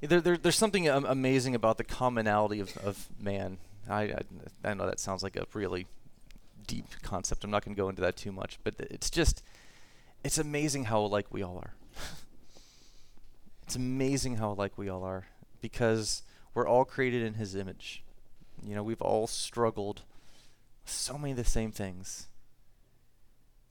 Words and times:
there, 0.00 0.20
there, 0.20 0.36
there's 0.36 0.56
something 0.56 0.88
um, 0.88 1.04
amazing 1.04 1.54
about 1.54 1.78
the 1.78 1.84
commonality 1.84 2.60
of, 2.60 2.76
of 2.78 3.08
man. 3.20 3.58
I, 3.88 4.02
I, 4.02 4.20
I 4.64 4.74
know 4.74 4.86
that 4.86 5.00
sounds 5.00 5.22
like 5.22 5.36
a 5.36 5.46
really 5.54 5.86
deep 6.66 6.86
concept. 7.02 7.44
I'm 7.44 7.50
not 7.50 7.64
going 7.64 7.74
to 7.74 7.80
go 7.80 7.88
into 7.88 8.02
that 8.02 8.16
too 8.16 8.32
much, 8.32 8.58
but 8.62 8.74
it's 8.78 9.10
just 9.10 9.42
it's 10.22 10.38
amazing 10.38 10.84
how 10.84 11.00
alike 11.00 11.26
we 11.30 11.42
all 11.42 11.58
are. 11.58 11.74
it's 13.62 13.76
amazing 13.76 14.36
how 14.36 14.52
alike 14.52 14.72
we 14.76 14.88
all 14.88 15.04
are 15.04 15.26
because 15.60 16.22
we're 16.54 16.68
all 16.68 16.84
created 16.84 17.22
in 17.22 17.34
His 17.34 17.54
image. 17.54 18.04
You 18.62 18.74
know, 18.74 18.82
we've 18.82 19.02
all 19.02 19.26
struggled 19.26 20.02
so 20.84 21.18
many 21.18 21.32
of 21.32 21.36
the 21.36 21.44
same 21.44 21.70
things 21.70 22.28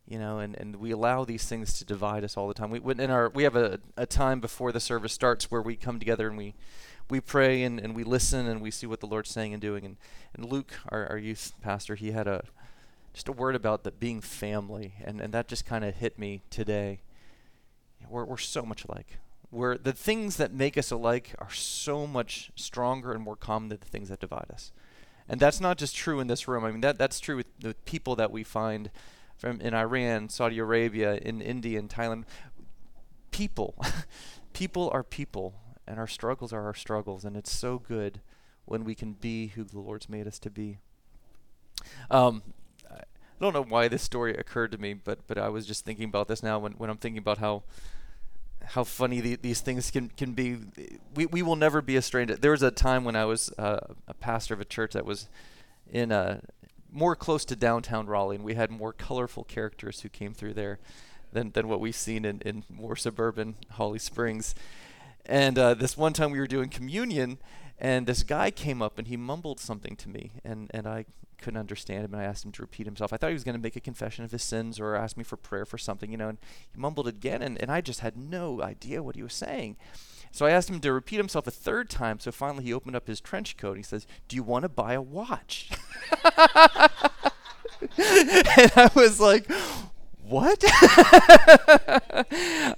you 0.07 0.17
know, 0.17 0.39
and, 0.39 0.55
and 0.55 0.77
we 0.77 0.91
allow 0.91 1.25
these 1.25 1.45
things 1.45 1.73
to 1.73 1.85
divide 1.85 2.23
us 2.23 2.37
all 2.37 2.47
the 2.47 2.53
time. 2.53 2.69
We 2.69 2.79
in 2.79 3.11
our 3.11 3.29
we 3.29 3.43
have 3.43 3.55
a, 3.55 3.79
a 3.97 4.05
time 4.05 4.39
before 4.39 4.71
the 4.71 4.79
service 4.79 5.11
starts 5.11 5.51
where 5.51 5.61
we 5.61 5.75
come 5.75 5.99
together 5.99 6.29
and 6.29 6.37
we 6.37 6.55
we 7.09 7.19
pray 7.19 7.63
and, 7.63 7.79
and 7.79 7.95
we 7.95 8.03
listen 8.03 8.47
and 8.47 8.61
we 8.61 8.71
see 8.71 8.85
what 8.85 8.99
the 8.99 9.05
Lord's 9.05 9.29
saying 9.29 9.53
and 9.53 9.61
doing. 9.61 9.85
And, 9.85 9.97
and 10.33 10.45
Luke, 10.45 10.73
our, 10.89 11.07
our 11.07 11.17
youth 11.17 11.53
pastor, 11.61 11.95
he 11.95 12.11
had 12.11 12.27
a 12.27 12.43
just 13.13 13.27
a 13.27 13.31
word 13.31 13.55
about 13.55 13.83
that 13.83 13.99
being 13.99 14.21
family, 14.21 14.93
and, 15.03 15.19
and 15.19 15.33
that 15.33 15.47
just 15.47 15.65
kind 15.65 15.83
of 15.83 15.95
hit 15.95 16.19
me 16.19 16.41
today. 16.49 16.99
We're 18.09 18.25
we're 18.25 18.37
so 18.37 18.61
much 18.63 18.85
alike. 18.85 19.17
We're 19.51 19.77
the 19.77 19.93
things 19.93 20.37
that 20.37 20.53
make 20.53 20.77
us 20.77 20.91
alike 20.91 21.33
are 21.39 21.51
so 21.51 22.07
much 22.07 22.51
stronger 22.55 23.11
and 23.11 23.21
more 23.21 23.35
common 23.35 23.69
than 23.69 23.79
the 23.79 23.87
things 23.87 24.09
that 24.09 24.19
divide 24.19 24.47
us. 24.53 24.71
And 25.27 25.41
that's 25.41 25.59
not 25.59 25.77
just 25.77 25.95
true 25.95 26.21
in 26.21 26.27
this 26.27 26.47
room. 26.47 26.63
I 26.63 26.71
mean 26.71 26.81
that 26.81 26.97
that's 26.97 27.19
true 27.19 27.37
with 27.37 27.47
the 27.59 27.73
people 27.85 28.15
that 28.15 28.31
we 28.31 28.43
find 28.43 28.89
from 29.37 29.61
in 29.61 29.73
Iran, 29.73 30.29
Saudi 30.29 30.59
Arabia, 30.59 31.15
in 31.15 31.41
India, 31.41 31.79
in 31.79 31.87
Thailand. 31.87 32.23
People, 33.31 33.75
people 34.53 34.89
are 34.91 35.03
people, 35.03 35.55
and 35.85 35.99
our 35.99 36.07
struggles 36.07 36.51
are 36.51 36.65
our 36.65 36.73
struggles, 36.73 37.23
and 37.23 37.37
it's 37.37 37.51
so 37.51 37.77
good 37.79 38.21
when 38.65 38.83
we 38.83 38.95
can 38.95 39.13
be 39.13 39.47
who 39.47 39.63
the 39.63 39.79
Lord's 39.79 40.09
made 40.09 40.27
us 40.27 40.39
to 40.39 40.49
be. 40.49 40.79
Um, 42.09 42.41
I 42.89 43.03
don't 43.39 43.53
know 43.53 43.63
why 43.63 43.87
this 43.87 44.01
story 44.01 44.35
occurred 44.35 44.71
to 44.71 44.77
me, 44.77 44.93
but 44.93 45.27
but 45.27 45.37
I 45.37 45.49
was 45.49 45.65
just 45.65 45.85
thinking 45.85 46.05
about 46.05 46.27
this 46.27 46.41
now 46.41 46.57
when, 46.59 46.73
when 46.73 46.89
I'm 46.89 46.97
thinking 46.97 47.19
about 47.19 47.37
how 47.37 47.63
how 48.69 48.83
funny 48.83 49.21
the, 49.21 49.35
these 49.35 49.61
things 49.61 49.91
can, 49.91 50.09
can 50.09 50.33
be. 50.33 50.57
We, 51.15 51.25
we 51.27 51.41
will 51.41 51.55
never 51.55 51.81
be 51.81 51.95
a 51.95 52.01
stranger. 52.01 52.35
There 52.35 52.51
was 52.51 52.63
a 52.63 52.71
time 52.71 53.03
when 53.03 53.15
I 53.15 53.25
was 53.25 53.51
uh, 53.57 53.79
a 54.07 54.13
pastor 54.13 54.53
of 54.53 54.59
a 54.59 54.65
church 54.65 54.93
that 54.93 55.05
was 55.05 55.29
in 55.89 56.11
a 56.11 56.41
more 56.91 57.15
close 57.15 57.45
to 57.45 57.55
downtown 57.55 58.07
Raleigh, 58.07 58.35
and 58.37 58.45
we 58.45 58.55
had 58.55 58.71
more 58.71 58.93
colorful 58.93 59.43
characters 59.43 60.01
who 60.01 60.09
came 60.09 60.33
through 60.33 60.53
there 60.53 60.79
than, 61.31 61.51
than 61.51 61.67
what 61.67 61.79
we've 61.79 61.95
seen 61.95 62.25
in, 62.25 62.41
in 62.41 62.63
more 62.69 62.95
suburban 62.95 63.55
Holly 63.71 63.99
Springs. 63.99 64.55
And 65.25 65.59
uh, 65.59 65.73
this 65.73 65.97
one 65.97 66.13
time 66.13 66.31
we 66.31 66.39
were 66.39 66.47
doing 66.47 66.69
communion, 66.69 67.39
and 67.77 68.07
this 68.07 68.23
guy 68.23 68.49
came 68.49 68.81
up 68.81 68.97
and 68.97 69.07
he 69.07 69.17
mumbled 69.17 69.59
something 69.59 69.95
to 69.97 70.09
me, 70.09 70.31
and, 70.43 70.71
and 70.73 70.87
I 70.87 71.05
couldn't 71.41 71.59
understand 71.59 72.05
him, 72.05 72.13
and 72.13 72.21
I 72.21 72.25
asked 72.25 72.45
him 72.45 72.51
to 72.53 72.61
repeat 72.61 72.87
himself. 72.87 73.13
I 73.13 73.17
thought 73.17 73.29
he 73.29 73.33
was 73.33 73.43
going 73.43 73.55
to 73.55 73.61
make 73.61 73.75
a 73.75 73.81
confession 73.81 74.23
of 74.23 74.31
his 74.31 74.43
sins 74.43 74.79
or 74.79 74.95
ask 74.95 75.17
me 75.17 75.23
for 75.23 75.37
prayer 75.37 75.65
for 75.65 75.77
something, 75.77 76.11
you 76.11 76.17
know, 76.17 76.29
and 76.29 76.37
he 76.73 76.79
mumbled 76.79 77.07
again, 77.07 77.41
and, 77.41 77.61
and 77.61 77.71
I 77.71 77.81
just 77.81 77.99
had 77.99 78.17
no 78.17 78.61
idea 78.61 79.03
what 79.03 79.15
he 79.15 79.23
was 79.23 79.33
saying. 79.33 79.77
So 80.31 80.45
I 80.45 80.51
asked 80.51 80.69
him 80.69 80.79
to 80.79 80.93
repeat 80.93 81.17
himself 81.17 81.47
a 81.47 81.51
third 81.51 81.89
time. 81.89 82.19
So 82.19 82.31
finally 82.31 82.63
he 82.63 82.73
opened 82.73 82.95
up 82.95 83.07
his 83.07 83.19
trench 83.19 83.57
coat. 83.57 83.71
And 83.71 83.77
he 83.77 83.83
says, 83.83 84.07
Do 84.27 84.35
you 84.35 84.43
want 84.43 84.63
to 84.63 84.69
buy 84.69 84.93
a 84.93 85.01
watch? 85.01 85.69
and 87.97 88.71
I 88.75 88.89
was 88.95 89.19
like, 89.19 89.49
what? 90.29 90.61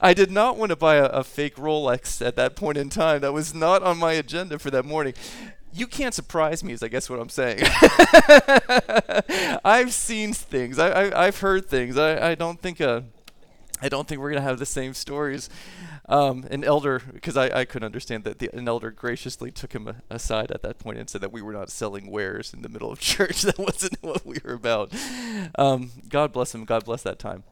I 0.01 0.13
did 0.15 0.29
not 0.29 0.57
want 0.57 0.69
to 0.69 0.75
buy 0.75 0.95
a, 0.95 1.05
a, 1.05 1.23
fake 1.23 1.55
Rolex 1.55 2.25
at 2.25 2.35
that 2.35 2.55
point 2.55 2.77
in 2.77 2.89
time. 2.89 3.21
That 3.21 3.33
was 3.33 3.55
not 3.55 3.81
on 3.81 3.97
my 3.97 4.13
agenda 4.13 4.59
for 4.59 4.69
that 4.71 4.85
morning. 4.85 5.13
You 5.73 5.87
can't 5.87 6.13
surprise 6.13 6.63
me, 6.63 6.73
is 6.73 6.83
I 6.83 6.87
guess 6.87 7.09
what 7.09 7.19
I'm 7.19 7.29
saying. 7.29 7.63
I've 9.65 9.93
seen 9.93 10.33
things. 10.33 10.77
I, 10.79 11.25
have 11.25 11.39
heard 11.39 11.67
things. 11.67 11.97
I, 11.97 12.31
I 12.31 12.35
don't 12.35 12.59
think 12.59 12.81
uh, 12.81 13.01
I 13.81 13.89
don't 13.89 14.07
think 14.07 14.21
we're 14.21 14.31
gonna 14.31 14.41
have 14.41 14.59
the 14.59 14.65
same 14.65 14.93
stories 14.93 15.49
um, 16.09 16.45
an 16.49 16.63
elder, 16.63 17.01
because 17.13 17.37
I, 17.37 17.59
I 17.59 17.65
couldn't 17.65 17.85
understand 17.85 18.23
that, 18.23 18.39
the, 18.39 18.49
an 18.51 18.67
elder 18.67 18.89
graciously 18.89 19.51
took 19.51 19.73
him 19.73 20.01
aside 20.09 20.51
at 20.51 20.63
that 20.63 20.79
point 20.79 20.97
and 20.97 21.07
said 21.07 21.21
that 21.21 21.31
we 21.31 21.41
were 21.41 21.53
not 21.53 21.69
selling 21.69 22.09
wares 22.09 22.51
in 22.51 22.63
the 22.63 22.69
middle 22.69 22.91
of 22.91 22.99
church. 22.99 23.43
that 23.43 23.59
wasn't 23.59 23.97
what 24.01 24.25
we 24.25 24.37
were 24.43 24.53
about. 24.53 24.91
Um, 25.55 25.91
God 26.09 26.33
bless 26.33 26.53
him. 26.53 26.65
God 26.65 26.83
bless 26.83 27.03
that 27.03 27.19
time. 27.19 27.43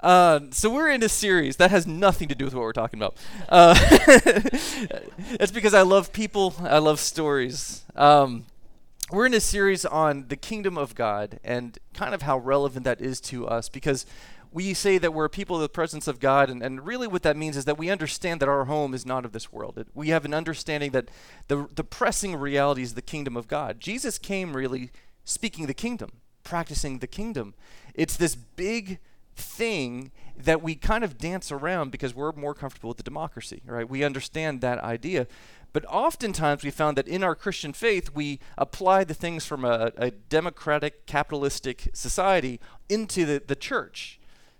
Uh, 0.00 0.40
so 0.52 0.70
we're 0.70 0.88
in 0.90 1.02
a 1.02 1.08
series 1.08 1.56
that 1.56 1.70
has 1.70 1.86
nothing 1.86 2.28
to 2.28 2.34
do 2.34 2.44
with 2.44 2.54
what 2.54 2.62
we're 2.62 2.72
talking 2.72 2.98
about. 2.98 3.16
Uh, 3.48 3.74
it's 5.38 5.52
because 5.52 5.74
I 5.74 5.82
love 5.82 6.12
people. 6.12 6.54
I 6.60 6.78
love 6.78 7.00
stories. 7.00 7.84
Um, 7.94 8.46
we're 9.10 9.26
in 9.26 9.34
a 9.34 9.40
series 9.40 9.84
on 9.84 10.26
the 10.28 10.36
kingdom 10.36 10.78
of 10.78 10.94
God 10.94 11.40
and 11.42 11.78
kind 11.94 12.14
of 12.14 12.22
how 12.22 12.38
relevant 12.38 12.84
that 12.84 13.00
is 13.00 13.20
to 13.22 13.46
us 13.48 13.68
because 13.68 14.06
we 14.52 14.74
say 14.74 14.98
that 14.98 15.12
we're 15.12 15.28
people 15.28 15.56
of 15.56 15.62
the 15.62 15.68
presence 15.68 16.08
of 16.08 16.20
God, 16.20 16.50
and, 16.50 16.62
and 16.62 16.86
really 16.86 17.06
what 17.06 17.22
that 17.22 17.36
means 17.36 17.56
is 17.56 17.64
that 17.66 17.78
we 17.78 17.90
understand 17.90 18.40
that 18.40 18.48
our 18.48 18.64
home 18.64 18.94
is 18.94 19.04
not 19.04 19.24
of 19.24 19.32
this 19.32 19.52
world. 19.52 19.78
It, 19.78 19.88
we 19.94 20.08
have 20.08 20.24
an 20.24 20.34
understanding 20.34 20.92
that 20.92 21.10
the, 21.48 21.68
the 21.74 21.84
pressing 21.84 22.36
reality 22.36 22.82
is 22.82 22.94
the 22.94 23.02
kingdom 23.02 23.36
of 23.36 23.48
God. 23.48 23.80
Jesus 23.80 24.18
came 24.18 24.56
really 24.56 24.90
speaking 25.24 25.66
the 25.66 25.74
kingdom, 25.74 26.12
practicing 26.44 26.98
the 26.98 27.06
kingdom. 27.06 27.54
It's 27.94 28.16
this 28.16 28.34
big 28.34 28.98
thing 29.36 30.10
that 30.36 30.62
we 30.62 30.74
kind 30.74 31.04
of 31.04 31.18
dance 31.18 31.50
around 31.52 31.90
because 31.90 32.14
we're 32.14 32.32
more 32.32 32.54
comfortable 32.54 32.88
with 32.88 32.96
the 32.96 33.02
democracy, 33.02 33.62
right? 33.66 33.88
We 33.88 34.04
understand 34.04 34.60
that 34.60 34.78
idea. 34.80 35.26
But 35.72 35.84
oftentimes 35.86 36.64
we 36.64 36.70
found 36.70 36.96
that 36.96 37.06
in 37.06 37.22
our 37.22 37.34
Christian 37.34 37.72
faith, 37.72 38.10
we 38.14 38.40
apply 38.56 39.04
the 39.04 39.14
things 39.14 39.44
from 39.44 39.64
a, 39.64 39.92
a 39.96 40.10
democratic, 40.10 41.06
capitalistic 41.06 41.90
society 41.92 42.60
into 42.88 43.26
the, 43.26 43.42
the 43.46 43.56
church. 43.56 44.17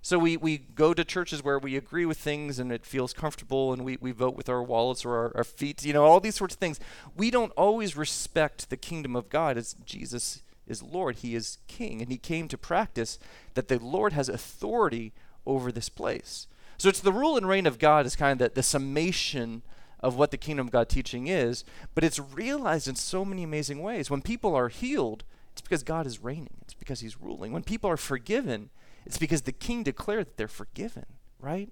So 0.08 0.18
we, 0.18 0.38
we 0.38 0.56
go 0.56 0.94
to 0.94 1.04
churches 1.04 1.44
where 1.44 1.58
we 1.58 1.76
agree 1.76 2.06
with 2.06 2.16
things 2.16 2.58
and 2.58 2.72
it 2.72 2.86
feels 2.86 3.12
comfortable 3.12 3.74
and 3.74 3.84
we, 3.84 3.98
we 4.00 4.10
vote 4.10 4.36
with 4.36 4.48
our 4.48 4.62
wallets 4.62 5.04
or 5.04 5.14
our, 5.14 5.32
our 5.36 5.44
feet, 5.44 5.84
you 5.84 5.92
know, 5.92 6.06
all 6.06 6.18
these 6.18 6.36
sorts 6.36 6.54
of 6.54 6.58
things. 6.58 6.80
We 7.14 7.30
don't 7.30 7.52
always 7.58 7.94
respect 7.94 8.70
the 8.70 8.78
kingdom 8.78 9.14
of 9.14 9.28
God 9.28 9.58
as 9.58 9.76
Jesus 9.84 10.40
is 10.66 10.82
Lord. 10.82 11.16
He 11.16 11.34
is 11.34 11.58
King. 11.66 12.00
And 12.00 12.10
he 12.10 12.16
came 12.16 12.48
to 12.48 12.56
practice 12.56 13.18
that 13.52 13.68
the 13.68 13.78
Lord 13.78 14.14
has 14.14 14.30
authority 14.30 15.12
over 15.44 15.70
this 15.70 15.90
place. 15.90 16.46
So 16.78 16.88
it's 16.88 17.00
the 17.00 17.12
rule 17.12 17.36
and 17.36 17.46
reign 17.46 17.66
of 17.66 17.78
God 17.78 18.06
is 18.06 18.16
kind 18.16 18.40
of 18.40 18.48
the, 18.48 18.54
the 18.54 18.62
summation 18.62 19.60
of 20.00 20.16
what 20.16 20.30
the 20.30 20.38
kingdom 20.38 20.68
of 20.68 20.72
God 20.72 20.88
teaching 20.88 21.26
is, 21.26 21.64
but 21.94 22.02
it's 22.02 22.18
realized 22.18 22.88
in 22.88 22.94
so 22.94 23.26
many 23.26 23.42
amazing 23.42 23.82
ways. 23.82 24.08
When 24.08 24.22
people 24.22 24.54
are 24.54 24.70
healed, 24.70 25.24
it's 25.52 25.60
because 25.60 25.82
God 25.82 26.06
is 26.06 26.24
reigning. 26.24 26.56
It's 26.62 26.72
because 26.72 27.00
he's 27.00 27.20
ruling. 27.20 27.52
When 27.52 27.62
people 27.62 27.90
are 27.90 27.98
forgiven, 27.98 28.70
it's 29.08 29.18
because 29.18 29.42
the 29.42 29.52
king 29.52 29.82
declared 29.82 30.26
that 30.26 30.36
they're 30.36 30.48
forgiven, 30.48 31.06
right? 31.40 31.70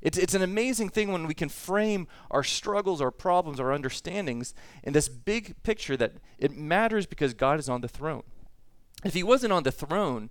It's, 0.00 0.16
it's 0.16 0.34
an 0.34 0.42
amazing 0.42 0.90
thing 0.90 1.10
when 1.10 1.26
we 1.26 1.34
can 1.34 1.48
frame 1.48 2.06
our 2.30 2.44
struggles, 2.44 3.00
our 3.00 3.10
problems, 3.10 3.58
our 3.58 3.72
understandings 3.72 4.54
in 4.84 4.92
this 4.92 5.08
big 5.08 5.60
picture 5.64 5.96
that 5.96 6.12
it 6.38 6.56
matters 6.56 7.04
because 7.04 7.34
God 7.34 7.58
is 7.58 7.68
on 7.68 7.80
the 7.80 7.88
throne. 7.88 8.22
If 9.04 9.14
he 9.14 9.24
wasn't 9.24 9.52
on 9.52 9.64
the 9.64 9.72
throne, 9.72 10.30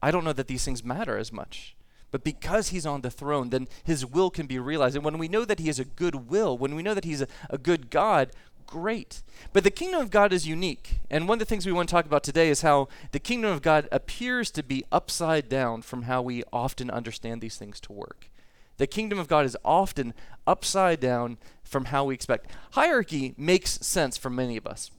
I 0.00 0.12
don't 0.12 0.22
know 0.22 0.32
that 0.32 0.46
these 0.46 0.64
things 0.64 0.84
matter 0.84 1.18
as 1.18 1.32
much. 1.32 1.76
But 2.12 2.22
because 2.22 2.68
he's 2.68 2.86
on 2.86 3.00
the 3.00 3.10
throne, 3.10 3.50
then 3.50 3.66
his 3.82 4.06
will 4.06 4.30
can 4.30 4.46
be 4.46 4.58
realized. 4.60 4.94
And 4.94 5.04
when 5.04 5.18
we 5.18 5.28
know 5.28 5.44
that 5.44 5.58
he 5.58 5.66
has 5.66 5.80
a 5.80 5.84
good 5.84 6.30
will, 6.30 6.56
when 6.56 6.76
we 6.76 6.82
know 6.82 6.94
that 6.94 7.04
he's 7.04 7.22
a, 7.22 7.26
a 7.50 7.58
good 7.58 7.90
God, 7.90 8.30
great. 8.72 9.22
But 9.52 9.64
the 9.64 9.70
kingdom 9.70 10.00
of 10.00 10.10
God 10.10 10.32
is 10.32 10.48
unique. 10.48 11.00
And 11.10 11.28
one 11.28 11.36
of 11.36 11.38
the 11.40 11.44
things 11.44 11.66
we 11.66 11.72
want 11.72 11.90
to 11.90 11.94
talk 11.94 12.06
about 12.06 12.22
today 12.22 12.48
is 12.48 12.62
how 12.62 12.88
the 13.12 13.18
kingdom 13.18 13.50
of 13.50 13.60
God 13.60 13.86
appears 13.92 14.50
to 14.52 14.62
be 14.62 14.84
upside 14.90 15.50
down 15.50 15.82
from 15.82 16.02
how 16.02 16.22
we 16.22 16.42
often 16.52 16.90
understand 16.90 17.42
these 17.42 17.58
things 17.58 17.78
to 17.80 17.92
work. 17.92 18.30
The 18.78 18.86
kingdom 18.86 19.18
of 19.18 19.28
God 19.28 19.44
is 19.44 19.58
often 19.62 20.14
upside 20.46 21.00
down 21.00 21.36
from 21.62 21.86
how 21.86 22.04
we 22.04 22.14
expect. 22.14 22.50
Hierarchy 22.72 23.34
makes 23.36 23.72
sense 23.86 24.16
for 24.16 24.30
many 24.30 24.56
of 24.56 24.66
us. 24.66 24.90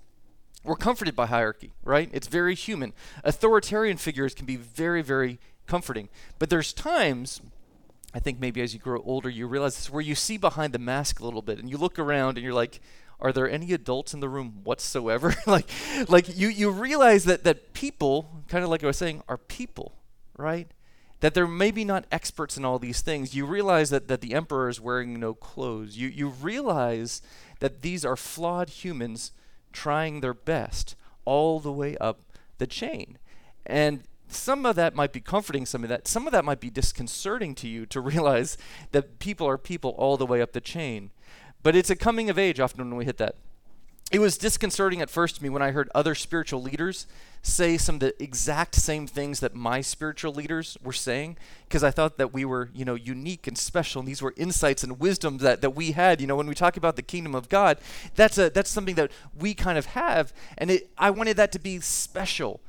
We're 0.63 0.75
comforted 0.75 1.15
by 1.15 1.25
hierarchy, 1.25 1.73
right? 1.83 2.09
It's 2.13 2.27
very 2.27 2.53
human. 2.53 2.93
Authoritarian 3.23 3.97
figures 3.97 4.35
can 4.35 4.45
be 4.45 4.55
very, 4.55 5.01
very 5.01 5.39
comforting. 5.65 6.09
But 6.37 6.51
there's 6.51 6.73
times 6.73 7.41
I 8.13 8.19
think 8.19 8.39
maybe 8.39 8.61
as 8.61 8.73
you 8.73 8.79
grow 8.79 9.01
older, 9.01 9.29
you 9.29 9.47
realize 9.47 9.75
this, 9.75 9.89
where 9.89 10.01
you 10.01 10.13
see 10.13 10.37
behind 10.37 10.71
the 10.71 10.79
mask 10.79 11.19
a 11.19 11.25
little 11.25 11.41
bit 11.41 11.57
and 11.57 11.69
you 11.69 11.77
look 11.77 11.97
around 11.97 12.37
and 12.37 12.43
you're 12.43 12.53
like, 12.53 12.79
are 13.23 13.31
there 13.31 13.49
any 13.49 13.71
adults 13.71 14.13
in 14.13 14.19
the 14.19 14.27
room 14.27 14.59
whatsoever? 14.65 15.33
like, 15.47 15.69
like 16.09 16.37
you, 16.37 16.49
you 16.49 16.69
realize 16.69 17.23
that, 17.23 17.45
that 17.45 17.73
people, 17.73 18.43
kind 18.49 18.63
of 18.63 18.69
like 18.69 18.83
I 18.83 18.87
was 18.87 18.97
saying, 18.97 19.23
are 19.29 19.37
people, 19.37 19.95
right? 20.37 20.67
That 21.21 21.33
they're 21.33 21.47
maybe 21.47 21.85
not 21.85 22.05
experts 22.11 22.57
in 22.57 22.65
all 22.65 22.79
these 22.79 22.99
things. 22.99 23.33
You 23.33 23.45
realize 23.45 23.89
that, 23.91 24.09
that 24.09 24.19
the 24.19 24.33
emperor 24.33 24.67
is 24.67 24.81
wearing 24.81 25.19
no 25.21 25.33
clothes. 25.33 25.95
You, 25.97 26.09
you 26.09 26.27
realize 26.27 27.21
that 27.59 27.81
these 27.81 28.03
are 28.03 28.17
flawed 28.17 28.69
humans 28.69 29.31
trying 29.71 30.19
their 30.19 30.33
best 30.33 30.95
all 31.23 31.61
the 31.61 31.71
way 31.71 31.95
up 31.97 32.19
the 32.57 32.67
chain. 32.67 33.17
And 33.65 34.03
some 34.27 34.65
of 34.65 34.75
that 34.75 34.95
might 34.95 35.13
be 35.13 35.21
comforting 35.21 35.65
some 35.65 35.83
of 35.83 35.89
that 35.89 36.07
some 36.07 36.25
of 36.25 36.33
that 36.33 36.43
might 36.43 36.59
be 36.59 36.69
disconcerting 36.69 37.53
to 37.53 37.67
you 37.67 37.85
to 37.85 38.01
realize 38.11 38.57
that 38.91 39.19
people 39.19 39.47
are 39.47 39.57
people 39.57 39.91
all 39.91 40.17
the 40.17 40.25
way 40.25 40.41
up 40.41 40.53
the 40.53 40.61
chain 40.61 41.11
But 41.63 41.75
it's 41.75 41.89
a 41.89 41.95
coming 41.95 42.29
of 42.29 42.37
age 42.37 42.59
often 42.59 42.89
when 42.89 42.97
we 42.97 43.05
hit 43.05 43.17
that. 43.17 43.35
It 44.11 44.19
was 44.19 44.37
disconcerting 44.37 45.01
at 45.01 45.09
first 45.09 45.37
to 45.37 45.43
me 45.43 45.49
when 45.49 45.63
I 45.63 45.71
heard 45.71 45.89
other 45.95 46.13
spiritual 46.13 46.61
leaders 46.61 47.07
say 47.41 47.77
some 47.77 47.95
of 47.95 48.01
the 48.01 48.23
exact 48.23 48.75
same 48.75 49.07
things 49.07 49.39
that 49.39 49.55
my 49.55 49.81
spiritual 49.81 50.33
leaders 50.33 50.77
were 50.83 50.93
saying 50.93 51.35
because 51.67 51.83
I 51.83 51.89
thought 51.89 52.17
that 52.17 52.31
we 52.31 52.45
were, 52.45 52.69
you 52.75 52.85
know, 52.85 52.93
unique 52.93 53.47
and 53.47 53.57
special 53.57 53.99
and 53.99 54.07
these 54.07 54.21
were 54.21 54.35
insights 54.37 54.83
and 54.83 54.99
wisdom 54.99 55.39
that, 55.39 55.61
that 55.61 55.71
we 55.71 55.93
had, 55.93 56.21
you 56.21 56.27
know, 56.27 56.35
when 56.35 56.45
we 56.45 56.53
talk 56.53 56.77
about 56.77 56.95
the 56.95 57.01
kingdom 57.01 57.33
of 57.33 57.49
God, 57.49 57.79
that's 58.13 58.37
a 58.37 58.51
that's 58.51 58.69
something 58.69 58.95
that 58.95 59.11
we 59.37 59.55
kind 59.55 59.79
of 59.79 59.87
have 59.87 60.31
and 60.59 60.69
it 60.69 60.91
I 60.95 61.09
wanted 61.09 61.37
that 61.37 61.51
to 61.53 61.59
be 61.59 61.79
special. 61.79 62.61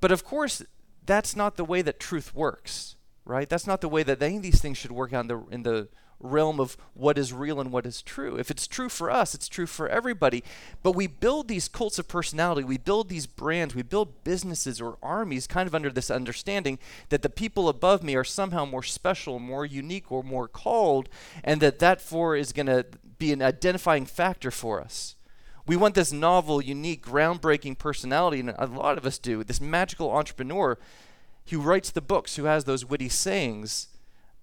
But 0.00 0.10
of 0.10 0.24
course, 0.24 0.64
that's 1.06 1.36
not 1.36 1.56
the 1.56 1.64
way 1.64 1.80
that 1.82 2.00
truth 2.00 2.34
works, 2.34 2.96
right? 3.24 3.48
That's 3.48 3.68
not 3.68 3.82
the 3.82 3.88
way 3.88 4.02
that 4.02 4.20
any 4.20 4.38
of 4.38 4.42
these 4.42 4.60
things 4.60 4.78
should 4.78 4.92
work 4.92 5.12
in 5.12 5.28
the 5.28 5.44
in 5.50 5.62
the 5.62 5.88
realm 6.20 6.58
of 6.58 6.76
what 6.94 7.16
is 7.16 7.32
real 7.32 7.60
and 7.60 7.70
what 7.70 7.86
is 7.86 8.02
true. 8.02 8.36
If 8.36 8.50
it's 8.50 8.66
true 8.66 8.88
for 8.88 9.10
us, 9.10 9.34
it's 9.34 9.48
true 9.48 9.66
for 9.66 9.88
everybody. 9.88 10.42
But 10.82 10.92
we 10.92 11.06
build 11.06 11.48
these 11.48 11.68
cults 11.68 11.98
of 11.98 12.08
personality, 12.08 12.64
we 12.64 12.78
build 12.78 13.08
these 13.08 13.26
brands, 13.26 13.74
we 13.74 13.82
build 13.82 14.24
businesses 14.24 14.80
or 14.80 14.98
armies 15.02 15.46
kind 15.46 15.66
of 15.66 15.74
under 15.74 15.90
this 15.90 16.10
understanding 16.10 16.78
that 17.08 17.22
the 17.22 17.30
people 17.30 17.68
above 17.68 18.02
me 18.02 18.14
are 18.16 18.24
somehow 18.24 18.64
more 18.64 18.82
special, 18.82 19.38
more 19.38 19.64
unique, 19.64 20.10
or 20.10 20.22
more 20.22 20.48
called, 20.48 21.08
and 21.44 21.60
that 21.60 21.78
that 21.78 22.00
for 22.00 22.36
is 22.36 22.52
going 22.52 22.66
to 22.66 22.84
be 23.18 23.32
an 23.32 23.42
identifying 23.42 24.06
factor 24.06 24.50
for 24.50 24.80
us. 24.80 25.14
We 25.66 25.76
want 25.76 25.94
this 25.94 26.12
novel, 26.12 26.62
unique, 26.62 27.04
groundbreaking 27.04 27.78
personality, 27.78 28.40
and 28.40 28.54
a 28.56 28.66
lot 28.66 28.96
of 28.96 29.04
us 29.04 29.18
do, 29.18 29.44
this 29.44 29.60
magical 29.60 30.10
entrepreneur 30.10 30.78
who 31.50 31.60
writes 31.60 31.90
the 31.90 32.00
books, 32.00 32.36
who 32.36 32.44
has 32.44 32.64
those 32.64 32.84
witty 32.84 33.08
sayings 33.08 33.88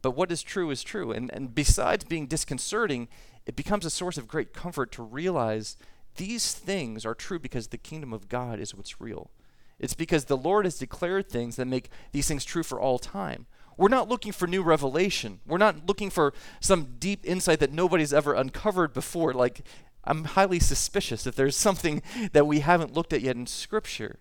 but 0.06 0.16
what 0.16 0.32
is 0.32 0.44
true 0.44 0.70
is 0.70 0.84
true. 0.84 1.12
And, 1.12 1.34
and 1.34 1.56
besides 1.56 2.04
being 2.04 2.28
disconcerting, 2.28 3.08
it 3.48 3.56
becomes 3.56 3.86
a 3.86 3.90
source 3.90 4.20
of 4.20 4.28
great 4.28 4.54
comfort 4.54 4.92
to 4.92 5.02
realize 5.02 5.78
these 6.18 6.54
things 6.54 7.08
are 7.08 7.16
true 7.16 7.40
because 7.40 7.70
the 7.70 7.80
kingdom 7.80 8.14
of 8.14 8.30
God 8.30 8.60
is 8.60 8.76
what's 8.76 9.02
real. 9.02 9.32
It's 9.80 9.96
because 9.96 10.26
the 10.26 10.38
Lord 10.38 10.66
has 10.66 10.78
declared 10.78 11.28
things 11.28 11.56
that 11.56 11.66
make 11.66 11.90
these 12.12 12.28
things 12.28 12.46
true 12.46 12.62
for 12.62 12.80
all 12.80 13.00
time. 13.00 13.48
We're 13.78 13.90
not 13.90 14.08
looking 14.08 14.32
for 14.32 14.46
new 14.46 14.62
revelation. 14.62 15.40
We're 15.44 15.58
not 15.58 15.88
looking 15.88 16.12
for 16.12 16.36
some 16.60 16.98
deep 17.00 17.22
insight 17.24 17.60
that 17.62 17.74
nobody's 17.74 18.14
ever 18.14 18.36
uncovered 18.36 18.94
before. 18.94 19.34
Like, 19.34 19.62
I'm 20.04 20.26
highly 20.26 20.60
suspicious 20.60 21.26
if 21.26 21.36
there's 21.36 21.58
something 21.58 22.04
that 22.32 22.46
we 22.46 22.60
haven't 22.60 22.94
looked 22.94 23.12
at 23.12 23.22
yet 23.22 23.38
in 23.38 23.48
Scripture. 23.48 24.20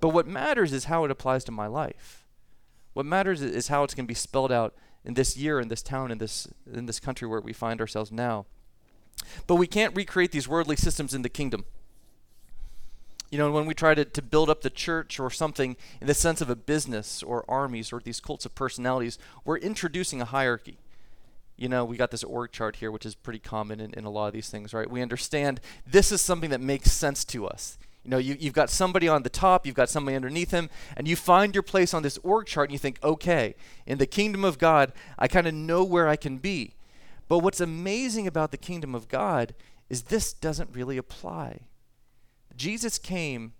But 0.00 0.08
what 0.08 0.26
matters 0.26 0.72
is 0.72 0.86
how 0.86 1.04
it 1.04 1.12
applies 1.12 1.44
to 1.44 1.52
my 1.52 1.68
life. 1.68 2.26
What 2.94 3.06
matters 3.06 3.42
is 3.42 3.68
how 3.68 3.84
it's 3.84 3.94
going 3.94 4.06
to 4.06 4.10
be 4.10 4.14
spelled 4.14 4.50
out 4.50 4.74
in 5.04 5.14
this 5.14 5.36
year, 5.36 5.60
in 5.60 5.68
this 5.68 5.82
town, 5.82 6.10
in 6.10 6.18
this 6.18 6.48
in 6.72 6.86
this 6.86 7.00
country 7.00 7.28
where 7.28 7.40
we 7.40 7.52
find 7.52 7.80
ourselves 7.80 8.10
now. 8.10 8.46
But 9.46 9.56
we 9.56 9.66
can't 9.66 9.94
recreate 9.94 10.32
these 10.32 10.48
worldly 10.48 10.76
systems 10.76 11.14
in 11.14 11.22
the 11.22 11.28
kingdom. 11.28 11.64
You 13.30 13.38
know, 13.38 13.50
when 13.50 13.66
we 13.66 13.74
try 13.74 13.94
to, 13.94 14.04
to 14.04 14.22
build 14.22 14.48
up 14.48 14.62
the 14.62 14.70
church 14.70 15.18
or 15.18 15.30
something 15.30 15.76
in 16.00 16.06
the 16.06 16.14
sense 16.14 16.40
of 16.40 16.50
a 16.50 16.56
business 16.56 17.22
or 17.22 17.44
armies 17.48 17.92
or 17.92 18.00
these 18.00 18.20
cults 18.20 18.46
of 18.46 18.54
personalities, 18.54 19.18
we're 19.44 19.58
introducing 19.58 20.20
a 20.20 20.24
hierarchy. 20.24 20.78
You 21.56 21.68
know, 21.68 21.84
we 21.84 21.96
got 21.96 22.10
this 22.10 22.24
org 22.24 22.52
chart 22.52 22.76
here, 22.76 22.90
which 22.90 23.06
is 23.06 23.14
pretty 23.14 23.38
common 23.38 23.80
in, 23.80 23.94
in 23.94 24.04
a 24.04 24.10
lot 24.10 24.26
of 24.28 24.34
these 24.34 24.50
things, 24.50 24.72
right? 24.72 24.90
We 24.90 25.02
understand 25.02 25.60
this 25.86 26.12
is 26.12 26.20
something 26.20 26.50
that 26.50 26.60
makes 26.60 26.92
sense 26.92 27.24
to 27.26 27.46
us. 27.46 27.78
You 28.04 28.10
know, 28.10 28.18
you, 28.18 28.36
you've 28.38 28.54
got 28.54 28.68
somebody 28.68 29.08
on 29.08 29.22
the 29.22 29.30
top, 29.30 29.66
you've 29.66 29.74
got 29.74 29.88
somebody 29.88 30.14
underneath 30.14 30.50
him, 30.50 30.68
and 30.96 31.08
you 31.08 31.16
find 31.16 31.54
your 31.54 31.62
place 31.62 31.94
on 31.94 32.02
this 32.02 32.18
org 32.22 32.46
chart 32.46 32.68
and 32.68 32.72
you 32.72 32.78
think, 32.78 32.98
okay, 33.02 33.54
in 33.86 33.98
the 33.98 34.06
kingdom 34.06 34.44
of 34.44 34.58
God, 34.58 34.92
I 35.18 35.26
kind 35.26 35.46
of 35.46 35.54
know 35.54 35.82
where 35.82 36.08
I 36.08 36.16
can 36.16 36.38
be. 36.38 36.74
But 37.28 37.38
what's 37.38 37.60
amazing 37.60 38.26
about 38.26 38.50
the 38.50 38.58
kingdom 38.58 38.94
of 38.94 39.08
God 39.08 39.54
is 39.88 40.04
this 40.04 40.32
doesn't 40.32 40.74
really 40.74 40.98
apply. 40.98 41.60
Jesus 42.56 42.98
came 42.98 43.54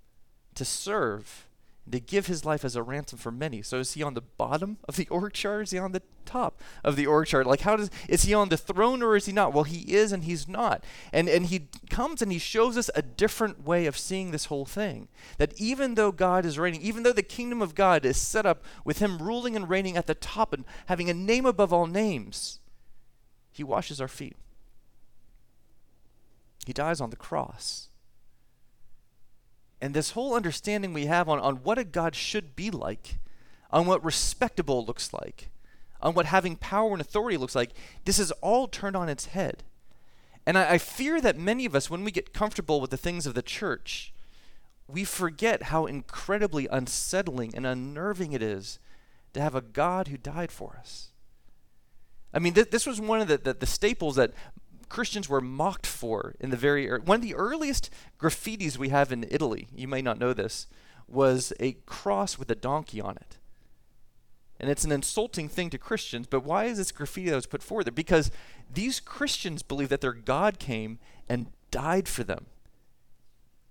to 0.54 0.64
serve 0.64 1.46
to 1.90 2.00
give 2.00 2.26
his 2.26 2.44
life 2.44 2.64
as 2.64 2.76
a 2.76 2.82
ransom 2.82 3.18
for 3.18 3.30
many. 3.30 3.60
So 3.62 3.78
is 3.78 3.92
he 3.92 4.02
on 4.02 4.14
the 4.14 4.22
bottom 4.22 4.78
of 4.88 4.96
the 4.96 5.06
org 5.08 5.34
chart? 5.34 5.64
Is 5.64 5.70
he 5.70 5.78
on 5.78 5.92
the 5.92 6.02
top 6.24 6.60
of 6.82 6.96
the 6.96 7.06
org 7.06 7.26
chart? 7.26 7.46
Like 7.46 7.60
how 7.60 7.76
does 7.76 7.90
is 8.08 8.22
he 8.22 8.32
on 8.32 8.48
the 8.48 8.56
throne 8.56 9.02
or 9.02 9.16
is 9.16 9.26
he 9.26 9.32
not? 9.32 9.52
Well, 9.52 9.64
he 9.64 9.94
is 9.94 10.10
and 10.10 10.24
he's 10.24 10.48
not. 10.48 10.82
And 11.12 11.28
and 11.28 11.46
he 11.46 11.68
comes 11.90 12.22
and 12.22 12.32
he 12.32 12.38
shows 12.38 12.78
us 12.78 12.90
a 12.94 13.02
different 13.02 13.64
way 13.64 13.86
of 13.86 13.98
seeing 13.98 14.30
this 14.30 14.46
whole 14.46 14.64
thing. 14.64 15.08
That 15.38 15.60
even 15.60 15.94
though 15.94 16.12
God 16.12 16.46
is 16.46 16.58
reigning, 16.58 16.80
even 16.80 17.02
though 17.02 17.12
the 17.12 17.22
kingdom 17.22 17.60
of 17.60 17.74
God 17.74 18.06
is 18.06 18.16
set 18.16 18.46
up 18.46 18.64
with 18.84 18.98
him 18.98 19.18
ruling 19.18 19.54
and 19.54 19.68
reigning 19.68 19.96
at 19.96 20.06
the 20.06 20.14
top 20.14 20.52
and 20.52 20.64
having 20.86 21.10
a 21.10 21.14
name 21.14 21.44
above 21.44 21.72
all 21.72 21.86
names, 21.86 22.60
he 23.52 23.62
washes 23.62 24.00
our 24.00 24.08
feet. 24.08 24.36
He 26.66 26.72
dies 26.72 27.00
on 27.00 27.10
the 27.10 27.16
cross 27.16 27.90
and 29.80 29.94
this 29.94 30.12
whole 30.12 30.34
understanding 30.34 30.92
we 30.92 31.06
have 31.06 31.28
on, 31.28 31.38
on 31.38 31.56
what 31.56 31.78
a 31.78 31.84
God 31.84 32.14
should 32.14 32.56
be 32.56 32.70
like, 32.70 33.18
on 33.70 33.86
what 33.86 34.04
respectable 34.04 34.84
looks 34.84 35.12
like, 35.12 35.50
on 36.00 36.14
what 36.14 36.26
having 36.26 36.56
power 36.56 36.92
and 36.92 37.00
authority 37.00 37.36
looks 37.36 37.54
like, 37.54 37.70
this 38.04 38.18
is 38.18 38.30
all 38.40 38.68
turned 38.68 38.96
on 38.96 39.08
its 39.08 39.26
head. 39.26 39.62
And 40.46 40.58
I, 40.58 40.72
I 40.72 40.78
fear 40.78 41.20
that 41.20 41.38
many 41.38 41.64
of 41.64 41.74
us, 41.74 41.90
when 41.90 42.04
we 42.04 42.10
get 42.10 42.32
comfortable 42.32 42.80
with 42.80 42.90
the 42.90 42.96
things 42.96 43.26
of 43.26 43.34
the 43.34 43.42
church, 43.42 44.12
we 44.86 45.04
forget 45.04 45.64
how 45.64 45.86
incredibly 45.86 46.66
unsettling 46.68 47.54
and 47.54 47.66
unnerving 47.66 48.32
it 48.32 48.42
is 48.42 48.78
to 49.32 49.40
have 49.40 49.54
a 49.54 49.60
God 49.60 50.08
who 50.08 50.16
died 50.16 50.52
for 50.52 50.76
us. 50.78 51.08
I 52.32 52.38
mean, 52.38 52.54
th- 52.54 52.70
this 52.70 52.86
was 52.86 53.00
one 53.00 53.20
of 53.20 53.28
the, 53.28 53.38
the, 53.38 53.54
the, 53.54 53.66
staples 53.66 54.16
that 54.16 54.32
Christians 54.88 55.28
were 55.28 55.40
mocked 55.40 55.86
for 55.86 56.34
in 56.40 56.50
the 56.50 56.56
very 56.56 56.90
er- 56.90 57.00
one 57.04 57.16
of 57.16 57.22
the 57.22 57.34
earliest 57.34 57.90
graffitis 58.18 58.76
we 58.76 58.88
have 58.90 59.12
in 59.12 59.26
Italy. 59.30 59.68
You 59.74 59.88
may 59.88 60.02
not 60.02 60.18
know 60.18 60.32
this 60.32 60.66
was 61.06 61.52
a 61.60 61.72
cross 61.86 62.38
with 62.38 62.50
a 62.50 62.54
donkey 62.54 63.00
on 63.00 63.16
it. 63.16 63.38
And 64.60 64.70
it's 64.70 64.84
an 64.84 64.92
insulting 64.92 65.48
thing 65.48 65.68
to 65.70 65.78
Christians, 65.78 66.26
but 66.26 66.44
why 66.44 66.64
is 66.64 66.78
this 66.78 66.92
graffiti 66.92 67.30
that 67.30 67.36
was 67.36 67.46
put 67.46 67.62
forward 67.62 67.84
there? 67.84 67.92
Because 67.92 68.30
these 68.72 69.00
Christians 69.00 69.62
believe 69.62 69.88
that 69.88 70.00
their 70.00 70.12
God 70.12 70.58
came 70.58 70.98
and 71.28 71.48
died 71.70 72.08
for 72.08 72.24
them. 72.24 72.46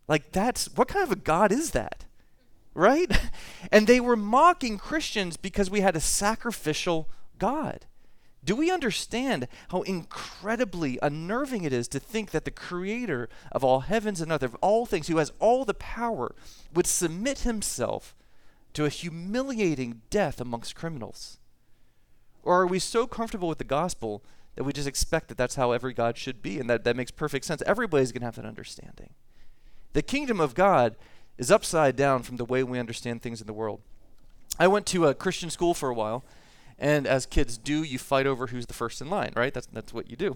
Like 0.08 0.32
that's 0.32 0.66
what 0.76 0.88
kind 0.88 1.04
of 1.04 1.12
a 1.12 1.16
God 1.16 1.52
is 1.52 1.72
that? 1.72 2.06
Right? 2.74 3.12
and 3.72 3.88
they 3.88 4.00
were 4.00 4.16
mocking 4.16 4.78
Christians 4.78 5.38
because 5.38 5.70
we 5.70 5.82
had 5.82 5.96
a 5.96 6.02
sacrificial 6.02 7.10
God. 7.40 7.86
Do 8.46 8.56
we 8.56 8.72
understand 8.72 9.48
how 9.70 9.84
incredibly 9.84 11.00
unnerving 11.02 11.64
it 11.64 11.72
is 11.72 11.88
to 11.90 12.00
think 12.00 12.32
that 12.32 12.44
the 12.44 12.52
creator 12.52 13.30
of 13.52 13.64
all 13.64 13.82
heavens 13.82 14.20
and 14.20 14.32
earth, 14.32 14.44
of 14.44 14.56
all 14.56 14.86
things, 14.86 15.08
who 15.08 15.18
has 15.18 15.32
all 15.40 15.64
the 15.64 15.74
power, 15.74 16.36
would 16.74 16.88
submit 16.88 17.40
himself 17.40 18.16
to 18.74 18.86
a 18.86 18.90
humiliating 18.90 20.02
death 20.10 20.42
amongst 20.42 20.76
criminals? 20.76 21.38
Or 22.44 22.62
are 22.62 22.68
we 22.68 22.80
so 22.80 23.08
comfortable 23.08 23.48
with 23.48 23.60
the 23.60 23.64
gospel 23.64 24.24
that 24.56 24.64
we 24.64 24.74
just 24.74 24.88
expect 24.88 25.30
that 25.30 25.38
that's 25.38 25.56
how 25.56 25.72
every 25.72 25.94
God 25.94 26.18
should 26.18 26.42
be 26.42 26.60
and 26.60 26.70
that 26.70 26.84
that 26.84 26.98
makes 26.98 27.12
perfect 27.12 27.46
sense? 27.46 27.64
Everybody's 27.66 28.12
going 28.12 28.22
to 28.22 28.28
have 28.28 28.36
that 28.36 28.46
understanding. 28.46 29.12
The 29.94 30.02
kingdom 30.02 30.42
of 30.42 30.54
God 30.54 30.98
is 31.38 31.50
upside 31.50 31.96
down 31.96 32.24
from 32.24 32.38
the 32.38 32.46
way 32.46 32.64
we 32.64 32.80
understand 32.80 33.22
things 33.22 33.40
in 33.40 33.48
the 33.48 33.54
world. 33.54 33.80
I 34.60 34.68
went 34.68 34.86
to 34.88 35.08
a 35.08 35.14
Christian 35.16 35.50
school 35.50 35.74
for 35.74 35.90
a 35.90 35.94
while 35.94 36.24
and 36.84 37.08
as 37.08 37.26
kids 37.26 37.58
do, 37.58 37.82
you 37.82 37.98
fight 37.98 38.28
over 38.28 38.48
who's 38.48 38.66
the 38.66 38.74
first 38.74 39.00
in 39.00 39.10
line, 39.10 39.32
right? 39.38 39.54
That's 39.54 39.68
that's 39.68 39.94
what 39.94 40.10
you 40.10 40.18
do. 40.18 40.36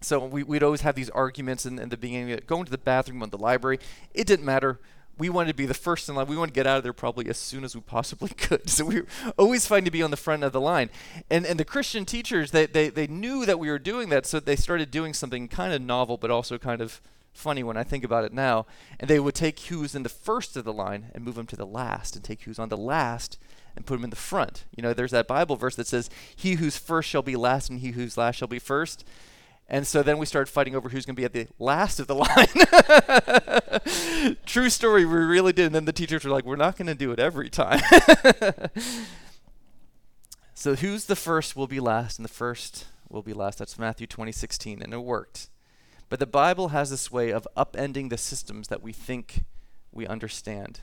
So 0.00 0.24
we, 0.24 0.42
would 0.42 0.62
always 0.62 0.80
have 0.80 0.94
these 0.94 1.10
arguments 1.10 1.66
in, 1.66 1.78
in 1.78 1.90
the 1.90 1.98
beginning, 1.98 2.38
going 2.46 2.64
to 2.64 2.70
the 2.70 2.78
bathroom 2.78 3.22
or 3.22 3.26
the 3.26 3.38
library. 3.38 3.78
It 4.14 4.26
didn't 4.26 4.46
matter. 4.46 4.80
We 5.18 5.28
wanted 5.28 5.48
to 5.48 5.54
be 5.54 5.66
the 5.66 5.74
first 5.74 6.08
in 6.08 6.14
line. 6.14 6.28
We 6.28 6.36
wanted 6.36 6.52
to 6.52 6.58
get 6.58 6.66
out 6.66 6.78
of 6.78 6.82
there 6.82 6.94
probably 6.94 7.28
as 7.28 7.36
soon 7.36 7.62
as 7.62 7.74
we 7.74 7.82
possibly 7.82 8.28
could. 8.36 8.70
So 8.70 8.86
we 8.86 9.02
were 9.02 9.06
always 9.36 9.66
fighting 9.66 9.84
to 9.84 9.90
be 9.90 10.02
on 10.02 10.10
the 10.10 10.16
front 10.16 10.44
of 10.44 10.52
the 10.52 10.60
line. 10.62 10.88
And 11.28 11.44
and 11.44 11.60
the 11.60 11.64
Christian 11.64 12.06
teachers, 12.06 12.52
they, 12.52 12.64
they, 12.64 12.88
they 12.88 13.06
knew 13.06 13.44
that 13.44 13.58
we 13.58 13.68
were 13.68 13.78
doing 13.78 14.08
that, 14.08 14.24
so 14.24 14.40
they 14.40 14.56
started 14.56 14.90
doing 14.90 15.12
something 15.12 15.46
kind 15.46 15.74
of 15.74 15.82
novel, 15.82 16.16
but 16.16 16.30
also 16.30 16.56
kind 16.56 16.80
of 16.80 17.02
funny 17.34 17.62
when 17.62 17.76
I 17.76 17.84
think 17.84 18.02
about 18.02 18.24
it 18.24 18.32
now. 18.32 18.64
And 18.98 19.10
they 19.10 19.20
would 19.20 19.34
take 19.34 19.60
who's 19.60 19.94
in 19.94 20.04
the 20.04 20.08
first 20.08 20.56
of 20.56 20.64
the 20.64 20.72
line 20.72 21.10
and 21.14 21.22
move 21.22 21.34
them 21.34 21.46
to 21.48 21.56
the 21.56 21.66
last, 21.66 22.16
and 22.16 22.24
take 22.24 22.42
who's 22.42 22.58
on 22.58 22.70
the 22.70 22.78
last 22.78 23.38
and 23.76 23.86
put 23.86 23.98
him 23.98 24.04
in 24.04 24.10
the 24.10 24.16
front. 24.16 24.64
You 24.74 24.82
know, 24.82 24.94
there's 24.94 25.12
that 25.12 25.28
Bible 25.28 25.56
verse 25.56 25.76
that 25.76 25.86
says, 25.86 26.10
He 26.34 26.54
who's 26.54 26.76
first 26.76 27.08
shall 27.08 27.22
be 27.22 27.36
last, 27.36 27.70
and 27.70 27.78
he 27.80 27.92
who's 27.92 28.16
last 28.16 28.36
shall 28.36 28.48
be 28.48 28.58
first. 28.58 29.04
And 29.68 29.86
so 29.86 30.02
then 30.02 30.18
we 30.18 30.26
started 30.26 30.50
fighting 30.50 30.76
over 30.76 30.88
who's 30.88 31.04
going 31.04 31.16
to 31.16 31.20
be 31.20 31.24
at 31.24 31.32
the 31.32 31.48
last 31.58 31.98
of 31.98 32.06
the 32.06 32.14
line. 34.28 34.36
True 34.46 34.70
story, 34.70 35.04
we 35.04 35.16
really 35.16 35.52
did. 35.52 35.66
And 35.66 35.74
then 35.74 35.84
the 35.84 35.92
teachers 35.92 36.24
were 36.24 36.30
like, 36.30 36.44
We're 36.44 36.56
not 36.56 36.76
going 36.76 36.86
to 36.86 36.94
do 36.94 37.12
it 37.12 37.18
every 37.18 37.50
time. 37.50 37.80
so 40.54 40.76
who's 40.76 41.06
the 41.06 41.16
first 41.16 41.56
will 41.56 41.66
be 41.66 41.80
last, 41.80 42.18
and 42.18 42.24
the 42.24 42.32
first 42.32 42.86
will 43.08 43.22
be 43.22 43.32
last. 43.32 43.58
That's 43.58 43.78
Matthew 43.78 44.06
20, 44.06 44.32
16, 44.32 44.82
and 44.82 44.94
it 44.94 44.98
worked. 44.98 45.48
But 46.08 46.20
the 46.20 46.26
Bible 46.26 46.68
has 46.68 46.90
this 46.90 47.10
way 47.10 47.30
of 47.30 47.48
upending 47.56 48.10
the 48.10 48.18
systems 48.18 48.68
that 48.68 48.82
we 48.82 48.92
think 48.92 49.44
we 49.90 50.06
understand. 50.06 50.82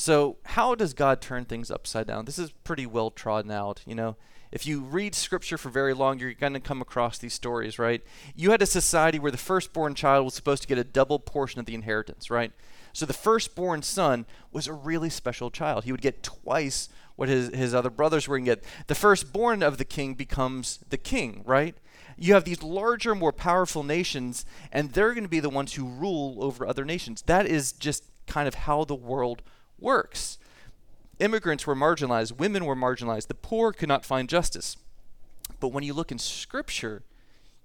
So, 0.00 0.36
how 0.44 0.76
does 0.76 0.94
God 0.94 1.20
turn 1.20 1.44
things 1.44 1.72
upside 1.72 2.06
down? 2.06 2.24
This 2.24 2.38
is 2.38 2.52
pretty 2.52 2.86
well 2.86 3.10
trodden 3.10 3.50
out. 3.50 3.82
You 3.84 3.96
know, 3.96 4.16
If 4.52 4.64
you 4.64 4.82
read 4.82 5.12
scripture 5.12 5.58
for 5.58 5.70
very 5.70 5.92
long, 5.92 6.20
you're 6.20 6.34
going 6.34 6.52
to 6.52 6.60
come 6.60 6.80
across 6.80 7.18
these 7.18 7.34
stories, 7.34 7.80
right? 7.80 8.00
You 8.36 8.52
had 8.52 8.62
a 8.62 8.66
society 8.66 9.18
where 9.18 9.32
the 9.32 9.36
firstborn 9.36 9.96
child 9.96 10.24
was 10.24 10.34
supposed 10.34 10.62
to 10.62 10.68
get 10.68 10.78
a 10.78 10.84
double 10.84 11.18
portion 11.18 11.58
of 11.58 11.66
the 11.66 11.74
inheritance, 11.74 12.30
right? 12.30 12.52
So 12.92 13.06
the 13.06 13.12
firstborn 13.12 13.82
son 13.82 14.24
was 14.52 14.68
a 14.68 14.72
really 14.72 15.10
special 15.10 15.50
child. 15.50 15.82
He 15.82 15.90
would 15.90 16.00
get 16.00 16.22
twice 16.22 16.88
what 17.16 17.28
his, 17.28 17.52
his 17.52 17.74
other 17.74 17.90
brothers 17.90 18.28
were 18.28 18.38
going 18.38 18.44
to 18.44 18.54
get. 18.54 18.64
The 18.86 18.94
firstborn 18.94 19.64
of 19.64 19.78
the 19.78 19.84
king 19.84 20.14
becomes 20.14 20.78
the 20.90 20.96
king, 20.96 21.42
right? 21.44 21.76
You 22.16 22.34
have 22.34 22.44
these 22.44 22.62
larger, 22.62 23.16
more 23.16 23.32
powerful 23.32 23.82
nations, 23.82 24.46
and 24.70 24.92
they're 24.92 25.12
going 25.12 25.24
to 25.24 25.28
be 25.28 25.40
the 25.40 25.50
ones 25.50 25.74
who 25.74 25.88
rule 25.88 26.36
over 26.40 26.64
other 26.64 26.84
nations. 26.84 27.22
That 27.22 27.46
is 27.46 27.72
just 27.72 28.04
kind 28.28 28.46
of 28.46 28.54
how 28.54 28.84
the 28.84 28.94
world 28.94 29.38
works. 29.38 29.54
Immigrants 31.18 31.66
were 31.66 31.74
marginalized, 31.74 32.38
women 32.38 32.64
were 32.64 32.76
marginalized, 32.76 33.26
the 33.26 33.34
poor 33.34 33.72
could 33.72 33.88
not 33.88 34.04
find 34.04 34.28
justice. 34.28 34.76
But 35.60 35.68
when 35.68 35.82
you 35.82 35.94
look 35.94 36.12
in 36.12 36.18
Scripture, 36.18 37.02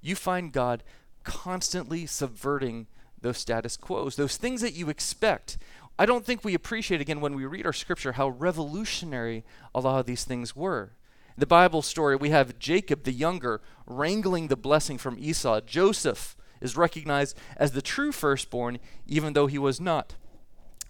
you 0.02 0.16
find 0.16 0.52
God 0.52 0.84
constantly 1.24 2.06
subverting 2.06 2.88
those 3.22 3.38
status 3.38 3.78
quos, 3.78 4.16
those 4.16 4.38
things 4.38 4.62
that 4.62 4.74
you 4.74 4.90
expect. 4.90 5.58
I 5.98 6.06
don't 6.06 6.26
think 6.26 6.44
we 6.44 6.56
appreciate, 6.56 7.02
again, 7.02 7.22
when 7.22 7.36
we 7.36 7.46
read 7.46 7.66
our 7.66 7.74
Scripture, 7.74 8.14
how 8.14 8.30
revolutionary 8.30 9.44
a 9.74 9.80
lot 9.80 10.00
of 10.00 10.06
these 10.06 10.24
things 10.24 10.56
were. 10.56 10.94
In 11.36 11.40
the 11.40 11.46
Bible 11.46 11.82
story, 11.82 12.16
we 12.16 12.30
have 12.30 12.60
Jacob 12.60 13.04
the 13.04 13.12
younger 13.12 13.62
wrangling 13.86 14.48
the 14.48 14.56
blessing 14.56 14.98
from 14.98 15.18
Esau. 15.20 15.62
Joseph 15.62 16.36
is 16.62 16.76
recognized 16.78 17.38
as 17.58 17.72
the 17.72 17.82
true 17.82 18.12
firstborn, 18.12 18.80
even 19.06 19.34
though 19.34 19.48
he 19.48 19.60
was 19.60 19.80
not. 19.80 20.16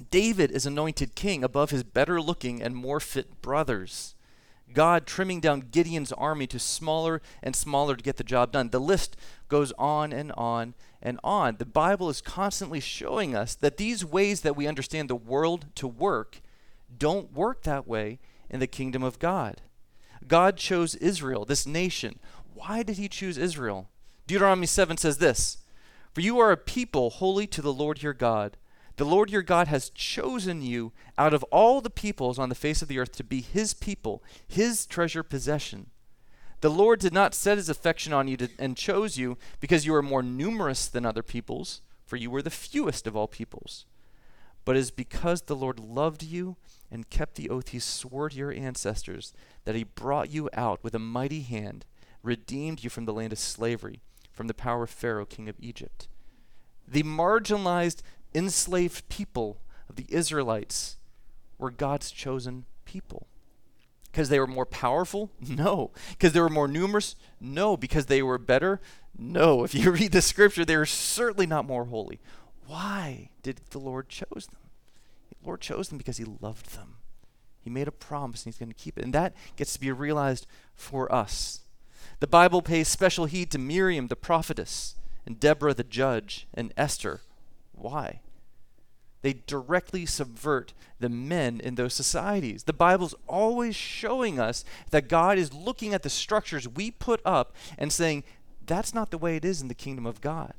David 0.10 0.52
is 0.52 0.66
anointed 0.66 1.16
king 1.16 1.44
above 1.44 1.70
his 1.72 1.84
better 1.84 2.22
looking 2.22 2.62
and 2.62 2.76
more 2.76 3.00
fit 3.00 3.42
brothers. 3.42 4.16
God 4.74 5.06
trimming 5.06 5.40
down 5.40 5.68
Gideon's 5.72 6.12
army 6.12 6.48
to 6.48 6.60
smaller 6.60 7.22
and 7.42 7.56
smaller 7.56 7.96
to 7.96 8.04
get 8.04 8.18
the 8.18 8.24
job 8.24 8.52
done. 8.52 8.70
The 8.70 8.80
list 8.80 9.16
goes 9.48 9.72
on 9.74 10.12
and 10.12 10.32
on 10.32 10.74
and 11.02 11.20
on. 11.24 11.58
The 11.58 11.66
Bible 11.66 12.10
is 12.10 12.22
constantly 12.22 12.80
showing 12.80 13.36
us 13.36 13.56
that 13.56 13.78
these 13.78 14.04
ways 14.04 14.42
that 14.42 14.56
we 14.56 14.68
understand 14.68 15.10
the 15.10 15.16
world 15.16 15.68
to 15.76 15.88
work 15.88 16.42
don't 16.98 17.34
work 17.34 17.64
that 17.64 17.88
way 17.88 18.20
in 18.50 18.60
the 18.60 18.68
kingdom 18.68 19.04
of 19.04 19.20
God. 19.20 19.62
God 20.28 20.58
chose 20.58 20.96
Israel, 20.96 21.46
this 21.46 21.68
nation. 21.68 22.20
Why 22.54 22.84
did 22.84 22.98
he 22.98 23.08
choose 23.08 23.38
Israel? 23.38 23.90
Deuteronomy 24.26 24.68
7 24.68 24.98
says 24.98 25.18
this 25.18 25.58
For 26.14 26.22
you 26.22 26.40
are 26.40 26.52
a 26.52 26.58
people 26.58 27.10
holy 27.10 27.46
to 27.48 27.62
the 27.62 27.74
Lord 27.74 28.02
your 28.02 28.14
God. 28.14 28.58
The 28.96 29.06
Lord 29.06 29.32
your 29.32 29.42
God 29.42 29.68
has 29.68 29.90
chosen 29.90 30.62
you 30.62 30.92
out 31.18 31.34
of 31.34 31.44
all 31.44 31.82
the 31.82 31.90
peoples 31.90 32.38
on 32.38 32.50
the 32.50 32.56
face 32.56 32.82
of 32.82 32.88
the 32.88 33.00
earth 33.00 33.12
to 33.14 33.24
be 33.24 33.42
his 33.42 33.74
people, 33.74 34.24
his 34.48 34.86
treasure 34.86 35.24
possession. 35.24 35.88
The 36.62 36.70
Lord 36.70 37.00
did 37.00 37.14
not 37.14 37.34
set 37.34 37.58
his 37.58 37.70
affection 37.70 38.14
on 38.14 38.28
you 38.28 38.38
to, 38.38 38.50
and 38.58 38.78
chose 38.78 39.18
you 39.18 39.38
because 39.60 39.86
you 39.86 39.92
were 39.92 40.02
more 40.02 40.24
numerous 40.24 40.88
than 40.88 41.06
other 41.06 41.24
peoples, 41.24 41.82
for 42.06 42.16
you 42.16 42.30
were 42.30 42.42
the 42.42 42.50
fewest 42.50 43.08
of 43.08 43.18
all 43.18 43.28
peoples. 43.28 43.86
But 44.64 44.76
it 44.76 44.80
is 44.80 44.92
because 44.92 45.42
the 45.42 45.56
Lord 45.56 45.80
loved 45.80 46.24
you 46.24 46.56
and 46.90 47.10
kept 47.10 47.36
the 47.36 47.50
oath 47.50 47.70
he 47.70 47.80
swore 47.80 48.30
to 48.30 48.38
your 48.38 48.54
ancestors 48.54 49.34
that 49.66 49.76
he 49.76 49.84
brought 49.84 50.30
you 50.30 50.50
out 50.54 50.82
with 50.84 50.96
a 50.96 51.00
mighty 51.00 51.42
hand, 51.42 51.86
redeemed 52.22 52.84
you 52.84 52.90
from 52.90 53.06
the 53.06 53.14
land 53.14 53.34
of 53.34 53.40
slavery, 53.40 54.02
from 54.32 54.48
the 54.48 54.54
power 54.54 54.84
of 54.84 54.90
Pharaoh, 54.90 55.26
king 55.26 55.50
of 55.50 55.60
Egypt. 55.60 56.08
The 56.88 57.04
marginalized 57.04 58.02
enslaved 58.36 59.08
people 59.10 59.58
of 59.90 59.96
the 59.96 60.06
Israelites 60.10 60.98
were 61.58 61.72
God's 61.72 62.12
chosen 62.12 62.66
people. 62.86 63.28
Because 64.12 64.30
they 64.30 64.40
were 64.40 64.48
more 64.48 64.66
powerful? 64.66 65.32
No. 65.42 65.92
Because 66.12 66.34
they 66.34 66.40
were 66.40 66.50
more 66.50 66.68
numerous? 66.68 67.16
No. 67.40 67.76
Because 67.76 68.06
they 68.06 68.22
were 68.22 68.38
better? 68.38 68.80
No. 69.18 69.64
If 69.66 69.74
you 69.74 69.92
read 69.92 70.12
the 70.12 70.22
scripture, 70.22 70.66
they 70.66 70.78
were 70.78 70.86
certainly 70.86 71.48
not 71.48 71.66
more 71.66 71.86
holy. 71.86 72.20
Why 72.68 73.30
did 73.42 73.62
the 73.72 73.80
Lord 73.80 74.10
chose 74.10 74.48
them? 74.52 74.70
The 75.30 75.48
Lord 75.48 75.62
chose 75.62 75.90
them 75.90 75.98
because 75.98 76.18
he 76.18 76.26
loved 76.26 76.76
them. 76.76 76.96
He 77.60 77.70
made 77.70 77.88
a 77.88 77.92
promise 77.92 78.46
and 78.46 78.54
he's 78.54 78.60
going 78.60 78.70
to 78.70 78.76
keep 78.76 78.98
it. 78.98 79.04
And 79.04 79.14
that 79.14 79.34
gets 79.56 79.74
to 79.74 79.80
be 79.80 79.92
realized 79.92 80.48
for 80.76 81.14
us. 81.14 81.62
The 82.20 82.28
Bible 82.28 82.62
pays 82.62 82.88
special 82.88 83.26
heed 83.26 83.52
to 83.52 83.58
Miriam, 83.58 84.08
the 84.08 84.16
prophetess, 84.16 84.96
and 85.26 85.40
Deborah, 85.40 85.74
the 85.74 85.84
judge, 85.84 86.48
and 86.54 86.74
Esther, 86.78 87.22
why? 87.72 88.20
They 89.24 89.34
directly 89.48 90.06
subvert 90.06 90.74
the 91.00 91.10
men 91.10 91.60
in 91.60 91.76
those 91.76 91.96
societies. 91.96 92.64
The 92.64 92.74
Bible's 92.74 93.16
always 93.28 93.76
showing 93.76 94.40
us 94.40 94.64
that 94.92 95.08
God 95.08 95.38
is 95.38 95.54
looking 95.54 95.94
at 95.94 96.04
the 96.04 96.10
structures 96.10 96.68
we 96.68 96.92
put 96.92 97.22
up 97.26 97.56
and 97.78 97.92
saying, 97.92 98.24
that's 98.66 98.94
not 98.94 99.12
the 99.12 99.18
way 99.18 99.36
it 99.36 99.46
is 99.46 99.62
in 99.62 99.70
the 99.70 99.74
kingdom 99.74 100.06
of 100.06 100.22
God. 100.22 100.54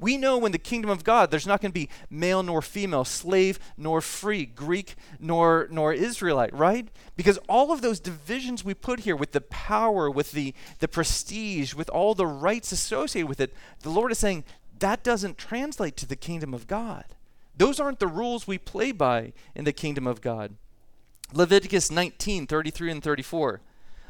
We 0.00 0.16
know 0.16 0.44
in 0.44 0.52
the 0.52 0.58
kingdom 0.58 0.90
of 0.90 1.04
God 1.04 1.30
there's 1.30 1.46
not 1.46 1.60
going 1.60 1.70
to 1.70 1.80
be 1.80 1.88
male 2.10 2.42
nor 2.42 2.62
female, 2.62 3.04
slave 3.04 3.58
nor 3.76 4.00
free, 4.00 4.44
Greek 4.44 4.96
nor 5.20 5.68
nor 5.70 5.92
Israelite, 5.92 6.52
right? 6.52 6.88
Because 7.16 7.38
all 7.48 7.72
of 7.72 7.80
those 7.80 8.00
divisions 8.00 8.64
we 8.64 8.74
put 8.74 9.00
here 9.00 9.16
with 9.16 9.32
the 9.32 9.40
power, 9.40 10.10
with 10.10 10.32
the 10.32 10.54
the 10.80 10.88
prestige, 10.88 11.74
with 11.74 11.88
all 11.90 12.14
the 12.14 12.26
rights 12.26 12.72
associated 12.72 13.28
with 13.28 13.40
it, 13.40 13.54
the 13.80 13.90
Lord 13.90 14.10
is 14.12 14.18
saying 14.18 14.44
that 14.80 15.04
doesn't 15.04 15.38
translate 15.38 15.96
to 15.98 16.06
the 16.06 16.16
kingdom 16.16 16.52
of 16.52 16.66
God. 16.66 17.04
Those 17.56 17.78
aren't 17.80 18.00
the 18.00 18.06
rules 18.06 18.46
we 18.46 18.58
play 18.58 18.92
by 18.92 19.32
in 19.54 19.64
the 19.64 19.72
kingdom 19.72 20.06
of 20.06 20.20
God. 20.20 20.56
Leviticus 21.32 21.90
19, 21.90 22.46
33 22.46 22.90
and 22.90 23.02
34, 23.02 23.60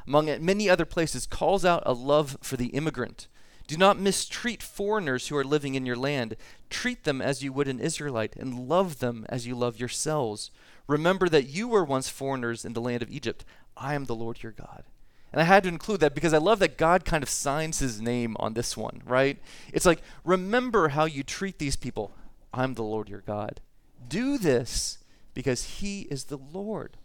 among 0.07 0.45
many 0.45 0.69
other 0.69 0.85
places, 0.85 1.27
calls 1.27 1.65
out 1.65 1.83
a 1.87 1.93
love 1.93 2.37
for 2.43 2.57
the 2.57 2.69
immigrant. 2.69 3.29
Do 3.67 3.79
not 3.79 3.99
mistreat 3.99 4.63
foreigners 4.63 5.29
who 5.29 5.37
are 5.37 5.45
living 5.45 5.75
in 5.75 5.87
your 5.87 5.97
land. 5.97 6.37
Treat 6.69 7.05
them 7.05 7.23
as 7.23 7.43
you 7.43 7.53
would 7.53 7.69
an 7.69 7.81
Israelite, 7.81 8.37
and 8.37 8.69
love 8.69 8.99
them 8.99 9.25
as 9.31 9.47
you 9.47 9.55
love 9.55 9.81
yourselves. 9.81 10.51
Remember 10.87 11.29
that 11.31 11.49
you 11.49 11.69
were 11.69 11.85
once 11.85 12.11
foreigners 12.11 12.65
in 12.65 12.75
the 12.75 12.81
land 12.81 13.03
of 13.03 13.11
Egypt. 13.11 13.45
I 13.77 13.95
am 13.95 14.05
the 14.05 14.15
Lord 14.15 14.43
your 14.43 14.53
God. 14.53 14.85
And 15.33 15.41
I 15.41 15.45
had 15.45 15.63
to 15.63 15.69
include 15.69 16.01
that 16.01 16.15
because 16.15 16.35
I 16.35 16.39
love 16.39 16.59
that 16.59 16.77
God 16.77 17.05
kind 17.05 17.23
of 17.23 17.29
signs 17.31 17.79
his 17.79 18.01
name 18.01 18.37
on 18.39 18.53
this 18.55 18.77
one, 18.77 19.03
right? 19.05 19.43
It's 19.73 19.87
like, 19.87 20.03
remember 20.25 20.89
how 20.89 21.07
you 21.07 21.23
treat 21.23 21.59
these 21.59 21.75
people. 21.75 22.15
I'm 22.55 22.75
the 22.75 22.83
Lord 22.83 23.09
your 23.09 23.21
God. 23.21 23.61
Do 24.09 24.39
this 24.39 24.99
because 25.35 25.65
he 25.65 26.03
is 26.03 26.25
the 26.25 26.39
Lord. 26.39 26.97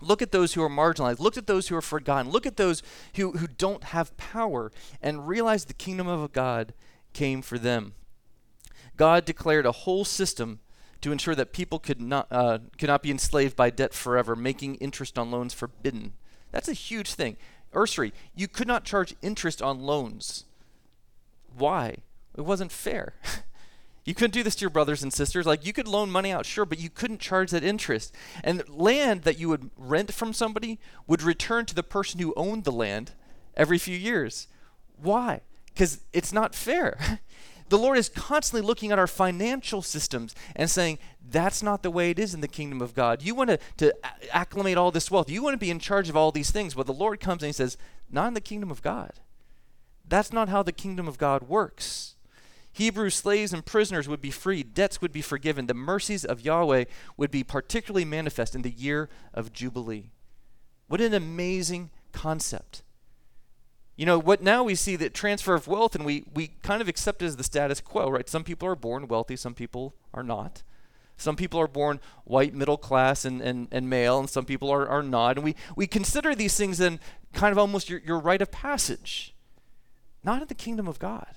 Look 0.00 0.20
at 0.20 0.32
those 0.32 0.52
who 0.52 0.62
are 0.62 0.68
marginalized. 0.68 1.20
Look 1.20 1.38
at 1.38 1.46
those 1.46 1.68
who 1.68 1.76
are 1.76 1.82
forgotten. 1.82 2.30
Look 2.30 2.44
at 2.44 2.58
those 2.58 2.82
who, 3.16 3.32
who 3.32 3.46
don't 3.46 3.84
have 3.84 4.16
power 4.16 4.70
and 5.00 5.26
realize 5.26 5.64
the 5.64 5.72
kingdom 5.72 6.06
of 6.06 6.32
God 6.32 6.74
came 7.14 7.40
for 7.40 7.58
them. 7.58 7.94
God 8.96 9.24
declared 9.24 9.64
a 9.64 9.72
whole 9.72 10.04
system 10.04 10.60
to 11.00 11.12
ensure 11.12 11.34
that 11.34 11.52
people 11.52 11.78
could 11.78 12.00
not, 12.00 12.26
uh, 12.30 12.58
could 12.78 12.88
not 12.88 13.02
be 13.02 13.10
enslaved 13.10 13.56
by 13.56 13.70
debt 13.70 13.94
forever, 13.94 14.36
making 14.36 14.74
interest 14.76 15.18
on 15.18 15.30
loans 15.30 15.54
forbidden. 15.54 16.12
That's 16.50 16.68
a 16.68 16.74
huge 16.74 17.14
thing. 17.14 17.36
Usury, 17.74 18.12
you 18.34 18.48
could 18.48 18.68
not 18.68 18.84
charge 18.84 19.14
interest 19.22 19.62
on 19.62 19.80
loans. 19.80 20.44
Why? 21.56 21.96
It 22.36 22.42
wasn't 22.42 22.72
fair. 22.72 23.14
you 24.04 24.14
couldn't 24.14 24.34
do 24.34 24.42
this 24.42 24.54
to 24.56 24.60
your 24.62 24.70
brothers 24.70 25.02
and 25.02 25.12
sisters. 25.12 25.46
Like, 25.46 25.64
you 25.64 25.72
could 25.72 25.88
loan 25.88 26.10
money 26.10 26.30
out, 26.30 26.44
sure, 26.44 26.66
but 26.66 26.78
you 26.78 26.90
couldn't 26.90 27.20
charge 27.20 27.50
that 27.52 27.64
interest. 27.64 28.14
And 28.42 28.68
land 28.68 29.22
that 29.22 29.38
you 29.38 29.48
would 29.48 29.70
rent 29.78 30.12
from 30.12 30.32
somebody 30.32 30.78
would 31.06 31.22
return 31.22 31.64
to 31.66 31.74
the 31.74 31.82
person 31.82 32.20
who 32.20 32.34
owned 32.36 32.64
the 32.64 32.72
land 32.72 33.12
every 33.56 33.78
few 33.78 33.96
years. 33.96 34.46
Why? 35.00 35.40
Because 35.66 36.00
it's 36.12 36.32
not 36.32 36.54
fair. 36.54 37.20
the 37.70 37.78
Lord 37.78 37.96
is 37.96 38.10
constantly 38.10 38.66
looking 38.66 38.92
at 38.92 38.98
our 38.98 39.06
financial 39.06 39.80
systems 39.80 40.34
and 40.54 40.68
saying, 40.68 40.98
that's 41.26 41.62
not 41.62 41.82
the 41.82 41.90
way 41.90 42.10
it 42.10 42.18
is 42.18 42.34
in 42.34 42.42
the 42.42 42.48
kingdom 42.48 42.82
of 42.82 42.94
God. 42.94 43.22
You 43.22 43.34
want 43.34 43.50
to, 43.50 43.58
to 43.78 43.94
acclimate 44.32 44.76
all 44.76 44.90
this 44.90 45.10
wealth. 45.10 45.30
You 45.30 45.42
want 45.42 45.54
to 45.54 45.58
be 45.58 45.70
in 45.70 45.78
charge 45.78 46.10
of 46.10 46.16
all 46.16 46.30
these 46.30 46.50
things. 46.50 46.74
But 46.74 46.86
the 46.86 46.92
Lord 46.92 47.20
comes 47.20 47.42
and 47.42 47.48
he 47.48 47.54
says, 47.54 47.78
not 48.10 48.28
in 48.28 48.34
the 48.34 48.40
kingdom 48.42 48.70
of 48.70 48.82
God. 48.82 49.12
That's 50.06 50.32
not 50.32 50.50
how 50.50 50.62
the 50.62 50.72
kingdom 50.72 51.08
of 51.08 51.16
God 51.16 51.48
works. 51.48 52.13
Hebrew 52.74 53.08
slaves 53.08 53.52
and 53.52 53.64
prisoners 53.64 54.08
would 54.08 54.20
be 54.20 54.32
freed, 54.32 54.74
debts 54.74 55.00
would 55.00 55.12
be 55.12 55.22
forgiven, 55.22 55.68
the 55.68 55.74
mercies 55.74 56.24
of 56.24 56.40
Yahweh 56.40 56.84
would 57.16 57.30
be 57.30 57.44
particularly 57.44 58.04
manifest 58.04 58.56
in 58.56 58.62
the 58.62 58.70
year 58.70 59.08
of 59.32 59.52
Jubilee. 59.52 60.10
What 60.88 61.00
an 61.00 61.14
amazing 61.14 61.90
concept. 62.12 62.82
You 63.94 64.06
know, 64.06 64.18
what 64.18 64.42
now 64.42 64.64
we 64.64 64.74
see 64.74 64.96
that 64.96 65.14
transfer 65.14 65.54
of 65.54 65.68
wealth 65.68 65.94
and 65.94 66.04
we, 66.04 66.24
we 66.34 66.48
kind 66.64 66.82
of 66.82 66.88
accept 66.88 67.22
it 67.22 67.26
as 67.26 67.36
the 67.36 67.44
status 67.44 67.80
quo, 67.80 68.10
right? 68.10 68.28
Some 68.28 68.42
people 68.42 68.66
are 68.66 68.74
born 68.74 69.06
wealthy, 69.06 69.36
some 69.36 69.54
people 69.54 69.94
are 70.12 70.24
not. 70.24 70.64
Some 71.16 71.36
people 71.36 71.60
are 71.60 71.68
born 71.68 72.00
white, 72.24 72.54
middle 72.54 72.76
class, 72.76 73.24
and, 73.24 73.40
and, 73.40 73.68
and 73.70 73.88
male, 73.88 74.18
and 74.18 74.28
some 74.28 74.44
people 74.44 74.68
are, 74.72 74.88
are 74.88 75.02
not. 75.04 75.36
And 75.36 75.44
we, 75.44 75.54
we 75.76 75.86
consider 75.86 76.34
these 76.34 76.56
things 76.56 76.78
then 76.78 76.98
kind 77.32 77.52
of 77.52 77.58
almost 77.58 77.88
your, 77.88 78.00
your 78.00 78.18
rite 78.18 78.42
of 78.42 78.50
passage. 78.50 79.32
Not 80.24 80.42
in 80.42 80.48
the 80.48 80.54
kingdom 80.56 80.88
of 80.88 80.98
God. 80.98 81.36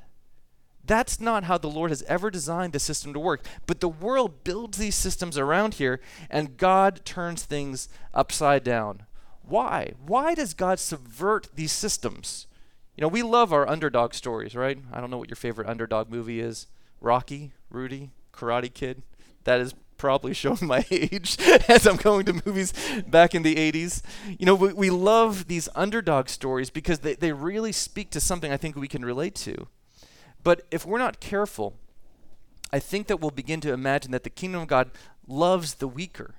That's 0.87 1.19
not 1.19 1.43
how 1.43 1.57
the 1.57 1.69
Lord 1.69 1.91
has 1.91 2.01
ever 2.03 2.31
designed 2.31 2.71
the 2.73 2.79
system 2.79 3.13
to 3.13 3.19
work. 3.19 3.45
But 3.65 3.81
the 3.81 3.89
world 3.89 4.43
builds 4.45 4.77
these 4.77 4.95
systems 4.95 5.37
around 5.37 5.75
here, 5.75 5.99
and 6.29 6.57
God 6.57 7.01
turns 7.03 7.43
things 7.43 7.89
upside 8.13 8.63
down. 8.63 9.03
Why? 9.43 9.93
Why 10.05 10.33
does 10.33 10.53
God 10.53 10.79
subvert 10.79 11.49
these 11.53 11.71
systems? 11.71 12.47
You 12.95 13.01
know, 13.01 13.09
we 13.09 13.21
love 13.21 13.53
our 13.53 13.67
underdog 13.69 14.13
stories, 14.13 14.55
right? 14.55 14.79
I 14.91 14.99
don't 14.99 15.11
know 15.11 15.17
what 15.17 15.29
your 15.29 15.35
favorite 15.35 15.67
underdog 15.67 16.09
movie 16.09 16.39
is. 16.39 16.67
Rocky, 16.99 17.51
Rudy, 17.69 18.11
Karate 18.33 18.73
Kid. 18.73 19.03
That 19.43 19.59
is 19.59 19.75
probably 19.97 20.33
showing 20.33 20.65
my 20.65 20.85
age 20.91 21.37
as 21.67 21.85
I'm 21.85 21.97
going 21.97 22.25
to 22.25 22.41
movies 22.45 22.73
back 23.07 23.35
in 23.35 23.43
the 23.43 23.55
80s. 23.55 24.01
You 24.39 24.45
know, 24.45 24.55
we, 24.55 24.73
we 24.73 24.89
love 24.89 25.47
these 25.47 25.67
underdog 25.75 26.29
stories 26.29 26.69
because 26.69 26.99
they, 26.99 27.15
they 27.15 27.33
really 27.33 27.71
speak 27.71 28.09
to 28.11 28.21
something 28.21 28.51
I 28.51 28.57
think 28.57 28.75
we 28.75 28.87
can 28.87 29.03
relate 29.03 29.35
to. 29.35 29.67
But 30.47 30.65
if 30.71 30.85
we're 30.85 30.97
not 30.97 31.19
careful, 31.19 31.73
I 32.71 32.79
think 32.79 33.07
that 33.07 33.19
we'll 33.19 33.31
begin 33.31 33.59
to 33.59 33.73
imagine 33.73 34.11
that 34.11 34.23
the 34.23 34.29
kingdom 34.29 34.61
of 34.61 34.69
God 34.69 34.91
loves 35.27 35.73
the 35.73 35.89
weaker, 35.89 36.35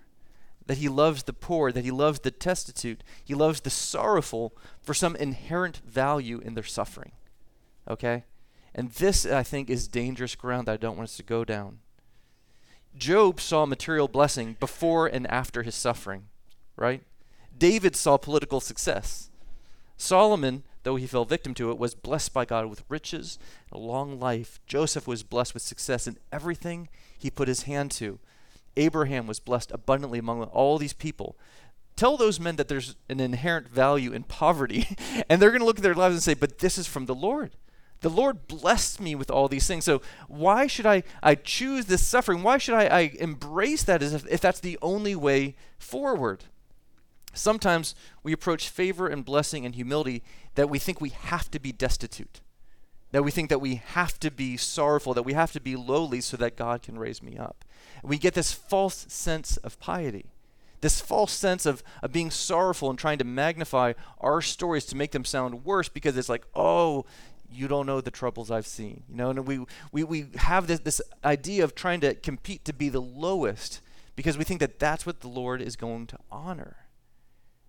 that 0.64 0.78
he 0.78 0.88
loves 0.88 1.24
the 1.24 1.34
poor, 1.34 1.70
that 1.70 1.84
he 1.84 1.90
loves 1.90 2.20
the 2.20 2.30
destitute, 2.30 3.04
he 3.22 3.34
loves 3.34 3.60
the 3.60 3.68
sorrowful 3.68 4.54
for 4.80 4.94
some 4.94 5.14
inherent 5.14 5.82
value 5.86 6.40
in 6.42 6.54
their 6.54 6.64
suffering. 6.64 7.12
Okay? 7.86 8.24
And 8.74 8.92
this, 8.92 9.26
I 9.26 9.42
think, 9.42 9.68
is 9.68 9.86
dangerous 9.86 10.34
ground 10.34 10.68
that 10.68 10.72
I 10.72 10.76
don't 10.78 10.96
want 10.96 11.10
us 11.10 11.18
to 11.18 11.22
go 11.22 11.44
down. 11.44 11.80
Job 12.96 13.42
saw 13.42 13.66
material 13.66 14.08
blessing 14.08 14.56
before 14.58 15.06
and 15.06 15.26
after 15.26 15.64
his 15.64 15.74
suffering, 15.74 16.28
right? 16.76 17.02
David 17.58 17.94
saw 17.94 18.16
political 18.16 18.62
success. 18.62 19.28
Solomon, 19.98 20.62
though 20.82 20.96
he 20.96 21.06
fell 21.06 21.24
victim 21.24 21.54
to 21.54 21.70
it, 21.70 21.78
was 21.78 21.94
blessed 21.94 22.32
by 22.32 22.44
God 22.44 22.66
with 22.66 22.84
riches 22.88 23.38
and 23.70 23.80
a 23.80 23.84
long 23.84 24.18
life. 24.18 24.60
Joseph 24.66 25.06
was 25.06 25.22
blessed 25.22 25.54
with 25.54 25.62
success 25.62 26.06
in 26.06 26.18
everything 26.32 26.88
he 27.18 27.30
put 27.30 27.48
his 27.48 27.62
hand 27.62 27.90
to. 27.92 28.18
Abraham 28.76 29.26
was 29.26 29.40
blessed 29.40 29.72
abundantly 29.72 30.18
among 30.18 30.42
all 30.44 30.78
these 30.78 30.92
people. 30.92 31.36
Tell 31.96 32.16
those 32.16 32.38
men 32.38 32.56
that 32.56 32.68
there's 32.68 32.94
an 33.08 33.18
inherent 33.18 33.68
value 33.68 34.12
in 34.12 34.22
poverty, 34.22 34.96
and 35.28 35.42
they're 35.42 35.50
going 35.50 35.60
to 35.60 35.66
look 35.66 35.78
at 35.78 35.82
their 35.82 35.94
lives 35.94 36.14
and 36.14 36.22
say, 36.22 36.34
But 36.34 36.60
this 36.60 36.78
is 36.78 36.86
from 36.86 37.06
the 37.06 37.14
Lord. 37.14 37.56
The 38.00 38.10
Lord 38.10 38.46
blessed 38.46 39.00
me 39.00 39.16
with 39.16 39.30
all 39.30 39.48
these 39.48 39.66
things. 39.66 39.84
So 39.84 40.00
why 40.28 40.68
should 40.68 40.86
I, 40.86 41.02
I 41.22 41.34
choose 41.34 41.86
this 41.86 42.06
suffering? 42.06 42.44
Why 42.44 42.58
should 42.58 42.74
I, 42.74 42.84
I 42.84 43.00
embrace 43.18 43.82
that 43.84 44.02
as 44.02 44.14
if, 44.14 44.24
if 44.30 44.40
that's 44.40 44.60
the 44.60 44.78
only 44.80 45.16
way 45.16 45.56
forward? 45.78 46.44
Sometimes 47.34 47.94
we 48.22 48.32
approach 48.32 48.68
favor 48.68 49.08
and 49.08 49.24
blessing 49.24 49.66
and 49.66 49.74
humility 49.74 50.22
that 50.58 50.68
we 50.68 50.80
think 50.80 51.00
we 51.00 51.10
have 51.10 51.48
to 51.52 51.60
be 51.60 51.70
destitute, 51.70 52.40
that 53.12 53.22
we 53.22 53.30
think 53.30 53.48
that 53.48 53.60
we 53.60 53.76
have 53.76 54.18
to 54.18 54.28
be 54.28 54.56
sorrowful, 54.56 55.14
that 55.14 55.22
we 55.22 55.32
have 55.32 55.52
to 55.52 55.60
be 55.60 55.76
lowly 55.76 56.20
so 56.20 56.36
that 56.36 56.56
God 56.56 56.82
can 56.82 56.98
raise 56.98 57.22
me 57.22 57.38
up. 57.38 57.64
We 58.02 58.18
get 58.18 58.34
this 58.34 58.52
false 58.52 59.06
sense 59.08 59.56
of 59.58 59.78
piety, 59.78 60.32
this 60.80 61.00
false 61.00 61.30
sense 61.30 61.64
of, 61.64 61.84
of 62.02 62.10
being 62.10 62.32
sorrowful 62.32 62.90
and 62.90 62.98
trying 62.98 63.18
to 63.18 63.24
magnify 63.24 63.92
our 64.20 64.42
stories 64.42 64.84
to 64.86 64.96
make 64.96 65.12
them 65.12 65.24
sound 65.24 65.64
worse 65.64 65.88
because 65.88 66.16
it's 66.16 66.28
like, 66.28 66.44
oh, 66.56 67.06
you 67.48 67.68
don't 67.68 67.86
know 67.86 68.00
the 68.00 68.10
troubles 68.10 68.50
I've 68.50 68.66
seen. 68.66 69.04
You 69.08 69.14
know, 69.14 69.30
and 69.30 69.46
we, 69.46 69.64
we, 69.92 70.02
we 70.02 70.26
have 70.38 70.66
this, 70.66 70.80
this 70.80 71.00
idea 71.24 71.62
of 71.62 71.76
trying 71.76 72.00
to 72.00 72.14
compete 72.14 72.64
to 72.64 72.72
be 72.72 72.88
the 72.88 73.00
lowest 73.00 73.80
because 74.16 74.36
we 74.36 74.42
think 74.42 74.58
that 74.58 74.80
that's 74.80 75.06
what 75.06 75.20
the 75.20 75.28
Lord 75.28 75.62
is 75.62 75.76
going 75.76 76.08
to 76.08 76.18
honor. 76.32 76.78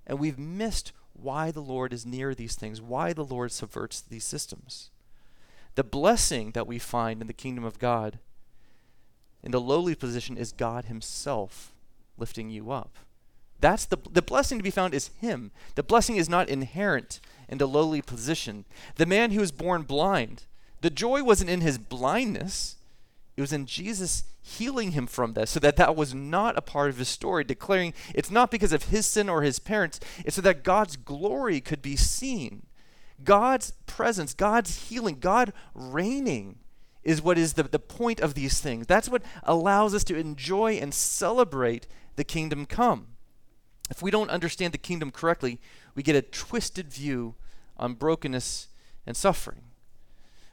And 0.08 0.18
we've 0.18 0.40
missed 0.40 0.92
why 1.22 1.52
the 1.52 1.62
Lord 1.62 1.94
is 1.94 2.06
near 2.06 2.34
these 2.34 2.56
things, 2.56 2.82
why 2.82 3.14
the 3.14 3.24
Lord 3.24 3.52
subverts 3.52 4.02
these 4.02 4.24
systems. 4.24 4.90
The 5.76 5.84
blessing 5.84 6.52
that 6.52 6.68
we 6.68 6.80
find 6.80 7.22
in 7.22 7.28
the 7.28 7.34
kingdom 7.34 7.64
of 7.64 7.80
God 7.80 8.20
in 9.44 9.52
the 9.52 9.62
lowly 9.62 9.96
position 9.96 10.38
is 10.38 10.52
God 10.52 10.86
Himself 10.86 11.72
lifting 12.18 12.50
you 12.50 12.72
up. 12.72 12.98
That's 13.62 13.86
the, 13.86 13.98
the 14.12 14.22
blessing 14.22 14.58
to 14.58 14.64
be 14.64 14.72
found 14.72 14.94
is 14.94 15.12
Him. 15.20 15.52
The 15.76 15.84
blessing 15.84 16.18
is 16.18 16.30
not 16.30 16.50
inherent 16.50 17.20
in 17.48 17.58
the 17.58 17.68
lowly 17.68 18.02
position. 18.02 18.66
The 18.96 19.06
man 19.06 19.32
who 19.32 19.42
was 19.42 19.52
born 19.52 19.84
blind, 19.84 20.44
the 20.82 20.90
joy 20.90 21.24
wasn't 21.24 21.50
in 21.50 21.62
his 21.62 21.78
blindness, 21.78 22.76
it 23.40 23.42
was 23.42 23.54
in 23.54 23.68
Jesus 23.68 24.26
healing 24.42 24.92
him 24.92 25.08
from 25.08 25.32
that, 25.32 25.48
so 25.48 25.62
that 25.62 25.78
that 25.78 25.96
was 25.96 26.14
not 26.14 26.58
a 26.58 26.62
part 26.62 26.90
of 26.90 26.98
his 26.98 27.08
story, 27.08 27.46
declaring 27.46 27.94
it's 28.14 28.30
not 28.30 28.52
because 28.52 28.74
of 28.74 28.90
his 28.90 29.06
sin 29.06 29.30
or 29.30 29.44
his 29.44 29.60
parents, 29.60 30.02
it's 30.26 30.36
so 30.36 30.42
that 30.42 30.62
God's 30.62 30.98
glory 30.98 31.62
could 31.62 31.82
be 31.82 31.96
seen. 31.96 32.66
God's 33.24 33.72
presence, 33.86 34.34
God's 34.34 34.90
healing, 34.90 35.20
God 35.22 35.54
reigning 35.74 36.58
is 37.02 37.22
what 37.22 37.38
is 37.38 37.54
the, 37.54 37.64
the 37.64 37.80
point 37.80 38.20
of 38.20 38.34
these 38.34 38.60
things. 38.60 38.88
That's 38.88 39.08
what 39.08 39.24
allows 39.44 39.96
us 39.96 40.04
to 40.04 40.18
enjoy 40.18 40.74
and 40.74 40.94
celebrate 40.94 41.88
the 42.18 42.26
kingdom 42.26 42.66
come. 42.66 43.08
If 43.90 44.02
we 44.02 44.12
don't 44.12 44.30
understand 44.30 44.74
the 44.74 44.78
kingdom 44.78 45.12
correctly, 45.12 45.62
we 45.96 46.04
get 46.04 46.18
a 46.18 46.22
twisted 46.22 46.92
view 46.92 47.36
on 47.78 47.94
brokenness 47.94 48.68
and 49.08 49.16
suffering. 49.16 49.62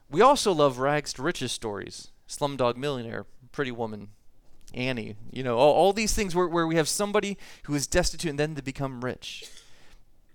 We 0.09 0.21
also 0.21 0.53
love 0.53 0.79
rags 0.79 1.11
to 1.11 1.21
riches 1.21 1.51
stories 1.51 2.11
Slumdog 2.27 2.75
Millionaire, 2.75 3.25
Pretty 3.51 3.71
Woman, 3.71 4.09
Annie, 4.73 5.15
you 5.31 5.43
know, 5.43 5.57
all, 5.57 5.73
all 5.73 5.93
these 5.93 6.13
things 6.13 6.35
where, 6.35 6.47
where 6.47 6.67
we 6.67 6.75
have 6.75 6.89
somebody 6.89 7.37
who 7.63 7.73
is 7.73 7.87
destitute 7.87 8.29
and 8.29 8.39
then 8.39 8.53
they 8.53 8.61
become 8.61 9.03
rich. 9.03 9.45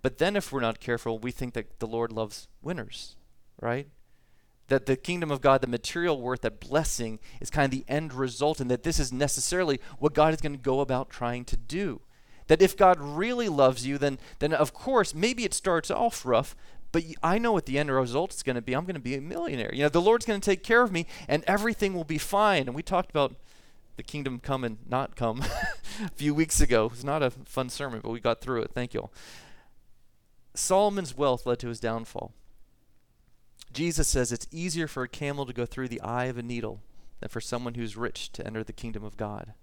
But 0.01 0.19
then, 0.19 0.35
if 0.35 0.51
we're 0.51 0.61
not 0.61 0.81
careful, 0.81 1.19
we 1.19 1.31
think 1.31 1.55
that 1.55 1.79
the 1.79 1.87
Lord 1.87 2.11
loves 2.11 2.49
winners, 2.61 3.17
right? 3.61 3.87
That 4.67 4.87
the 4.87 4.97
kingdom 4.97 5.31
of 5.31 5.41
God, 5.41 5.61
the 5.61 5.69
material 5.69 6.21
worth, 6.21 6.41
that 6.41 6.61
blessing 6.61 7.21
is 7.41 7.51
kind 7.51 7.67
of 7.67 7.71
the 7.71 7.85
end 7.87 8.13
result, 8.13 8.59
and 8.59 8.71
that 8.71 8.83
this 8.83 8.99
is 8.99 9.13
necessarily 9.13 9.81
what 9.99 10.15
God 10.15 10.35
is 10.35 10.41
going 10.41 10.55
to 10.55 10.59
go 10.59 10.81
about 10.81 11.09
trying 11.09 11.45
to 11.47 11.57
do. 11.57 12.01
That 12.49 12.63
if 12.63 12.77
God 12.77 12.99
really 13.01 13.49
loves 13.49 13.87
you, 13.87 13.97
then, 13.97 14.19
then 14.41 14.53
of 14.53 14.75
course, 14.75 15.15
maybe 15.15 15.45
it 15.45 15.55
starts 15.55 15.91
off 15.91 16.27
rough, 16.27 16.57
but 16.93 17.05
I 17.23 17.39
know 17.39 17.53
what 17.53 17.67
the 17.67 17.79
end 17.79 17.91
result 17.91 18.35
is 18.35 18.43
going 18.43 18.57
to 18.57 18.63
be. 18.63 18.75
I'm 18.75 18.85
going 18.85 18.95
to 18.95 19.01
be 19.01 19.15
a 19.15 19.21
millionaire. 19.21 19.71
You 19.73 19.85
know, 19.85 19.89
the 19.89 20.01
Lord's 20.01 20.27
going 20.27 20.41
to 20.41 20.45
take 20.45 20.63
care 20.63 20.83
of 20.83 20.93
me, 20.93 21.07
and 21.27 21.43
everything 21.47 21.95
will 21.95 22.05
be 22.05 22.19
fine. 22.19 22.67
And 22.67 22.75
we 22.75 22.83
talked 22.83 23.11
about 23.11 23.35
the 23.97 24.03
kingdom 24.03 24.39
come 24.39 24.63
and 24.63 24.79
not 24.89 25.17
come 25.17 25.41
a 26.05 26.11
few 26.15 26.35
weeks 26.35 26.61
ago. 26.61 26.87
It 26.87 26.93
was 26.93 27.05
not 27.05 27.23
a 27.23 27.31
fun 27.31 27.71
sermon, 27.71 28.01
but 28.03 28.11
we 28.11 28.21
got 28.21 28.41
through 28.41 28.63
it. 28.63 28.73
Thank 28.75 28.93
you. 28.93 29.01
All. 29.01 29.13
Solomon's 30.55 31.17
wealth 31.17 31.47
led 31.47 31.59
to 31.61 31.69
his 31.69 31.81
downfall. 31.81 32.33
Jesus 33.73 34.07
says 34.07 34.33
it's 34.33 34.47
easier 34.51 34.87
for 34.87 35.03
a 35.03 35.09
camel 35.09 35.47
to 35.47 35.53
go 35.55 35.65
through 35.65 35.89
the 35.89 36.01
eye 36.03 36.27
of 36.27 36.37
a 36.37 36.43
needle 36.43 36.81
than 37.21 37.31
for 37.31 37.41
someone 37.41 37.75
who's 37.75 37.97
rich 37.97 38.31
to 38.33 38.47
enter 38.47 38.63
the 38.63 38.73
kingdom 38.73 39.03
of 39.03 39.17
God. 39.17 39.55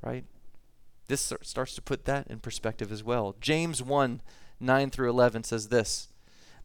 Right? 0.00 0.24
This 1.08 1.32
starts 1.42 1.74
to 1.74 1.82
put 1.82 2.04
that 2.04 2.28
in 2.28 2.38
perspective 2.38 2.92
as 2.92 3.02
well. 3.02 3.34
James 3.40 3.82
1 3.82 4.20
9 4.58 4.90
through 4.90 5.10
11 5.10 5.44
says 5.44 5.68
this 5.68 6.08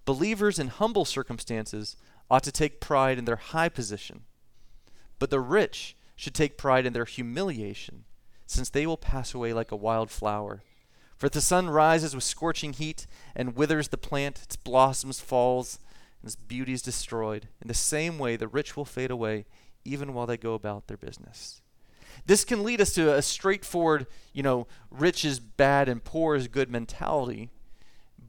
Believers 0.05 0.59
in 0.59 0.67
humble 0.67 1.05
circumstances 1.05 1.95
ought 2.29 2.43
to 2.43 2.51
take 2.51 2.79
pride 2.79 3.17
in 3.17 3.25
their 3.25 3.35
high 3.35 3.69
position, 3.69 4.21
but 5.19 5.29
the 5.29 5.39
rich 5.39 5.95
should 6.15 6.33
take 6.33 6.57
pride 6.57 6.85
in 6.85 6.93
their 6.93 7.05
humiliation, 7.05 8.05
since 8.45 8.69
they 8.69 8.85
will 8.85 8.97
pass 8.97 9.33
away 9.33 9.53
like 9.53 9.71
a 9.71 9.75
wild 9.75 10.09
flower. 10.09 10.63
For 11.17 11.27
if 11.27 11.33
the 11.33 11.41
sun 11.41 11.69
rises 11.69 12.15
with 12.15 12.23
scorching 12.23 12.73
heat 12.73 13.05
and 13.35 13.55
withers 13.55 13.89
the 13.89 13.97
plant, 13.97 14.41
its 14.41 14.55
blossoms 14.55 15.19
falls, 15.19 15.77
and 16.21 16.27
its 16.27 16.35
beauty 16.35 16.73
is 16.73 16.81
destroyed. 16.81 17.47
In 17.61 17.67
the 17.67 17.73
same 17.73 18.17
way, 18.17 18.35
the 18.35 18.47
rich 18.47 18.75
will 18.75 18.85
fade 18.85 19.11
away, 19.11 19.45
even 19.85 20.13
while 20.13 20.25
they 20.25 20.37
go 20.37 20.53
about 20.53 20.87
their 20.87 20.97
business. 20.97 21.61
This 22.25 22.43
can 22.43 22.63
lead 22.63 22.81
us 22.81 22.93
to 22.93 23.15
a 23.15 23.21
straightforward, 23.21 24.07
you 24.33 24.43
know, 24.43 24.67
rich 24.89 25.23
is 25.23 25.39
bad 25.39 25.87
and 25.87 26.03
poor 26.03 26.35
is 26.35 26.47
good 26.47 26.69
mentality. 26.69 27.49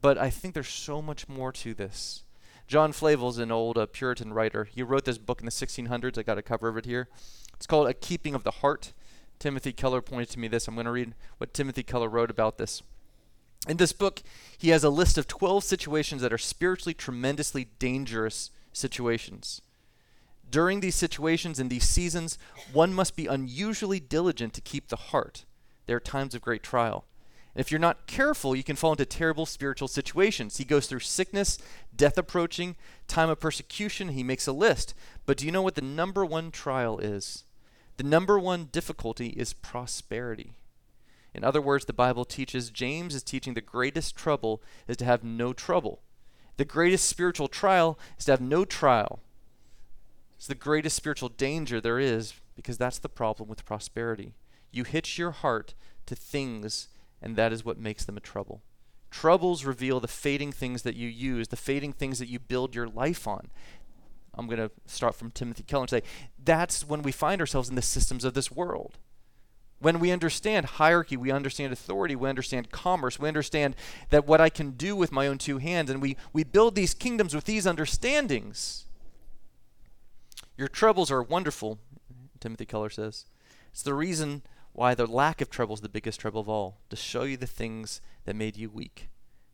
But 0.03 0.17
I 0.17 0.29
think 0.29 0.53
there's 0.53 0.67
so 0.67 1.01
much 1.01 1.29
more 1.29 1.53
to 1.53 1.73
this. 1.73 2.23
John 2.67 2.91
Flavel's 2.91 3.37
an 3.37 3.53
old 3.53 3.77
uh, 3.77 3.85
Puritan 3.85 4.33
writer. 4.33 4.65
He 4.65 4.83
wrote 4.83 5.05
this 5.05 5.17
book 5.17 5.39
in 5.39 5.45
the 5.45 5.51
1600s. 5.51 6.17
I 6.17 6.23
got 6.23 6.37
a 6.37 6.41
cover 6.41 6.67
of 6.67 6.75
it 6.75 6.85
here. 6.85 7.07
It's 7.55 7.65
called 7.65 7.87
A 7.87 7.93
Keeping 7.93 8.35
of 8.35 8.43
the 8.43 8.51
Heart. 8.51 8.91
Timothy 9.39 9.71
Keller 9.71 10.01
pointed 10.01 10.29
to 10.31 10.39
me 10.39 10.49
this. 10.49 10.67
I'm 10.67 10.75
going 10.75 10.87
to 10.87 10.91
read 10.91 11.15
what 11.37 11.53
Timothy 11.53 11.83
Keller 11.83 12.09
wrote 12.09 12.29
about 12.29 12.57
this. 12.57 12.83
In 13.65 13.77
this 13.77 13.93
book, 13.93 14.21
he 14.57 14.69
has 14.69 14.83
a 14.83 14.89
list 14.89 15.17
of 15.17 15.25
12 15.25 15.63
situations 15.63 16.21
that 16.21 16.33
are 16.33 16.37
spiritually 16.37 16.93
tremendously 16.93 17.69
dangerous 17.79 18.51
situations. 18.73 19.61
During 20.51 20.81
these 20.81 20.95
situations 20.95 21.59
and 21.59 21.69
these 21.69 21.87
seasons, 21.87 22.37
one 22.73 22.93
must 22.93 23.15
be 23.15 23.27
unusually 23.27 24.01
diligent 24.01 24.53
to 24.55 24.61
keep 24.61 24.89
the 24.89 24.97
heart. 24.97 25.45
There 25.85 25.95
are 25.95 26.01
times 26.01 26.35
of 26.35 26.41
great 26.41 26.61
trial. 26.61 27.05
And 27.55 27.61
if 27.61 27.71
you're 27.71 27.79
not 27.79 28.07
careful, 28.07 28.55
you 28.55 28.63
can 28.63 28.75
fall 28.75 28.91
into 28.91 29.05
terrible 29.05 29.45
spiritual 29.45 29.87
situations. 29.87 30.57
He 30.57 30.65
goes 30.65 30.87
through 30.87 31.01
sickness, 31.01 31.59
death 31.95 32.17
approaching, 32.17 32.75
time 33.07 33.29
of 33.29 33.39
persecution. 33.39 34.09
He 34.09 34.23
makes 34.23 34.47
a 34.47 34.51
list. 34.51 34.93
But 35.25 35.37
do 35.37 35.45
you 35.45 35.51
know 35.51 35.61
what 35.61 35.75
the 35.75 35.81
number 35.81 36.25
one 36.25 36.51
trial 36.51 36.97
is? 36.99 37.43
The 37.97 38.03
number 38.03 38.39
one 38.39 38.65
difficulty 38.71 39.27
is 39.27 39.53
prosperity. 39.53 40.53
In 41.33 41.43
other 41.43 41.61
words, 41.61 41.85
the 41.85 41.93
Bible 41.93 42.25
teaches, 42.25 42.69
James 42.69 43.15
is 43.15 43.23
teaching 43.23 43.53
the 43.53 43.61
greatest 43.61 44.15
trouble 44.15 44.61
is 44.87 44.97
to 44.97 45.05
have 45.05 45.23
no 45.23 45.53
trouble. 45.53 46.01
The 46.57 46.65
greatest 46.65 47.07
spiritual 47.07 47.47
trial 47.47 47.97
is 48.17 48.25
to 48.25 48.31
have 48.31 48.41
no 48.41 48.65
trial. 48.65 49.19
It's 50.37 50.47
the 50.47 50.55
greatest 50.55 50.95
spiritual 50.95 51.29
danger 51.29 51.79
there 51.79 51.99
is 51.99 52.33
because 52.55 52.77
that's 52.77 52.99
the 52.99 53.09
problem 53.09 53.49
with 53.49 53.65
prosperity. 53.65 54.33
You 54.71 54.83
hitch 54.83 55.17
your 55.17 55.31
heart 55.31 55.73
to 56.05 56.15
things, 56.15 56.89
and 57.23 57.37
that 57.37 57.53
is 57.53 57.63
what 57.65 57.79
makes 57.79 58.03
them 58.03 58.17
a 58.17 58.19
trouble. 58.19 58.61
Troubles 59.09 59.63
reveal 59.63 59.99
the 59.99 60.07
fading 60.07 60.51
things 60.51 60.81
that 60.81 60.95
you 60.95 61.07
use, 61.07 61.47
the 61.47 61.55
fading 61.55 61.93
things 61.93 62.19
that 62.19 62.27
you 62.27 62.37
build 62.37 62.75
your 62.75 62.87
life 62.87 63.27
on. 63.27 63.49
I'm 64.35 64.47
going 64.47 64.59
to 64.59 64.71
start 64.85 65.15
from 65.15 65.31
Timothy 65.31 65.63
Keller 65.63 65.83
and 65.83 65.89
say 65.89 66.03
that's 66.43 66.85
when 66.87 67.01
we 67.01 67.11
find 67.11 67.39
ourselves 67.39 67.69
in 67.69 67.75
the 67.75 67.81
systems 67.81 68.25
of 68.25 68.33
this 68.33 68.51
world. 68.51 68.97
When 69.79 69.99
we 69.99 70.11
understand 70.11 70.65
hierarchy, 70.65 71.15
we 71.15 71.31
understand 71.31 71.71
authority, 71.71 72.15
we 72.15 72.29
understand 72.29 72.71
commerce, 72.71 73.19
we 73.19 73.27
understand 73.27 73.75
that 74.09 74.25
what 74.25 74.41
I 74.41 74.49
can 74.49 74.71
do 74.71 74.95
with 74.95 75.11
my 75.11 75.27
own 75.27 75.37
two 75.37 75.59
hands, 75.59 75.89
and 75.89 76.01
we, 76.01 76.17
we 76.31 76.43
build 76.43 76.75
these 76.75 76.93
kingdoms 76.93 77.35
with 77.35 77.45
these 77.45 77.67
understandings. 77.67 78.85
Your 80.57 80.67
troubles 80.67 81.11
are 81.11 81.21
wonderful, 81.21 81.79
Timothy 82.39 82.65
Keller 82.65 82.89
says. 82.89 83.25
It's 83.71 83.83
the 83.83 83.93
reason 83.93 84.43
why 84.73 84.95
the 84.95 85.05
lack 85.05 85.39
of 85.39 85.49
trouble 85.49 85.75
is 85.75 85.81
the 85.81 85.89
biggest 85.89 86.19
trouble 86.19 86.41
of 86.41 86.49
all, 86.49 86.77
to 86.89 86.95
show 86.95 87.23
you 87.23 87.37
the 87.37 87.47
things 87.47 88.01
that 88.25 88.35
made 88.35 88.57
you 88.57 88.69
weak, 88.69 89.09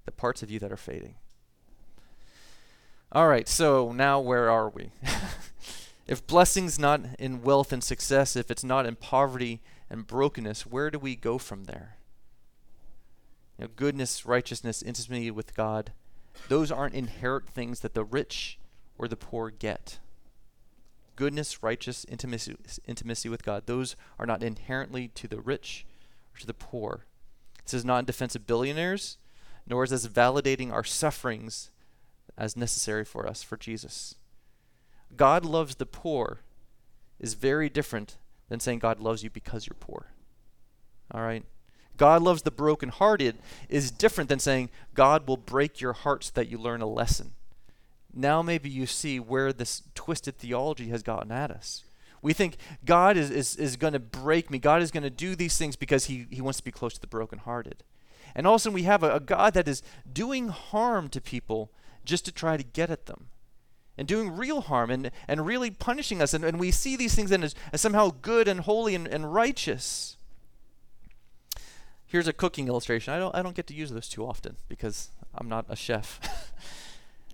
the 0.05 0.11
parts 0.11 0.41
of 0.41 0.49
you 0.49 0.59
that 0.59 0.71
are 0.71 0.77
fading. 0.77 1.15
All 3.11 3.27
right, 3.27 3.47
so 3.47 3.91
now 3.91 4.19
where 4.19 4.49
are 4.49 4.69
we? 4.69 4.91
if 6.07 6.25
blessing's 6.25 6.79
not 6.79 7.01
in 7.17 7.41
wealth 7.41 7.73
and 7.73 7.83
success, 7.83 8.35
if 8.35 8.49
it's 8.49 8.63
not 8.63 8.85
in 8.85 8.95
poverty 8.95 9.61
and 9.89 10.07
brokenness, 10.07 10.65
where 10.65 10.89
do 10.89 10.99
we 10.99 11.15
go 11.15 11.37
from 11.37 11.65
there? 11.65 11.97
You 13.57 13.65
know, 13.65 13.71
goodness, 13.75 14.25
righteousness, 14.25 14.81
intimacy 14.81 15.31
with 15.31 15.55
God, 15.55 15.91
those 16.47 16.71
aren't 16.71 16.95
inherent 16.95 17.49
things 17.49 17.81
that 17.81 17.93
the 17.93 18.05
rich 18.05 18.57
or 18.97 19.07
the 19.07 19.17
poor 19.17 19.49
get 19.49 19.99
goodness, 21.19 21.61
righteous, 21.61 22.05
intimacy, 22.05 22.55
intimacy 22.87 23.27
with 23.27 23.43
God, 23.43 23.65
those 23.65 23.97
are 24.17 24.25
not 24.25 24.41
inherently 24.41 25.09
to 25.09 25.27
the 25.27 25.41
rich 25.41 25.85
or 26.33 26.39
to 26.39 26.47
the 26.47 26.53
poor. 26.53 27.03
This 27.65 27.73
is 27.73 27.83
not 27.83 27.99
in 27.99 28.05
defense 28.05 28.37
of 28.37 28.47
billionaires, 28.47 29.17
nor 29.67 29.83
is 29.83 29.89
this 29.89 30.07
validating 30.07 30.71
our 30.71 30.85
sufferings 30.85 31.71
as 32.37 32.55
necessary 32.55 33.03
for 33.03 33.27
us, 33.27 33.43
for 33.43 33.57
Jesus. 33.57 34.15
God 35.17 35.43
loves 35.43 35.75
the 35.75 35.85
poor 35.85 36.39
is 37.19 37.33
very 37.33 37.67
different 37.67 38.15
than 38.47 38.61
saying 38.61 38.79
God 38.79 39.01
loves 39.01 39.21
you 39.21 39.29
because 39.29 39.67
you're 39.67 39.75
poor. 39.77 40.13
All 41.11 41.21
right? 41.21 41.43
God 41.97 42.21
loves 42.21 42.43
the 42.43 42.49
brokenhearted 42.51 43.39
is 43.67 43.91
different 43.91 44.29
than 44.29 44.39
saying 44.39 44.69
God 44.93 45.27
will 45.27 45.35
break 45.35 45.81
your 45.81 45.91
heart 45.91 46.23
so 46.23 46.31
that 46.35 46.47
you 46.47 46.57
learn 46.57 46.81
a 46.81 46.87
lesson 46.87 47.33
now 48.13 48.41
maybe 48.41 48.69
you 48.69 48.85
see 48.85 49.19
where 49.19 49.53
this 49.53 49.83
twisted 49.95 50.37
theology 50.37 50.89
has 50.89 51.03
gotten 51.03 51.31
at 51.31 51.51
us. 51.51 51.83
We 52.21 52.33
think 52.33 52.57
God 52.83 53.15
is, 53.17 53.29
is, 53.29 53.55
is 53.55 53.77
going 53.77 53.93
to 53.93 53.99
break 53.99 54.51
me. 54.51 54.59
God 54.59 54.81
is 54.81 54.91
going 54.91 55.03
to 55.03 55.09
do 55.09 55.35
these 55.35 55.57
things 55.57 55.75
because 55.75 56.05
he, 56.05 56.27
he 56.29 56.41
wants 56.41 56.57
to 56.57 56.63
be 56.63 56.71
close 56.71 56.93
to 56.95 57.01
the 57.01 57.07
brokenhearted. 57.07 57.83
And 58.35 58.45
also, 58.45 58.69
we 58.69 58.83
have 58.83 59.03
a, 59.03 59.15
a 59.15 59.19
God 59.19 59.53
that 59.53 59.67
is 59.67 59.81
doing 60.11 60.49
harm 60.49 61.07
to 61.09 61.21
people 61.21 61.71
just 62.03 62.25
to 62.25 62.31
try 62.31 62.57
to 62.57 62.63
get 62.63 62.89
at 62.89 63.05
them 63.05 63.27
and 63.97 64.07
doing 64.07 64.35
real 64.35 64.61
harm 64.61 64.89
and, 64.89 65.11
and 65.27 65.45
really 65.45 65.71
punishing 65.71 66.21
us. 66.21 66.33
And, 66.33 66.43
and 66.43 66.59
we 66.59 66.71
see 66.71 66.95
these 66.95 67.15
things 67.15 67.31
as, 67.31 67.55
as 67.73 67.81
somehow 67.81 68.13
good 68.21 68.47
and 68.47 68.61
holy 68.61 68.95
and, 68.95 69.07
and 69.07 69.33
righteous. 69.33 70.17
Here's 72.05 72.27
a 72.27 72.33
cooking 72.33 72.67
illustration. 72.67 73.13
I 73.13 73.19
don't, 73.19 73.35
I 73.35 73.41
don't 73.41 73.55
get 73.55 73.67
to 73.67 73.73
use 73.73 73.91
this 73.91 74.07
too 74.09 74.25
often 74.25 74.55
because 74.67 75.09
I'm 75.35 75.49
not 75.49 75.65
a 75.69 75.75
chef. 75.75 76.19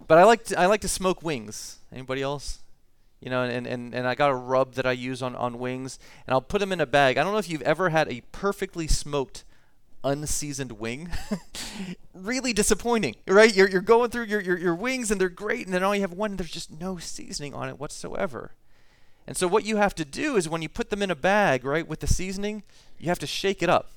But 0.07 0.17
I 0.17 0.23
like 0.23 0.45
to, 0.45 0.59
I 0.59 0.65
like 0.65 0.81
to 0.81 0.87
smoke 0.87 1.23
wings. 1.23 1.79
Anybody 1.91 2.21
else? 2.21 2.59
You 3.21 3.29
know, 3.29 3.43
and, 3.43 3.65
and, 3.65 3.93
and 3.93 4.07
I 4.07 4.13
got 4.13 4.29
a 4.29 4.35
rub 4.35 4.73
that 4.75 4.85
I 4.85 4.91
use 4.91 5.23
on, 5.23 5.35
on 5.35 5.57
wings, 5.57 5.97
and 6.27 6.33
I'll 6.33 6.41
put 6.41 6.59
them 6.59 6.71
in 6.71 6.81
a 6.81 6.85
bag. 6.85 7.17
I 7.17 7.23
don't 7.23 7.31
know 7.31 7.39
if 7.39 7.49
you've 7.49 7.61
ever 7.63 7.89
had 7.89 8.11
a 8.11 8.21
perfectly 8.31 8.87
smoked, 8.87 9.43
unseasoned 10.03 10.73
wing. 10.73 11.09
really 12.13 12.53
disappointing, 12.53 13.15
right? 13.27 13.55
You're, 13.55 13.69
you're 13.69 13.81
going 13.81 14.11
through 14.11 14.25
your, 14.25 14.41
your, 14.41 14.57
your 14.57 14.75
wings, 14.75 15.09
and 15.09 15.19
they're 15.19 15.29
great, 15.29 15.65
and 15.65 15.73
then 15.73 15.81
all 15.81 15.95
you 15.95 16.01
have 16.01 16.13
one, 16.13 16.31
and 16.31 16.39
there's 16.39 16.51
just 16.51 16.79
no 16.79 16.97
seasoning 16.97 17.55
on 17.55 17.67
it 17.67 17.79
whatsoever. 17.79 18.51
And 19.25 19.35
so 19.35 19.47
what 19.47 19.65
you 19.65 19.77
have 19.77 19.95
to 19.95 20.05
do 20.05 20.35
is 20.35 20.47
when 20.47 20.61
you 20.61 20.69
put 20.69 20.91
them 20.91 21.01
in 21.01 21.09
a 21.09 21.15
bag, 21.15 21.65
right, 21.65 21.87
with 21.87 22.01
the 22.01 22.07
seasoning, 22.07 22.63
you 22.99 23.09
have 23.09 23.19
to 23.19 23.27
shake 23.27 23.63
it 23.63 23.69
up. 23.69 23.91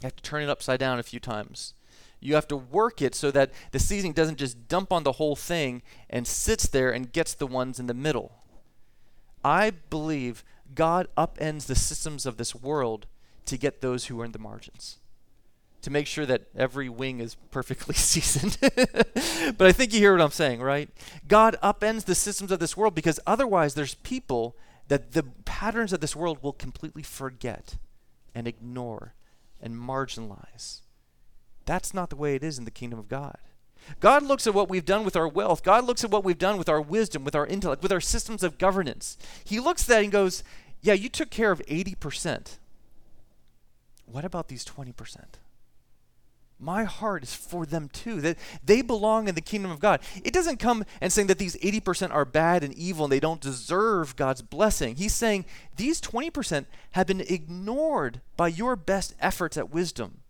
You 0.00 0.06
have 0.06 0.16
to 0.16 0.22
turn 0.22 0.42
it 0.42 0.48
upside 0.48 0.80
down 0.80 0.98
a 0.98 1.02
few 1.02 1.20
times. 1.20 1.74
You 2.20 2.34
have 2.34 2.48
to 2.48 2.56
work 2.56 3.00
it 3.00 3.14
so 3.14 3.30
that 3.30 3.50
the 3.72 3.78
seasoning 3.78 4.12
doesn't 4.12 4.38
just 4.38 4.68
dump 4.68 4.92
on 4.92 5.04
the 5.04 5.12
whole 5.12 5.36
thing 5.36 5.82
and 6.08 6.26
sits 6.26 6.68
there 6.68 6.90
and 6.90 7.12
gets 7.12 7.34
the 7.34 7.46
ones 7.46 7.80
in 7.80 7.86
the 7.86 7.94
middle. 7.94 8.32
I 9.42 9.70
believe 9.70 10.44
God 10.74 11.08
upends 11.16 11.66
the 11.66 11.74
systems 11.74 12.26
of 12.26 12.36
this 12.36 12.54
world 12.54 13.06
to 13.46 13.56
get 13.56 13.80
those 13.80 14.06
who 14.06 14.20
are 14.20 14.24
in 14.24 14.32
the 14.32 14.38
margins. 14.38 14.98
To 15.82 15.90
make 15.90 16.06
sure 16.06 16.26
that 16.26 16.48
every 16.54 16.90
wing 16.90 17.20
is 17.20 17.36
perfectly 17.50 17.94
seasoned. 17.96 18.58
but 18.60 19.66
I 19.66 19.72
think 19.72 19.94
you 19.94 20.00
hear 20.00 20.12
what 20.12 20.22
I'm 20.22 20.30
saying, 20.30 20.60
right? 20.60 20.90
God 21.26 21.56
upends 21.62 22.04
the 22.04 22.14
systems 22.14 22.52
of 22.52 22.58
this 22.58 22.76
world 22.76 22.94
because 22.94 23.18
otherwise 23.26 23.74
there's 23.74 23.94
people 23.94 24.56
that 24.88 25.12
the 25.12 25.22
patterns 25.44 25.92
of 25.92 26.00
this 26.00 26.14
world 26.14 26.42
will 26.42 26.52
completely 26.52 27.02
forget 27.02 27.76
and 28.34 28.46
ignore 28.46 29.14
and 29.62 29.74
marginalize. 29.74 30.80
That's 31.70 31.94
not 31.94 32.10
the 32.10 32.16
way 32.16 32.34
it 32.34 32.42
is 32.42 32.58
in 32.58 32.64
the 32.64 32.72
kingdom 32.72 32.98
of 32.98 33.06
God. 33.06 33.38
God 34.00 34.24
looks 34.24 34.44
at 34.48 34.54
what 34.54 34.68
we've 34.68 34.84
done 34.84 35.04
with 35.04 35.14
our 35.14 35.28
wealth. 35.28 35.62
God 35.62 35.84
looks 35.84 36.02
at 36.02 36.10
what 36.10 36.24
we've 36.24 36.36
done 36.36 36.58
with 36.58 36.68
our 36.68 36.80
wisdom, 36.80 37.22
with 37.22 37.36
our 37.36 37.46
intellect, 37.46 37.80
with 37.80 37.92
our 37.92 38.00
systems 38.00 38.42
of 38.42 38.58
governance. 38.58 39.16
He 39.44 39.60
looks 39.60 39.82
at 39.82 39.86
that 39.86 40.02
and 40.02 40.10
goes, 40.10 40.42
Yeah, 40.82 40.94
you 40.94 41.08
took 41.08 41.30
care 41.30 41.52
of 41.52 41.64
80%. 41.66 42.58
What 44.04 44.24
about 44.24 44.48
these 44.48 44.64
20%? 44.64 45.24
My 46.58 46.82
heart 46.82 47.22
is 47.22 47.36
for 47.36 47.64
them 47.64 47.88
too. 47.88 48.20
That 48.20 48.36
they 48.64 48.82
belong 48.82 49.28
in 49.28 49.36
the 49.36 49.40
kingdom 49.40 49.70
of 49.70 49.78
God. 49.78 50.00
It 50.24 50.34
doesn't 50.34 50.58
come 50.58 50.84
and 51.00 51.12
saying 51.12 51.28
that 51.28 51.38
these 51.38 51.54
80% 51.58 52.10
are 52.10 52.24
bad 52.24 52.64
and 52.64 52.74
evil 52.74 53.04
and 53.04 53.12
they 53.12 53.20
don't 53.20 53.40
deserve 53.40 54.16
God's 54.16 54.42
blessing. 54.42 54.96
He's 54.96 55.14
saying 55.14 55.44
these 55.76 56.00
20% 56.00 56.66
have 56.90 57.06
been 57.06 57.20
ignored 57.20 58.22
by 58.36 58.48
your 58.48 58.74
best 58.74 59.14
efforts 59.20 59.56
at 59.56 59.70
wisdom. 59.70 60.22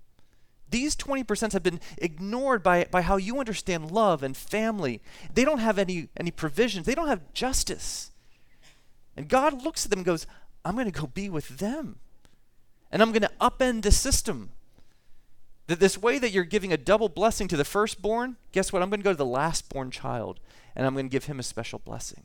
These 0.70 0.96
20% 0.96 1.52
have 1.52 1.62
been 1.62 1.80
ignored 1.98 2.62
by, 2.62 2.87
by 2.90 3.02
how 3.02 3.16
you 3.16 3.38
understand 3.38 3.90
love 3.90 4.22
and 4.22 4.37
family. 4.37 5.02
They 5.35 5.44
don't 5.44 5.59
have 5.59 5.78
any, 5.78 6.09
any 6.16 6.30
provisions, 6.30 6.87
they 6.87 6.94
don't 6.94 7.09
have 7.09 7.33
justice. 7.33 8.12
And 9.16 9.28
God 9.28 9.62
looks 9.62 9.85
at 9.85 9.90
them 9.90 10.00
and 10.00 10.06
goes, 10.06 10.26
I'm 10.64 10.74
going 10.74 10.90
to 10.90 11.00
go 11.00 11.06
be 11.06 11.28
with 11.28 11.59
them. 11.59 11.98
And 12.92 13.02
I'm 13.02 13.12
going 13.12 13.22
to 13.22 13.30
upend 13.40 13.83
the 13.83 13.92
system. 13.92 14.50
That 15.66 15.78
this 15.78 15.98
way 15.98 16.18
that 16.18 16.33
you're 16.33 16.44
giving 16.44 16.72
a 16.72 16.76
double 16.76 17.09
blessing 17.09 17.46
to 17.48 17.56
the 17.56 17.64
firstborn, 17.64 18.37
guess 18.50 18.72
what? 18.72 18.83
I'm 18.83 18.90
going 18.90 19.00
to 19.00 19.04
go 19.04 19.12
to 19.12 19.16
the 19.16 19.24
lastborn 19.24 19.92
child 19.92 20.40
and 20.74 20.87
I'm 20.87 20.94
going 20.94 21.06
to 21.06 21.12
give 21.12 21.26
him 21.26 21.38
a 21.38 21.44
special 21.44 21.78
blessing. 21.78 22.24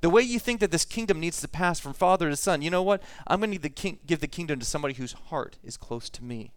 The 0.00 0.10
way 0.10 0.22
you 0.22 0.38
think 0.38 0.60
that 0.60 0.70
this 0.70 0.84
kingdom 0.84 1.20
needs 1.20 1.40
to 1.40 1.48
pass 1.48 1.80
from 1.80 1.92
father 1.92 2.30
to 2.30 2.36
son, 2.36 2.62
you 2.62 2.70
know 2.70 2.82
what? 2.82 3.02
I'm 3.26 3.40
going 3.40 3.58
to 3.58 3.68
king- 3.68 3.98
give 4.06 4.20
the 4.20 4.28
kingdom 4.28 4.58
to 4.60 4.64
somebody 4.64 4.94
whose 4.94 5.12
heart 5.12 5.58
is 5.62 5.76
close 5.76 6.08
to 6.10 6.24
me. 6.24 6.52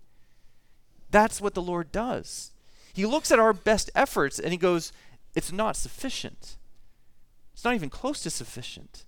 That's 1.11 1.41
what 1.41 1.53
the 1.53 1.61
Lord 1.61 1.91
does. 1.91 2.51
He 2.93 3.05
looks 3.05 3.31
at 3.31 3.39
our 3.39 3.53
best 3.53 3.89
efforts 3.95 4.39
and 4.39 4.51
he 4.51 4.57
goes, 4.57 4.91
It's 5.35 5.51
not 5.51 5.75
sufficient. 5.75 6.57
It's 7.53 7.63
not 7.63 7.75
even 7.75 7.89
close 7.89 8.21
to 8.21 8.29
sufficient. 8.29 9.05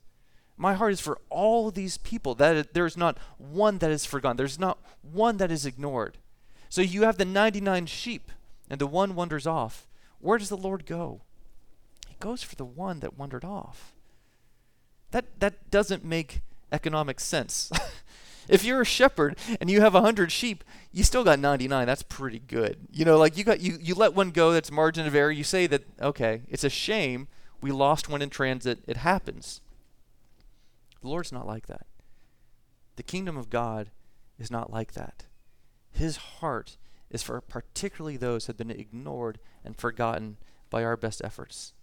My 0.57 0.73
heart 0.75 0.93
is 0.93 1.01
for 1.01 1.19
all 1.29 1.71
these 1.71 1.97
people. 1.97 2.35
That 2.35 2.73
there 2.73 2.85
is 2.85 2.97
not 2.97 3.17
one 3.37 3.79
that 3.79 3.91
is 3.91 4.05
forgotten. 4.05 4.37
There's 4.37 4.59
not 4.59 4.77
one 5.01 5.37
that 5.37 5.51
is 5.51 5.65
ignored. 5.65 6.17
So 6.69 6.81
you 6.81 7.03
have 7.03 7.17
the 7.17 7.25
99 7.25 7.85
sheep, 7.85 8.31
and 8.69 8.79
the 8.79 8.87
one 8.87 9.15
wanders 9.15 9.47
off. 9.47 9.87
Where 10.19 10.37
does 10.37 10.49
the 10.49 10.57
Lord 10.57 10.85
go? 10.85 11.21
He 12.07 12.15
goes 12.19 12.43
for 12.43 12.55
the 12.55 12.65
one 12.65 12.99
that 12.99 13.17
wandered 13.17 13.45
off. 13.45 13.93
That 15.11 15.39
that 15.39 15.69
doesn't 15.69 16.03
make 16.03 16.41
economic 16.71 17.19
sense. 17.19 17.71
If 18.47 18.63
you're 18.63 18.81
a 18.81 18.85
shepherd 18.85 19.37
and 19.59 19.69
you 19.69 19.81
have 19.81 19.93
100 19.93 20.31
sheep, 20.31 20.63
you 20.91 21.03
still 21.03 21.23
got 21.23 21.39
99. 21.39 21.85
That's 21.85 22.03
pretty 22.03 22.39
good. 22.39 22.87
You 22.91 23.05
know, 23.05 23.17
like 23.17 23.37
you 23.37 23.43
got 23.43 23.61
you 23.61 23.77
you 23.81 23.95
let 23.95 24.13
one 24.13 24.31
go 24.31 24.51
that's 24.51 24.71
margin 24.71 25.07
of 25.07 25.15
error. 25.15 25.31
You 25.31 25.43
say 25.43 25.67
that 25.67 25.83
okay, 26.01 26.41
it's 26.49 26.63
a 26.63 26.69
shame 26.69 27.27
we 27.61 27.71
lost 27.71 28.09
one 28.09 28.21
in 28.21 28.29
transit. 28.29 28.79
It 28.87 28.97
happens. 28.97 29.61
The 31.01 31.07
Lord's 31.07 31.31
not 31.31 31.47
like 31.47 31.67
that. 31.67 31.85
The 32.95 33.03
kingdom 33.03 33.37
of 33.37 33.49
God 33.49 33.89
is 34.37 34.51
not 34.51 34.71
like 34.71 34.93
that. 34.93 35.25
His 35.91 36.17
heart 36.17 36.77
is 37.09 37.23
for 37.23 37.39
particularly 37.39 38.17
those 38.17 38.45
who 38.45 38.51
have 38.51 38.57
been 38.57 38.71
ignored 38.71 39.39
and 39.63 39.77
forgotten 39.77 40.37
by 40.69 40.83
our 40.83 40.97
best 40.97 41.21
efforts. 41.23 41.73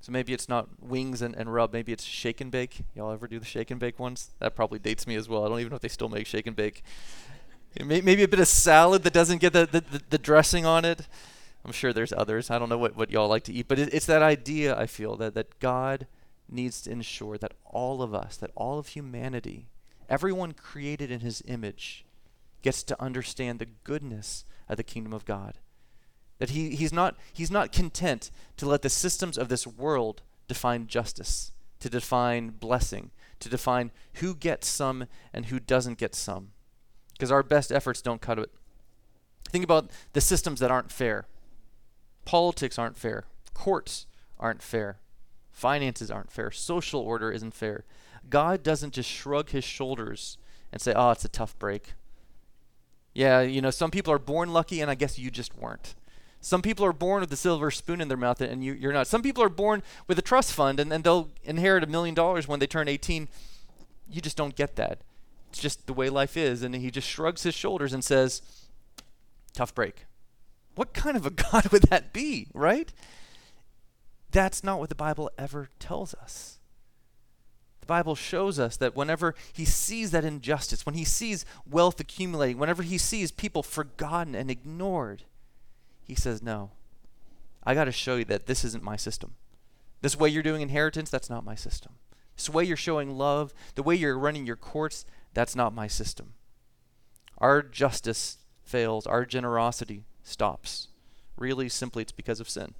So 0.00 0.12
maybe 0.12 0.32
it's 0.32 0.48
not 0.48 0.68
wings 0.80 1.22
and, 1.22 1.34
and 1.34 1.52
rub, 1.52 1.72
maybe 1.72 1.92
it's 1.92 2.04
shake 2.04 2.40
and 2.40 2.50
bake. 2.50 2.82
Y'all 2.94 3.10
ever 3.10 3.26
do 3.26 3.38
the 3.38 3.44
shake 3.44 3.70
and 3.70 3.80
bake 3.80 3.98
ones? 3.98 4.30
That 4.38 4.54
probably 4.54 4.78
dates 4.78 5.06
me 5.06 5.16
as 5.16 5.28
well. 5.28 5.44
I 5.44 5.48
don't 5.48 5.60
even 5.60 5.70
know 5.70 5.76
if 5.76 5.82
they 5.82 5.88
still 5.88 6.08
make 6.08 6.26
shake 6.26 6.46
and 6.46 6.54
bake. 6.54 6.84
maybe 7.84 8.22
a 8.22 8.28
bit 8.28 8.40
of 8.40 8.48
salad 8.48 9.02
that 9.02 9.12
doesn't 9.12 9.38
get 9.38 9.52
the, 9.52 9.66
the, 9.66 9.80
the, 9.80 10.02
the, 10.10 10.18
dressing 10.18 10.64
on 10.64 10.84
it. 10.84 11.06
I'm 11.64 11.72
sure 11.72 11.92
there's 11.92 12.12
others. 12.12 12.50
I 12.50 12.58
don't 12.58 12.68
know 12.68 12.78
what, 12.78 12.96
what 12.96 13.10
y'all 13.10 13.28
like 13.28 13.42
to 13.44 13.52
eat, 13.52 13.66
but 13.66 13.78
it, 13.78 13.92
it's 13.92 14.06
that 14.06 14.22
idea, 14.22 14.78
I 14.78 14.86
feel, 14.86 15.16
that, 15.16 15.34
that 15.34 15.58
God 15.58 16.06
needs 16.48 16.80
to 16.82 16.90
ensure 16.90 17.36
that 17.38 17.52
all 17.64 18.00
of 18.00 18.14
us, 18.14 18.36
that 18.36 18.52
all 18.54 18.78
of 18.78 18.88
humanity, 18.88 19.66
everyone 20.08 20.52
created 20.52 21.10
in 21.10 21.20
his 21.20 21.42
image, 21.46 22.04
gets 22.62 22.82
to 22.84 23.02
understand 23.02 23.58
the 23.58 23.68
goodness 23.84 24.44
of 24.68 24.76
the 24.76 24.82
kingdom 24.82 25.12
of 25.12 25.24
God. 25.24 25.54
That 26.38 26.50
he, 26.50 26.70
he's, 26.70 26.92
not, 26.92 27.16
he's 27.32 27.50
not 27.50 27.72
content 27.72 28.30
to 28.56 28.66
let 28.66 28.82
the 28.82 28.88
systems 28.88 29.36
of 29.36 29.48
this 29.48 29.66
world 29.66 30.22
define 30.46 30.86
justice, 30.86 31.52
to 31.80 31.90
define 31.90 32.50
blessing, 32.50 33.10
to 33.40 33.48
define 33.48 33.90
who 34.14 34.34
gets 34.34 34.68
some 34.68 35.06
and 35.32 35.46
who 35.46 35.58
doesn't 35.58 35.98
get 35.98 36.14
some. 36.14 36.50
Because 37.12 37.32
our 37.32 37.42
best 37.42 37.72
efforts 37.72 38.00
don't 38.00 38.20
cut 38.20 38.38
it. 38.38 38.50
Think 39.50 39.64
about 39.64 39.90
the 40.12 40.20
systems 40.20 40.60
that 40.60 40.70
aren't 40.70 40.92
fair. 40.92 41.26
Politics 42.24 42.78
aren't 42.78 42.96
fair. 42.96 43.24
Courts 43.54 44.06
aren't 44.38 44.62
fair. 44.62 44.98
Finances 45.50 46.10
aren't 46.10 46.30
fair. 46.30 46.50
Social 46.50 47.00
order 47.00 47.32
isn't 47.32 47.54
fair. 47.54 47.84
God 48.30 48.62
doesn't 48.62 48.94
just 48.94 49.08
shrug 49.08 49.50
his 49.50 49.64
shoulders 49.64 50.38
and 50.70 50.80
say, 50.80 50.92
oh, 50.94 51.10
it's 51.10 51.24
a 51.24 51.28
tough 51.28 51.58
break. 51.58 51.94
Yeah, 53.14 53.40
you 53.40 53.60
know, 53.60 53.70
some 53.70 53.90
people 53.90 54.12
are 54.12 54.18
born 54.18 54.52
lucky, 54.52 54.80
and 54.80 54.90
I 54.90 54.94
guess 54.94 55.18
you 55.18 55.30
just 55.30 55.56
weren't. 55.56 55.94
Some 56.40 56.62
people 56.62 56.84
are 56.84 56.92
born 56.92 57.20
with 57.20 57.32
a 57.32 57.36
silver 57.36 57.70
spoon 57.70 58.00
in 58.00 58.08
their 58.08 58.16
mouth 58.16 58.40
and 58.40 58.62
you, 58.62 58.72
you're 58.72 58.92
not. 58.92 59.06
Some 59.06 59.22
people 59.22 59.42
are 59.42 59.48
born 59.48 59.82
with 60.06 60.18
a 60.18 60.22
trust 60.22 60.52
fund 60.52 60.78
and, 60.78 60.92
and 60.92 61.02
they'll 61.02 61.30
inherit 61.44 61.82
a 61.82 61.88
million 61.88 62.14
dollars 62.14 62.46
when 62.46 62.60
they 62.60 62.66
turn 62.66 62.88
18. 62.88 63.28
You 64.10 64.20
just 64.20 64.36
don't 64.36 64.54
get 64.54 64.76
that. 64.76 65.00
It's 65.50 65.58
just 65.58 65.86
the 65.86 65.92
way 65.92 66.08
life 66.08 66.36
is. 66.36 66.62
And 66.62 66.74
he 66.74 66.90
just 66.90 67.08
shrugs 67.08 67.42
his 67.42 67.54
shoulders 67.54 67.92
and 67.92 68.04
says, 68.04 68.42
tough 69.52 69.74
break. 69.74 70.06
What 70.76 70.94
kind 70.94 71.16
of 71.16 71.26
a 71.26 71.30
God 71.50 71.68
would 71.72 71.82
that 71.84 72.12
be, 72.12 72.48
right? 72.54 72.92
That's 74.30 74.62
not 74.62 74.78
what 74.78 74.90
the 74.90 74.94
Bible 74.94 75.30
ever 75.36 75.70
tells 75.80 76.14
us. 76.14 76.58
The 77.80 77.86
Bible 77.86 78.14
shows 78.14 78.60
us 78.60 78.76
that 78.76 78.94
whenever 78.94 79.34
he 79.52 79.64
sees 79.64 80.10
that 80.12 80.24
injustice, 80.24 80.86
when 80.86 80.94
he 80.94 81.04
sees 81.04 81.44
wealth 81.68 81.98
accumulating, 81.98 82.58
whenever 82.58 82.82
he 82.82 82.98
sees 82.98 83.32
people 83.32 83.62
forgotten 83.62 84.34
and 84.34 84.50
ignored, 84.50 85.24
he 86.08 86.14
says, 86.14 86.42
No, 86.42 86.70
I 87.62 87.74
got 87.74 87.84
to 87.84 87.92
show 87.92 88.16
you 88.16 88.24
that 88.24 88.46
this 88.46 88.64
isn't 88.64 88.82
my 88.82 88.96
system. 88.96 89.34
This 90.00 90.18
way 90.18 90.28
you're 90.28 90.42
doing 90.42 90.62
inheritance, 90.62 91.10
that's 91.10 91.30
not 91.30 91.44
my 91.44 91.54
system. 91.54 91.92
This 92.34 92.48
way 92.48 92.64
you're 92.64 92.76
showing 92.76 93.16
love, 93.16 93.52
the 93.74 93.82
way 93.82 93.94
you're 93.94 94.18
running 94.18 94.46
your 94.46 94.56
courts, 94.56 95.04
that's 95.34 95.54
not 95.54 95.74
my 95.74 95.86
system. 95.86 96.34
Our 97.38 97.62
justice 97.62 98.38
fails, 98.64 99.06
our 99.06 99.26
generosity 99.26 100.04
stops. 100.22 100.88
Really, 101.36 101.68
simply, 101.68 102.02
it's 102.02 102.12
because 102.12 102.40
of 102.40 102.48
sin. 102.48 102.74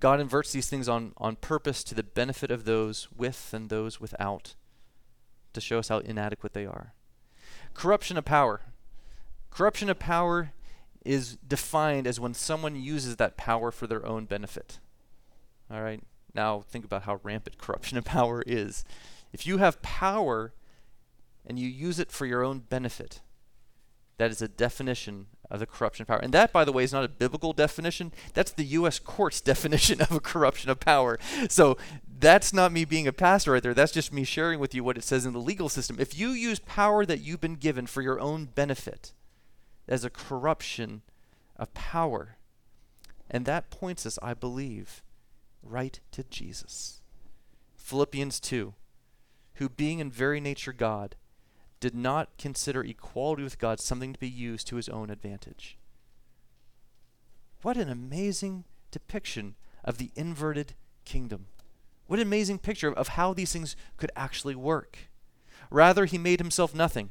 God 0.00 0.20
inverts 0.20 0.52
these 0.52 0.68
things 0.68 0.88
on, 0.88 1.12
on 1.18 1.36
purpose 1.36 1.84
to 1.84 1.94
the 1.94 2.02
benefit 2.02 2.50
of 2.50 2.64
those 2.64 3.08
with 3.16 3.52
and 3.52 3.68
those 3.68 4.00
without, 4.00 4.54
to 5.52 5.60
show 5.60 5.78
us 5.78 5.88
how 5.88 5.98
inadequate 5.98 6.52
they 6.52 6.66
are. 6.66 6.94
Corruption 7.74 8.16
of 8.16 8.24
power. 8.24 8.62
Corruption 9.50 9.90
of 9.90 9.98
power 9.98 10.52
is 11.04 11.36
defined 11.36 12.06
as 12.06 12.20
when 12.20 12.34
someone 12.34 12.76
uses 12.76 13.16
that 13.16 13.36
power 13.36 13.70
for 13.70 13.86
their 13.86 14.04
own 14.04 14.26
benefit. 14.26 14.78
All 15.70 15.82
right? 15.82 16.02
Now 16.34 16.60
think 16.60 16.84
about 16.84 17.02
how 17.02 17.20
rampant 17.22 17.58
corruption 17.58 17.98
of 17.98 18.04
power 18.04 18.42
is. 18.46 18.84
If 19.32 19.46
you 19.46 19.58
have 19.58 19.82
power 19.82 20.52
and 21.46 21.58
you 21.58 21.68
use 21.68 21.98
it 21.98 22.10
for 22.10 22.26
your 22.26 22.42
own 22.42 22.60
benefit, 22.60 23.20
that 24.18 24.30
is 24.30 24.42
a 24.42 24.48
definition 24.48 25.26
of 25.50 25.60
the 25.60 25.66
corruption 25.66 26.02
of 26.02 26.08
power. 26.08 26.18
And 26.18 26.34
that, 26.34 26.52
by 26.52 26.64
the 26.64 26.72
way, 26.72 26.84
is 26.84 26.92
not 26.92 27.04
a 27.04 27.08
biblical 27.08 27.52
definition. 27.52 28.12
That's 28.34 28.52
the 28.52 28.64
U.S. 28.64 28.98
court's 28.98 29.40
definition 29.52 30.02
of 30.02 30.12
a 30.12 30.20
corruption 30.20 30.70
of 30.70 30.78
power. 30.78 31.18
So 31.48 31.78
that's 32.06 32.52
not 32.52 32.70
me 32.70 32.84
being 32.84 33.06
a 33.06 33.12
pastor 33.12 33.52
right 33.52 33.62
there. 33.62 33.72
That's 33.72 33.92
just 33.92 34.12
me 34.12 34.24
sharing 34.24 34.60
with 34.60 34.74
you 34.74 34.84
what 34.84 34.98
it 34.98 35.04
says 35.04 35.24
in 35.24 35.32
the 35.32 35.40
legal 35.40 35.68
system. 35.68 35.96
If 35.98 36.18
you 36.18 36.30
use 36.30 36.58
power 36.58 37.06
that 37.06 37.20
you've 37.20 37.40
been 37.40 37.56
given 37.56 37.86
for 37.86 38.02
your 38.02 38.20
own 38.20 38.44
benefit, 38.44 39.12
as 39.90 40.04
a 40.04 40.10
corruption 40.10 41.02
of 41.56 41.74
power. 41.74 42.36
And 43.28 43.44
that 43.44 43.70
points 43.70 44.06
us, 44.06 44.18
I 44.22 44.32
believe, 44.32 45.02
right 45.62 46.00
to 46.12 46.24
Jesus. 46.24 47.02
Philippians 47.76 48.40
2 48.40 48.72
Who, 49.54 49.68
being 49.68 49.98
in 49.98 50.10
very 50.10 50.40
nature 50.40 50.72
God, 50.72 51.16
did 51.80 51.94
not 51.94 52.38
consider 52.38 52.82
equality 52.82 53.42
with 53.42 53.58
God 53.58 53.80
something 53.80 54.12
to 54.12 54.20
be 54.20 54.28
used 54.28 54.66
to 54.68 54.76
his 54.76 54.88
own 54.88 55.10
advantage. 55.10 55.76
What 57.62 57.76
an 57.76 57.88
amazing 57.88 58.64
depiction 58.90 59.56
of 59.84 59.98
the 59.98 60.10
inverted 60.14 60.74
kingdom. 61.04 61.46
What 62.06 62.18
an 62.18 62.26
amazing 62.26 62.58
picture 62.58 62.92
of, 62.92 63.08
how 63.08 63.32
these 63.32 63.52
things 63.52 63.76
could 63.96 64.10
actually 64.16 64.54
work. 64.54 64.98
Rather, 65.70 66.04
he 66.04 66.18
made 66.18 66.40
himself 66.40 66.74
nothing 66.74 67.10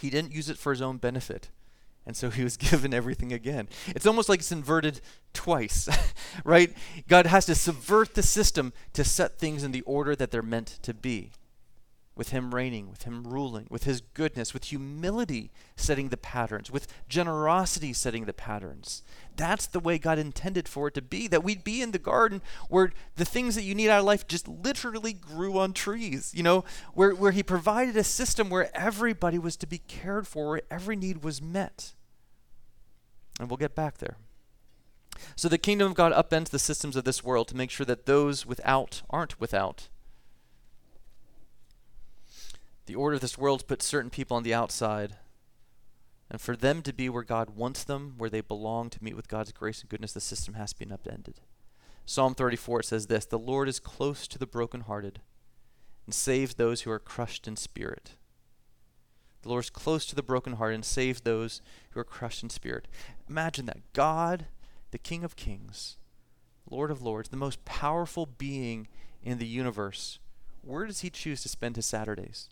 he 0.00 0.10
didn't 0.10 0.32
use 0.32 0.48
it 0.48 0.58
for 0.58 0.72
his 0.72 0.82
own 0.82 0.98
benefit. 0.98 1.48
And 2.06 2.16
so 2.16 2.30
he 2.30 2.44
was 2.44 2.56
given 2.56 2.94
everything 2.94 3.32
again. 3.32 3.68
It's 3.88 4.06
almost 4.06 4.28
like 4.28 4.40
it's 4.40 4.52
inverted 4.52 5.00
twice, 5.32 5.88
right? 6.44 6.72
God 7.08 7.26
has 7.26 7.46
to 7.46 7.54
subvert 7.54 8.14
the 8.14 8.22
system 8.22 8.72
to 8.92 9.04
set 9.04 9.38
things 9.38 9.64
in 9.64 9.72
the 9.72 9.82
order 9.82 10.14
that 10.16 10.30
they're 10.30 10.42
meant 10.42 10.78
to 10.82 10.94
be 10.94 11.32
with 12.16 12.30
him 12.30 12.54
reigning, 12.54 12.88
with 12.90 13.02
him 13.02 13.24
ruling, 13.24 13.66
with 13.70 13.84
his 13.84 14.00
goodness, 14.00 14.54
with 14.54 14.64
humility 14.64 15.50
setting 15.76 16.08
the 16.08 16.16
patterns, 16.16 16.70
with 16.70 16.86
generosity 17.08 17.92
setting 17.92 18.24
the 18.24 18.32
patterns. 18.32 19.02
That's 19.36 19.66
the 19.66 19.80
way 19.80 19.98
God 19.98 20.18
intended 20.18 20.66
for 20.66 20.88
it 20.88 20.94
to 20.94 21.02
be, 21.02 21.28
that 21.28 21.44
we'd 21.44 21.62
be 21.62 21.82
in 21.82 21.90
the 21.90 21.98
garden 21.98 22.40
where 22.70 22.92
the 23.16 23.26
things 23.26 23.54
that 23.54 23.64
you 23.64 23.74
need 23.74 23.90
out 23.90 24.00
of 24.00 24.06
life 24.06 24.26
just 24.26 24.48
literally 24.48 25.12
grew 25.12 25.58
on 25.58 25.74
trees, 25.74 26.32
you 26.34 26.42
know, 26.42 26.64
where, 26.94 27.14
where 27.14 27.32
he 27.32 27.42
provided 27.42 27.96
a 27.96 28.04
system 28.04 28.48
where 28.48 28.74
everybody 28.74 29.38
was 29.38 29.56
to 29.58 29.66
be 29.66 29.78
cared 29.78 30.26
for, 30.26 30.48
where 30.48 30.62
every 30.70 30.96
need 30.96 31.22
was 31.22 31.42
met. 31.42 31.92
And 33.38 33.50
we'll 33.50 33.58
get 33.58 33.74
back 33.74 33.98
there. 33.98 34.16
So 35.34 35.48
the 35.48 35.58
kingdom 35.58 35.90
of 35.90 35.94
God 35.94 36.12
upends 36.12 36.48
the 36.48 36.58
systems 36.58 36.96
of 36.96 37.04
this 37.04 37.22
world 37.22 37.48
to 37.48 37.56
make 37.56 37.70
sure 37.70 37.86
that 37.86 38.06
those 38.06 38.46
without 38.46 39.02
aren't 39.10 39.38
without 39.38 39.88
the 42.86 42.94
order 42.94 43.16
of 43.16 43.20
this 43.20 43.38
world 43.38 43.66
puts 43.66 43.84
certain 43.84 44.10
people 44.10 44.36
on 44.36 44.42
the 44.42 44.54
outside. 44.54 45.16
And 46.30 46.40
for 46.40 46.56
them 46.56 46.82
to 46.82 46.92
be 46.92 47.08
where 47.08 47.22
God 47.22 47.50
wants 47.50 47.84
them, 47.84 48.14
where 48.16 48.30
they 48.30 48.40
belong 48.40 48.90
to 48.90 49.04
meet 49.04 49.14
with 49.14 49.28
God's 49.28 49.52
grace 49.52 49.80
and 49.80 49.88
goodness, 49.88 50.12
the 50.12 50.20
system 50.20 50.54
has 50.54 50.72
to 50.72 50.84
be 50.84 50.92
upended. 50.92 51.40
Psalm 52.04 52.34
34 52.34 52.82
says 52.82 53.06
this 53.06 53.26
The 53.26 53.38
Lord 53.38 53.68
is 53.68 53.80
close 53.80 54.26
to 54.28 54.38
the 54.38 54.46
brokenhearted 54.46 55.20
and 56.04 56.14
saves 56.14 56.54
those 56.54 56.82
who 56.82 56.90
are 56.90 56.98
crushed 56.98 57.46
in 57.46 57.56
spirit. 57.56 58.14
The 59.42 59.48
Lord 59.48 59.64
is 59.64 59.70
close 59.70 60.06
to 60.06 60.16
the 60.16 60.22
brokenhearted 60.22 60.74
and 60.74 60.84
saves 60.84 61.20
those 61.20 61.60
who 61.90 62.00
are 62.00 62.04
crushed 62.04 62.42
in 62.42 62.50
spirit. 62.50 62.88
Imagine 63.28 63.66
that. 63.66 63.92
God, 63.92 64.46
the 64.90 64.98
King 64.98 65.22
of 65.22 65.36
Kings, 65.36 65.98
Lord 66.68 66.90
of 66.90 67.02
Lords, 67.02 67.28
the 67.28 67.36
most 67.36 67.64
powerful 67.64 68.26
being 68.26 68.88
in 69.22 69.38
the 69.38 69.46
universe, 69.46 70.18
where 70.62 70.86
does 70.86 71.00
he 71.00 71.10
choose 71.10 71.42
to 71.42 71.48
spend 71.48 71.76
his 71.76 71.86
Saturdays? 71.86 72.48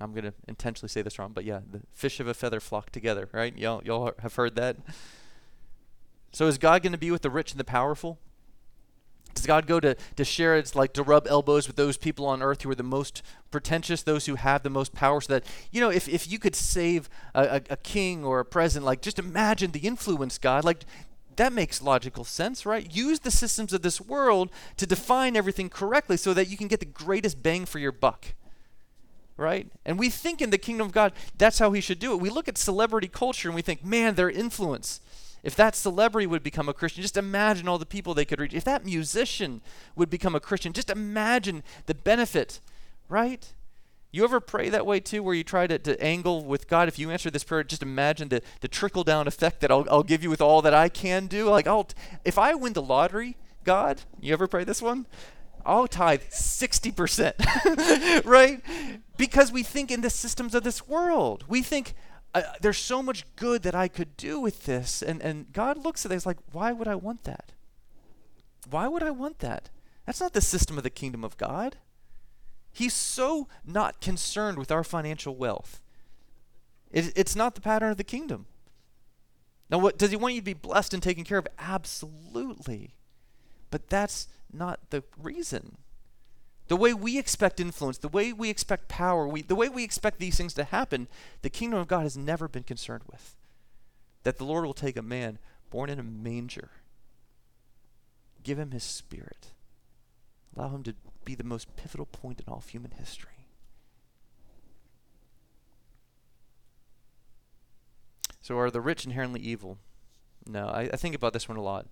I'm 0.00 0.14
to 0.14 0.34
intentionally 0.46 0.88
say 0.88 1.02
this 1.02 1.18
wrong, 1.18 1.32
but 1.32 1.44
yeah, 1.44 1.60
the 1.70 1.80
fish 1.94 2.20
of 2.20 2.26
a 2.26 2.34
feather 2.34 2.60
flock 2.60 2.90
together, 2.90 3.28
right? 3.32 3.56
Y'all, 3.56 3.82
y'all 3.84 4.12
have 4.20 4.34
heard 4.34 4.54
that. 4.56 4.76
So 6.32 6.46
is 6.46 6.58
God 6.58 6.82
to 6.82 6.98
be 6.98 7.10
with 7.10 7.22
the 7.22 7.30
rich 7.30 7.52
and 7.52 7.60
the 7.60 7.64
powerful? 7.64 8.18
Does 9.34 9.46
God 9.46 9.66
go 9.66 9.78
to, 9.78 9.96
to 10.16 10.24
share 10.24 10.56
it's 10.56 10.74
like 10.74 10.92
to 10.94 11.02
rub 11.02 11.26
elbows 11.28 11.68
with 11.68 11.76
those 11.76 11.96
people 11.96 12.26
on 12.26 12.42
earth 12.42 12.62
who 12.62 12.70
are 12.70 12.74
the 12.74 12.82
most 12.82 13.22
pretentious, 13.50 14.02
those 14.02 14.26
who 14.26 14.34
have 14.34 14.62
the 14.62 14.70
most 14.70 14.94
power, 14.94 15.20
so 15.20 15.34
that, 15.34 15.44
you 15.70 15.80
know, 15.80 15.90
if, 15.90 16.08
if 16.08 16.30
you 16.30 16.38
could 16.38 16.56
save 16.56 17.08
a, 17.34 17.42
a, 17.42 17.62
a 17.70 17.76
king 17.76 18.24
or 18.24 18.40
a 18.40 18.44
president, 18.44 18.84
like 18.84 19.00
just 19.00 19.18
imagine 19.18 19.70
the 19.70 19.80
influence, 19.80 20.38
God. 20.38 20.64
Like 20.64 20.84
that 21.36 21.52
makes 21.52 21.80
logical 21.80 22.24
sense, 22.24 22.66
right? 22.66 22.92
Use 22.92 23.20
the 23.20 23.30
systems 23.30 23.72
of 23.72 23.82
this 23.82 24.00
world 24.00 24.50
to 24.76 24.86
define 24.86 25.36
everything 25.36 25.68
correctly 25.68 26.16
so 26.16 26.34
that 26.34 26.48
you 26.48 26.56
can 26.56 26.66
get 26.66 26.80
the 26.80 26.86
greatest 26.86 27.40
bang 27.40 27.64
for 27.64 27.78
your 27.78 27.92
buck 27.92 28.34
right? 29.38 29.68
And 29.86 29.98
we 29.98 30.10
think 30.10 30.42
in 30.42 30.50
the 30.50 30.58
kingdom 30.58 30.88
of 30.88 30.92
God, 30.92 31.12
that's 31.38 31.58
how 31.58 31.72
he 31.72 31.80
should 31.80 31.98
do 31.98 32.12
it. 32.12 32.20
We 32.20 32.28
look 32.28 32.48
at 32.48 32.58
celebrity 32.58 33.08
culture 33.08 33.48
and 33.48 33.54
we 33.54 33.62
think, 33.62 33.82
man, 33.82 34.16
their 34.16 34.28
influence. 34.28 35.00
If 35.42 35.54
that 35.54 35.76
celebrity 35.76 36.26
would 36.26 36.42
become 36.42 36.68
a 36.68 36.74
Christian, 36.74 37.00
just 37.00 37.16
imagine 37.16 37.68
all 37.68 37.78
the 37.78 37.86
people 37.86 38.12
they 38.12 38.24
could 38.24 38.40
reach. 38.40 38.52
If 38.52 38.64
that 38.64 38.84
musician 38.84 39.62
would 39.94 40.10
become 40.10 40.34
a 40.34 40.40
Christian, 40.40 40.72
just 40.72 40.90
imagine 40.90 41.62
the 41.86 41.94
benefit, 41.94 42.60
right? 43.08 43.50
You 44.10 44.24
ever 44.24 44.40
pray 44.40 44.68
that 44.70 44.84
way 44.84 44.98
too, 44.98 45.22
where 45.22 45.34
you 45.34 45.44
try 45.44 45.68
to, 45.68 45.78
to 45.78 46.02
angle 46.02 46.44
with 46.44 46.66
God? 46.66 46.88
If 46.88 46.98
you 46.98 47.10
answer 47.10 47.30
this 47.30 47.44
prayer, 47.44 47.62
just 47.62 47.82
imagine 47.82 48.28
the, 48.28 48.42
the 48.60 48.68
trickle 48.68 49.04
down 49.04 49.28
effect 49.28 49.60
that 49.60 49.70
I'll, 49.70 49.86
I'll 49.88 50.02
give 50.02 50.22
you 50.24 50.30
with 50.30 50.40
all 50.40 50.60
that 50.62 50.74
I 50.74 50.88
can 50.88 51.28
do. 51.28 51.48
Like, 51.48 51.68
I'll, 51.68 51.86
if 52.24 52.38
I 52.38 52.54
win 52.54 52.72
the 52.72 52.82
lottery, 52.82 53.36
God, 53.64 54.02
you 54.20 54.32
ever 54.32 54.48
pray 54.48 54.64
this 54.64 54.82
one? 54.82 55.06
I'll 55.68 55.86
tithe 55.86 56.22
60%, 56.30 58.24
right? 58.24 58.62
Because 59.18 59.52
we 59.52 59.62
think 59.62 59.90
in 59.90 60.00
the 60.00 60.08
systems 60.08 60.54
of 60.54 60.64
this 60.64 60.88
world. 60.88 61.44
We 61.46 61.62
think 61.62 61.92
uh, 62.34 62.42
there's 62.62 62.78
so 62.78 63.02
much 63.02 63.26
good 63.36 63.62
that 63.64 63.74
I 63.74 63.86
could 63.86 64.16
do 64.16 64.40
with 64.40 64.64
this. 64.64 65.02
And, 65.02 65.20
and 65.20 65.52
God 65.52 65.76
looks 65.76 66.06
at 66.06 66.10
this 66.10 66.24
like, 66.24 66.38
why 66.52 66.72
would 66.72 66.88
I 66.88 66.94
want 66.94 67.24
that? 67.24 67.52
Why 68.68 68.88
would 68.88 69.02
I 69.02 69.10
want 69.10 69.40
that? 69.40 69.68
That's 70.06 70.20
not 70.20 70.32
the 70.32 70.40
system 70.40 70.78
of 70.78 70.84
the 70.84 70.90
kingdom 70.90 71.22
of 71.22 71.36
God. 71.36 71.76
He's 72.72 72.94
so 72.94 73.46
not 73.66 74.00
concerned 74.00 74.56
with 74.56 74.72
our 74.72 74.84
financial 74.84 75.36
wealth. 75.36 75.82
It, 76.90 77.12
it's 77.14 77.36
not 77.36 77.54
the 77.54 77.60
pattern 77.60 77.90
of 77.90 77.98
the 77.98 78.04
kingdom. 78.04 78.46
Now, 79.70 79.78
what 79.78 79.98
does 79.98 80.10
he 80.10 80.16
want 80.16 80.32
you 80.32 80.40
to 80.40 80.44
be 80.44 80.54
blessed 80.54 80.94
and 80.94 81.02
taken 81.02 81.24
care 81.24 81.36
of? 81.36 81.46
Absolutely. 81.58 82.94
But 83.70 83.90
that's 83.90 84.28
not 84.52 84.90
the 84.90 85.02
reason. 85.20 85.78
The 86.68 86.76
way 86.76 86.92
we 86.92 87.18
expect 87.18 87.60
influence, 87.60 87.98
the 87.98 88.08
way 88.08 88.32
we 88.32 88.50
expect 88.50 88.88
power, 88.88 89.26
we, 89.26 89.42
the 89.42 89.54
way 89.54 89.68
we 89.68 89.84
expect 89.84 90.18
these 90.18 90.36
things 90.36 90.52
to 90.54 90.64
happen, 90.64 91.08
the 91.40 91.50
kingdom 91.50 91.78
of 91.78 91.88
God 91.88 92.02
has 92.02 92.16
never 92.16 92.46
been 92.46 92.62
concerned 92.62 93.04
with. 93.10 93.34
That 94.22 94.36
the 94.36 94.44
Lord 94.44 94.66
will 94.66 94.74
take 94.74 94.96
a 94.96 95.02
man 95.02 95.38
born 95.70 95.88
in 95.88 95.98
a 95.98 96.02
manger, 96.02 96.70
give 98.42 98.58
him 98.58 98.72
his 98.72 98.82
spirit, 98.82 99.52
allow 100.54 100.68
him 100.68 100.82
to 100.82 100.94
be 101.24 101.34
the 101.34 101.44
most 101.44 101.74
pivotal 101.76 102.06
point 102.06 102.40
in 102.40 102.46
all 102.48 102.58
of 102.58 102.68
human 102.68 102.92
history. 102.92 103.46
So, 108.42 108.58
are 108.58 108.70
the 108.70 108.80
rich 108.80 109.04
inherently 109.04 109.40
evil? 109.40 109.78
No, 110.46 110.68
I, 110.68 110.88
I 110.92 110.96
think 110.96 111.14
about 111.14 111.34
this 111.34 111.48
one 111.48 111.58
a 111.58 111.62
lot. 111.62 111.86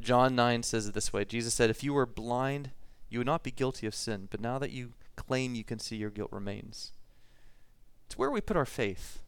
John 0.00 0.34
9 0.34 0.62
says 0.62 0.86
it 0.86 0.94
this 0.94 1.12
way 1.12 1.24
Jesus 1.24 1.54
said, 1.54 1.70
If 1.70 1.82
you 1.82 1.94
were 1.94 2.06
blind, 2.06 2.70
you 3.08 3.18
would 3.18 3.26
not 3.26 3.42
be 3.42 3.50
guilty 3.50 3.86
of 3.86 3.94
sin, 3.94 4.28
but 4.30 4.40
now 4.40 4.58
that 4.58 4.70
you 4.70 4.92
claim 5.16 5.54
you 5.54 5.64
can 5.64 5.78
see, 5.78 5.96
your 5.96 6.10
guilt 6.10 6.32
remains. 6.32 6.92
It's 8.06 8.16
where 8.16 8.30
we 8.30 8.40
put 8.40 8.56
our 8.56 8.64
faith, 8.64 9.20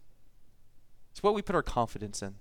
it's 1.11 1.23
what 1.23 1.35
we 1.35 1.43
put 1.43 1.57
our 1.57 1.63
confidence 1.63 2.23
in. 2.23 2.37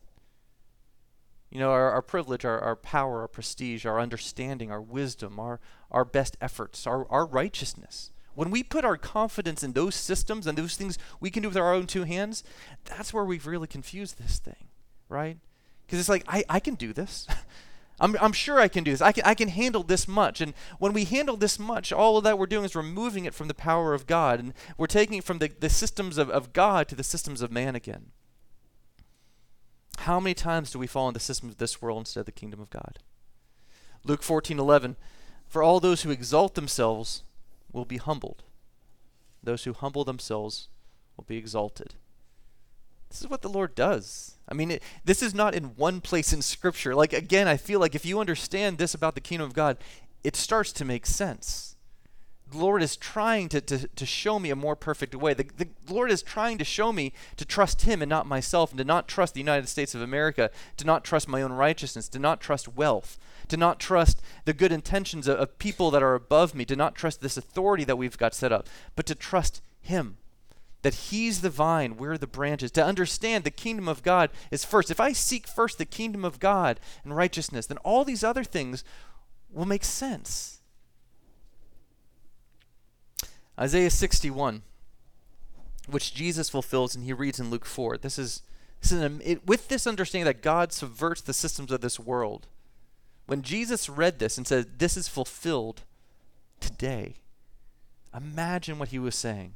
You 1.49 1.59
know, 1.59 1.71
our, 1.71 1.91
our 1.91 2.03
privilege, 2.03 2.45
our, 2.45 2.59
our 2.59 2.75
power, 2.75 3.21
our 3.21 3.27
prestige, 3.27 3.83
our 3.83 3.99
understanding, 3.99 4.71
our 4.71 4.81
wisdom, 4.81 5.39
our, 5.39 5.59
our 5.89 6.05
best 6.05 6.37
efforts, 6.39 6.85
our, 6.85 7.09
our 7.09 7.25
righteousness. 7.25 8.11
When 8.35 8.51
we 8.51 8.61
put 8.61 8.85
our 8.85 8.97
confidence 8.97 9.63
in 9.63 9.73
those 9.73 9.95
systems 9.95 10.45
and 10.45 10.55
those 10.55 10.75
things 10.75 10.99
we 11.19 11.31
can 11.31 11.41
do 11.41 11.49
with 11.49 11.57
our 11.57 11.73
own 11.73 11.87
two 11.87 12.03
hands, 12.03 12.43
that's 12.85 13.11
where 13.11 13.25
we've 13.25 13.47
really 13.47 13.65
confused 13.65 14.19
this 14.19 14.37
thing, 14.37 14.67
right? 15.09 15.39
Because 15.85 15.99
it's 15.99 16.07
like, 16.07 16.23
I, 16.27 16.43
I 16.47 16.59
can 16.59 16.75
do 16.75 16.93
this. 16.93 17.27
I'm, 18.01 18.15
I'm 18.21 18.31
sure 18.31 18.59
I 18.59 18.67
can 18.67 18.83
do 18.83 18.91
this. 18.91 19.01
I 19.01 19.11
can, 19.11 19.23
I 19.25 19.33
can 19.33 19.49
handle 19.49 19.83
this 19.83 20.07
much. 20.07 20.41
And 20.41 20.53
when 20.77 20.93
we 20.93 21.05
handle 21.05 21.37
this 21.37 21.59
much, 21.59 21.91
all 21.91 22.17
of 22.17 22.23
that 22.23 22.37
we're 22.37 22.45
doing 22.45 22.65
is 22.65 22.75
removing 22.75 23.25
it 23.25 23.33
from 23.33 23.47
the 23.47 23.53
power 23.53 23.93
of 23.93 24.07
God. 24.07 24.39
And 24.39 24.53
we're 24.77 24.87
taking 24.87 25.17
it 25.17 25.23
from 25.23 25.39
the, 25.39 25.49
the 25.59 25.69
systems 25.69 26.17
of, 26.17 26.29
of 26.29 26.53
God 26.53 26.87
to 26.87 26.95
the 26.95 27.03
systems 27.03 27.41
of 27.41 27.51
man 27.51 27.75
again. 27.75 28.11
How 29.99 30.19
many 30.19 30.33
times 30.33 30.71
do 30.71 30.79
we 30.79 30.87
fall 30.87 31.09
into 31.09 31.17
the 31.17 31.23
systems 31.23 31.53
of 31.53 31.57
this 31.57 31.81
world 31.81 31.99
instead 31.99 32.21
of 32.21 32.25
the 32.25 32.31
kingdom 32.31 32.61
of 32.61 32.69
God? 32.69 32.99
Luke 34.05 34.21
14:11 34.21 34.95
For 35.47 35.61
all 35.61 35.79
those 35.79 36.03
who 36.03 36.11
exalt 36.11 36.55
themselves 36.55 37.23
will 37.71 37.85
be 37.85 37.97
humbled. 37.97 38.43
Those 39.43 39.65
who 39.65 39.73
humble 39.73 40.05
themselves 40.05 40.69
will 41.17 41.25
be 41.25 41.37
exalted. 41.37 41.95
This 43.09 43.21
is 43.21 43.29
what 43.29 43.41
the 43.41 43.49
Lord 43.49 43.75
does. 43.75 44.35
I 44.47 44.53
mean, 44.53 44.71
it, 44.71 44.83
this 45.03 45.21
is 45.21 45.33
not 45.33 45.55
in 45.55 45.75
one 45.75 46.01
place 46.01 46.33
in 46.33 46.41
Scripture. 46.41 46.95
Like, 46.95 47.13
again, 47.13 47.47
I 47.47 47.57
feel 47.57 47.79
like 47.79 47.95
if 47.95 48.05
you 48.05 48.19
understand 48.19 48.77
this 48.77 48.93
about 48.93 49.15
the 49.15 49.21
kingdom 49.21 49.47
of 49.47 49.53
God, 49.53 49.77
it 50.23 50.35
starts 50.35 50.71
to 50.73 50.85
make 50.85 51.05
sense 51.05 51.69
the 52.51 52.57
Lord 52.57 52.81
is 52.81 52.97
trying 52.97 53.49
to, 53.49 53.61
to, 53.61 53.87
to 53.87 54.05
show 54.05 54.39
me 54.39 54.49
a 54.49 54.55
more 54.55 54.75
perfect 54.75 55.13
way. 55.15 55.33
The, 55.33 55.45
the 55.57 55.67
Lord 55.89 56.11
is 56.11 56.23
trying 56.23 56.57
to 56.57 56.63
show 56.63 56.91
me 56.91 57.13
to 57.37 57.45
trust 57.45 57.83
Him 57.83 58.01
and 58.01 58.09
not 58.09 58.25
myself, 58.25 58.71
and 58.71 58.77
to 58.79 58.83
not 58.83 59.07
trust 59.07 59.33
the 59.33 59.39
United 59.39 59.67
States 59.67 59.93
of 59.93 60.01
America, 60.01 60.49
to 60.77 60.85
not 60.85 61.03
trust 61.03 61.27
my 61.27 61.41
own 61.41 61.53
righteousness, 61.53 62.09
to 62.09 62.19
not 62.19 62.41
trust 62.41 62.67
wealth, 62.67 63.19
to 63.49 63.57
not 63.57 63.79
trust 63.79 64.21
the 64.45 64.53
good 64.53 64.71
intentions 64.71 65.27
of, 65.27 65.37
of 65.37 65.59
people 65.59 65.91
that 65.91 66.03
are 66.03 66.15
above 66.15 66.55
me, 66.55 66.65
to 66.65 66.75
not 66.75 66.95
trust 66.95 67.21
this 67.21 67.37
authority 67.37 67.83
that 67.83 67.97
we've 67.97 68.17
got 68.17 68.33
set 68.33 68.51
up, 68.51 68.67
but 68.95 69.05
to 69.05 69.15
trust 69.15 69.61
Him. 69.81 70.17
That 70.81 70.93
He's 70.95 71.41
the 71.41 71.49
vine, 71.49 71.97
we're 71.97 72.17
the 72.17 72.27
branches. 72.27 72.71
To 72.71 72.85
understand 72.85 73.43
the 73.43 73.51
kingdom 73.51 73.87
of 73.87 74.03
God 74.03 74.29
is 74.51 74.63
first. 74.63 74.89
If 74.89 74.99
I 74.99 75.11
seek 75.11 75.47
first 75.47 75.77
the 75.77 75.85
kingdom 75.85 76.23
of 76.23 76.39
God 76.39 76.79
and 77.03 77.15
righteousness, 77.15 77.65
then 77.65 77.77
all 77.79 78.05
these 78.05 78.23
other 78.23 78.43
things 78.43 78.83
will 79.51 79.65
make 79.65 79.83
sense. 79.83 80.59
Isaiah 83.59 83.89
61, 83.89 84.61
which 85.89 86.13
Jesus 86.13 86.49
fulfills 86.49 86.95
and 86.95 87.03
he 87.03 87.11
reads 87.11 87.39
in 87.39 87.49
Luke 87.49 87.65
4. 87.65 87.97
This 87.97 88.17
is, 88.17 88.41
this 88.81 88.93
is 88.93 89.01
an, 89.01 89.21
it, 89.23 89.45
with 89.45 89.67
this 89.67 89.85
understanding 89.85 90.25
that 90.25 90.41
God 90.41 90.71
subverts 90.71 91.21
the 91.21 91.33
systems 91.33 91.71
of 91.71 91.81
this 91.81 91.99
world. 91.99 92.47
When 93.25 93.41
Jesus 93.41 93.89
read 93.89 94.19
this 94.19 94.37
and 94.37 94.47
said, 94.47 94.79
This 94.79 94.95
is 94.95 95.07
fulfilled 95.09 95.81
today, 96.61 97.15
imagine 98.15 98.79
what 98.79 98.89
he 98.89 98.99
was 98.99 99.15
saying. 99.15 99.55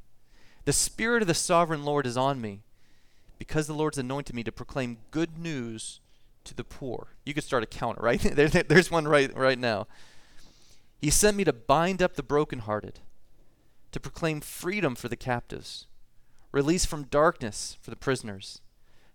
The 0.66 0.74
Spirit 0.74 1.22
of 1.22 1.28
the 1.28 1.34
sovereign 1.34 1.84
Lord 1.84 2.06
is 2.06 2.18
on 2.18 2.40
me 2.40 2.62
because 3.38 3.68
the 3.68 3.74
Lord's 3.74 3.98
anointed 3.98 4.36
me 4.36 4.44
to 4.44 4.52
proclaim 4.52 4.98
good 5.12 5.38
news 5.38 6.00
to 6.46 6.54
the 6.54 6.64
poor. 6.64 7.08
You 7.26 7.34
could 7.34 7.44
start 7.44 7.64
a 7.64 7.68
counter, 7.68 8.02
right? 8.02 8.20
there, 8.22 8.48
there's 8.48 8.92
one 8.92 9.08
right, 9.08 9.36
right 9.36 9.60
now. 9.60 9.88
He 11.02 11.10
sent 11.10 11.36
me 11.36 11.44
to 11.44 11.54
bind 11.54 12.02
up 12.02 12.16
the 12.16 12.24
brokenhearted 12.24 13.00
to 13.92 14.00
proclaim 14.00 14.42
freedom 14.42 14.96
for 14.96 15.08
the 15.08 15.16
captives, 15.16 15.86
release 16.52 16.86
from 16.86 17.04
darkness 17.04 17.78
for 17.82 17.92
the 17.92 17.96
prisoners, 17.96 18.62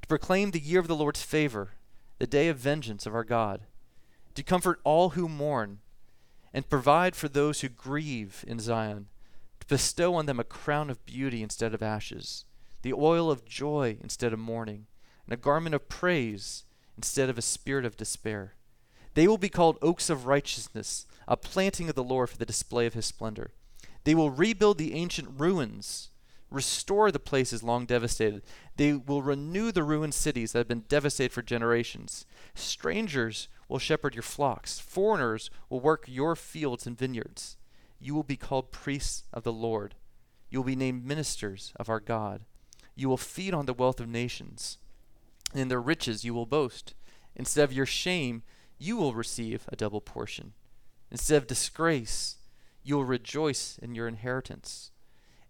to 0.03 0.09
proclaim 0.09 0.51
the 0.51 0.61
year 0.61 0.81
of 0.81 0.87
the 0.87 0.95
Lord's 0.95 1.23
favor, 1.23 1.71
the 2.19 2.27
day 2.27 2.49
of 2.49 2.59
vengeance 2.59 3.07
of 3.07 3.15
our 3.15 3.25
God, 3.25 3.63
to 4.35 4.43
comfort 4.43 4.81
all 4.85 5.11
who 5.11 5.29
mourn, 5.29 5.79
and 6.55 6.69
provide 6.69 7.17
for 7.17 7.29
those 7.29 7.61
who 7.61 7.69
grieve 7.69 8.45
in 8.47 8.61
Zion, 8.61 9.07
bestow 9.69 10.15
on 10.15 10.27
them 10.27 10.41
a 10.41 10.45
crown 10.45 10.91
of 10.91 11.05
beauty 11.07 11.43
instead 11.43 11.75
of 11.75 11.83
ashes, 11.83 12.45
the 12.83 12.93
oil 12.93 13.31
of 13.31 13.45
joy 13.45 13.99
instead 14.03 14.33
of 14.33 14.39
mourning, 14.39 14.87
and 15.27 15.35
a 15.35 15.37
garment 15.37 15.75
of 15.75 15.89
praise 15.89 16.65
instead 16.97 17.29
of 17.29 17.39
a 17.39 17.43
spirit 17.43 17.85
of 17.85 17.97
despair. 17.97 18.55
They 19.15 19.29
will 19.29 19.39
be 19.39 19.49
called 19.49 19.79
oaks 19.83 20.11
of 20.11 20.27
righteousness, 20.27 21.07
a 21.27 21.37
planting 21.37 21.89
of 21.89 21.95
the 21.95 22.03
Lord 22.03 22.31
for 22.31 22.39
the 22.39 22.47
display 22.47 22.87
of 22.87 22.95
his 22.95 23.07
splendor. 23.07 23.53
They 24.05 24.15
will 24.15 24.31
rebuild 24.31 24.79
the 24.79 24.95
ancient 24.95 25.29
ruins, 25.39 26.11
restore 26.51 27.13
the 27.13 27.19
places 27.19 27.63
long 27.63 27.85
devastated. 27.85 28.43
They 28.77 28.95
will 28.95 29.23
renew 29.23 29.71
the 29.71 29.83
ruined 29.83 30.15
cities 30.15 30.53
that 30.53 30.61
have 30.61 30.69
been 30.69 30.85
devastated 30.89 31.33
for 31.33 31.43
generations. 31.43 32.25
Strangers 32.55 33.49
will 33.69 33.79
shepherd 33.79 34.15
your 34.15 34.23
flocks, 34.23 34.79
foreigners 34.79 35.51
will 35.69 35.81
work 35.81 36.05
your 36.07 36.35
fields 36.35 36.87
and 36.87 36.97
vineyards. 36.97 37.58
You 38.01 38.15
will 38.15 38.23
be 38.23 38.37
called 38.37 38.73
priests 38.73 39.25
of 39.33 39.43
the 39.43 39.53
Lord. 39.53 39.95
You 40.51 40.61
will 40.61 40.67
be 40.67 40.77
named 40.77 41.05
ministers 41.05 41.73
of 41.77 41.89
our 41.89 42.01
God. 42.01 42.43
You 42.95 43.09
will 43.09 43.17
feed 43.17 43.55
on 43.55 43.67
the 43.67 43.75
wealth 43.75 44.01
of 44.01 44.09
nations. 44.09 44.79
And 45.53 45.63
in 45.63 45.69
their 45.69 45.81
riches 45.81 46.25
you 46.25 46.35
will 46.35 46.47
boast. 46.47 46.95
Instead 47.35 47.65
of 47.65 47.73
your 47.73 47.87
shame, 47.87 48.43
you 48.79 48.97
will 48.97 49.15
receive 49.15 49.65
a 49.69 49.77
double 49.77 50.01
portion. 50.01 50.53
Instead 51.11 51.37
of 51.37 51.47
disgrace, 51.47 52.37
you 52.83 52.97
will 52.97 53.05
rejoice 53.05 53.79
in 53.83 53.95
your 53.95 54.09
inheritance, 54.09 54.91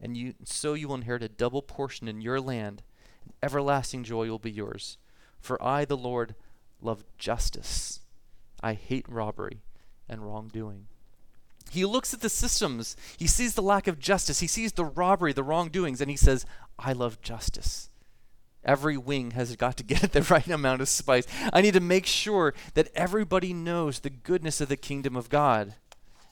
and 0.01 0.17
you, 0.17 0.35
so 0.45 0.75
you 0.75 0.89
will 0.89 0.97
inherit 0.97 1.23
a 1.23 1.29
double 1.29 1.63
portion 1.63 2.09
in 2.09 2.21
your 2.21 2.41
land, 2.41 2.83
and 3.25 3.33
everlasting 3.43 4.05
joy 4.05 4.29
will 4.29 4.39
be 4.39 4.51
yours. 4.51 4.99
For 5.41 5.63
I, 5.63 5.85
the 5.85 5.97
Lord, 5.97 6.35
love 6.81 7.05
justice. 7.17 8.01
I 8.61 8.75
hate 8.75 9.09
robbery 9.09 9.63
and 10.09 10.23
wrongdoing. 10.23 10.87
He 11.71 11.85
looks 11.85 12.15
at 12.15 12.21
the 12.21 12.29
systems. 12.29 12.97
He 13.17 13.27
sees 13.27 13.55
the 13.55 13.63
lack 13.63 13.87
of 13.87 13.99
justice. 13.99 14.41
He 14.41 14.47
sees 14.47 14.73
the 14.73 14.85
robbery, 14.85 15.33
the 15.33 15.43
wrongdoings, 15.43 16.01
and 16.01 16.11
he 16.11 16.17
says, 16.17 16.47
I 16.79 16.93
love 16.93 17.21
justice. 17.21 17.91
Every 18.65 18.97
wing 18.97 19.33
has 19.33 19.55
got 19.57 19.77
to 19.79 19.85
get 19.85 20.13
the 20.13 20.23
right 20.23 20.49
amount 20.49 20.81
of 20.81 20.89
spice. 20.89 21.27
I 21.53 21.61
need 21.61 21.75
to 21.75 21.81
make 21.81 22.07
sure 22.07 22.55
that 22.75 22.89
everybody 22.95 23.53
knows 23.53 24.01
the 24.01 24.11
goodness 24.11 24.61
of 24.61 24.69
the 24.69 24.77
kingdom 24.77 25.17
of 25.17 25.29
God 25.29 25.75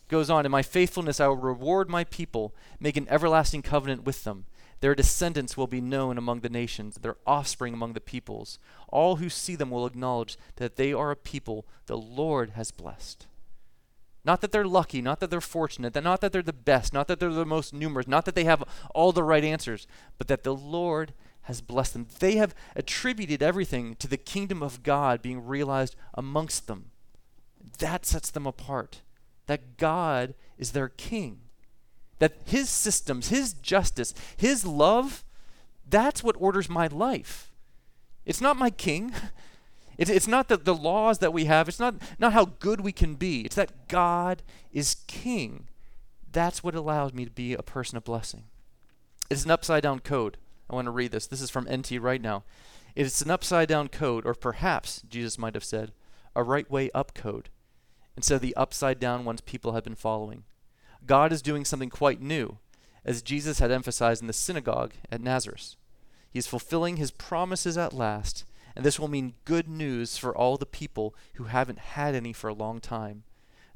goes 0.08 0.30
on, 0.30 0.46
In 0.46 0.52
my 0.52 0.62
faithfulness 0.62 1.20
I 1.20 1.26
will 1.28 1.36
reward 1.36 1.88
my 1.88 2.04
people, 2.04 2.54
make 2.80 2.96
an 2.96 3.08
everlasting 3.08 3.62
covenant 3.62 4.04
with 4.04 4.24
them. 4.24 4.46
Their 4.80 4.94
descendants 4.94 5.56
will 5.56 5.66
be 5.66 5.80
known 5.80 6.18
among 6.18 6.40
the 6.40 6.50
nations, 6.50 6.96
their 6.96 7.16
offspring 7.26 7.72
among 7.72 7.94
the 7.94 8.00
peoples. 8.00 8.58
All 8.88 9.16
who 9.16 9.30
see 9.30 9.56
them 9.56 9.70
will 9.70 9.86
acknowledge 9.86 10.36
that 10.56 10.76
they 10.76 10.92
are 10.92 11.10
a 11.10 11.16
people 11.16 11.66
the 11.86 11.96
Lord 11.96 12.50
has 12.50 12.70
blessed. 12.70 13.26
Not 14.26 14.40
that 14.40 14.50
they're 14.50 14.66
lucky, 14.66 15.00
not 15.00 15.20
that 15.20 15.30
they're 15.30 15.40
fortunate, 15.40 15.94
that 15.94 16.02
not 16.02 16.20
that 16.20 16.32
they're 16.32 16.42
the 16.42 16.52
best, 16.52 16.92
not 16.92 17.06
that 17.06 17.20
they're 17.20 17.32
the 17.32 17.46
most 17.46 17.72
numerous, 17.72 18.08
not 18.08 18.24
that 18.24 18.34
they 18.34 18.42
have 18.42 18.64
all 18.92 19.12
the 19.12 19.22
right 19.22 19.44
answers, 19.44 19.86
but 20.18 20.26
that 20.26 20.42
the 20.42 20.54
Lord 20.54 21.14
has 21.42 21.60
blessed 21.60 21.92
them. 21.92 22.08
They 22.18 22.34
have 22.34 22.52
attributed 22.74 23.40
everything 23.40 23.94
to 23.96 24.08
the 24.08 24.16
kingdom 24.16 24.64
of 24.64 24.82
God 24.82 25.22
being 25.22 25.46
realized 25.46 25.94
amongst 26.12 26.66
them. 26.66 26.86
That 27.78 28.04
sets 28.04 28.32
them 28.32 28.48
apart. 28.48 29.02
That 29.46 29.76
God 29.76 30.34
is 30.58 30.72
their 30.72 30.88
king. 30.88 31.42
That 32.18 32.32
his 32.44 32.68
systems, 32.68 33.28
his 33.28 33.52
justice, 33.52 34.12
his 34.36 34.66
love, 34.66 35.24
that's 35.88 36.24
what 36.24 36.34
orders 36.40 36.68
my 36.68 36.88
life. 36.88 37.52
It's 38.24 38.40
not 38.40 38.56
my 38.56 38.70
king. 38.70 39.12
It's, 39.98 40.10
it's 40.10 40.28
not 40.28 40.48
the, 40.48 40.56
the 40.56 40.74
laws 40.74 41.18
that 41.18 41.32
we 41.32 41.46
have. 41.46 41.68
It's 41.68 41.80
not, 41.80 41.94
not 42.18 42.32
how 42.32 42.46
good 42.58 42.80
we 42.80 42.92
can 42.92 43.14
be. 43.14 43.42
It's 43.42 43.56
that 43.56 43.88
God 43.88 44.42
is 44.72 44.96
king. 45.06 45.68
That's 46.30 46.62
what 46.62 46.74
allows 46.74 47.14
me 47.14 47.24
to 47.24 47.30
be 47.30 47.54
a 47.54 47.62
person 47.62 47.96
of 47.96 48.04
blessing. 48.04 48.44
It's 49.30 49.44
an 49.44 49.50
upside 49.50 49.82
down 49.82 50.00
code. 50.00 50.36
I 50.68 50.74
want 50.74 50.86
to 50.86 50.90
read 50.90 51.12
this. 51.12 51.26
This 51.26 51.40
is 51.40 51.50
from 51.50 51.66
N.T. 51.68 51.98
Wright 51.98 52.20
now. 52.20 52.44
It's 52.94 53.22
an 53.22 53.30
upside 53.30 53.68
down 53.68 53.88
code, 53.88 54.24
or 54.24 54.34
perhaps, 54.34 55.02
Jesus 55.08 55.38
might 55.38 55.54
have 55.54 55.64
said, 55.64 55.92
a 56.34 56.42
right 56.42 56.70
way 56.70 56.90
up 56.94 57.14
code, 57.14 57.50
instead 58.16 58.36
of 58.36 58.40
the 58.40 58.56
upside 58.56 58.98
down 58.98 59.24
ones 59.24 59.40
people 59.40 59.72
have 59.72 59.84
been 59.84 59.94
following. 59.94 60.44
God 61.04 61.32
is 61.32 61.42
doing 61.42 61.64
something 61.64 61.90
quite 61.90 62.20
new, 62.20 62.58
as 63.04 63.22
Jesus 63.22 63.58
had 63.58 63.70
emphasized 63.70 64.22
in 64.22 64.26
the 64.26 64.32
synagogue 64.32 64.92
at 65.10 65.20
Nazareth. 65.20 65.76
He 66.30 66.38
is 66.38 66.46
fulfilling 66.46 66.96
his 66.96 67.10
promises 67.10 67.78
at 67.78 67.92
last, 67.92 68.44
and 68.76 68.84
this 68.84 69.00
will 69.00 69.08
mean 69.08 69.34
good 69.46 69.66
news 69.66 70.18
for 70.18 70.36
all 70.36 70.58
the 70.58 70.66
people 70.66 71.14
who 71.34 71.44
haven't 71.44 71.78
had 71.78 72.14
any 72.14 72.32
for 72.32 72.48
a 72.48 72.54
long 72.54 72.80
time 72.80 73.24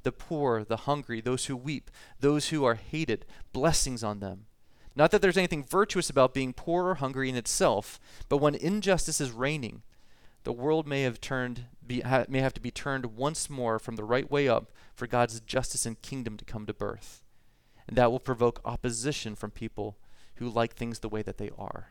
the 0.03 0.12
poor, 0.12 0.64
the 0.64 0.78
hungry, 0.78 1.20
those 1.20 1.44
who 1.44 1.55
weep, 1.55 1.90
those 2.20 2.48
who 2.48 2.64
are 2.64 2.76
hated, 2.76 3.26
blessings 3.53 4.03
on 4.03 4.20
them. 4.20 4.46
Not 4.96 5.11
that 5.11 5.20
there's 5.20 5.36
anything 5.36 5.62
virtuous 5.62 6.09
about 6.09 6.32
being 6.32 6.55
poor 6.55 6.86
or 6.86 6.94
hungry 6.94 7.28
in 7.28 7.36
itself, 7.36 8.01
but 8.30 8.38
when 8.38 8.55
injustice 8.55 9.20
is 9.20 9.30
reigning, 9.30 9.82
the 10.44 10.55
world 10.55 10.86
may 10.86 11.03
have 11.03 11.20
turned 11.20 11.66
be, 11.86 12.01
ha, 12.01 12.24
may 12.28 12.40
have 12.40 12.55
to 12.55 12.62
be 12.62 12.70
turned 12.70 13.16
once 13.16 13.51
more 13.51 13.78
from 13.78 13.96
the 13.96 14.05
right 14.05 14.30
way 14.30 14.48
up 14.48 14.72
for 14.94 15.07
God's 15.07 15.40
justice 15.40 15.84
and 15.84 16.01
kingdom 16.01 16.38
to 16.38 16.46
come 16.46 16.64
to 16.64 16.72
birth. 16.72 17.22
And 17.86 17.96
that 17.98 18.11
will 18.11 18.20
provoke 18.20 18.61
opposition 18.64 19.34
from 19.34 19.51
people 19.51 19.98
who 20.36 20.48
like 20.48 20.74
things 20.74 21.01
the 21.01 21.09
way 21.11 21.20
that 21.22 21.36
they 21.36 21.51
are. 21.59 21.88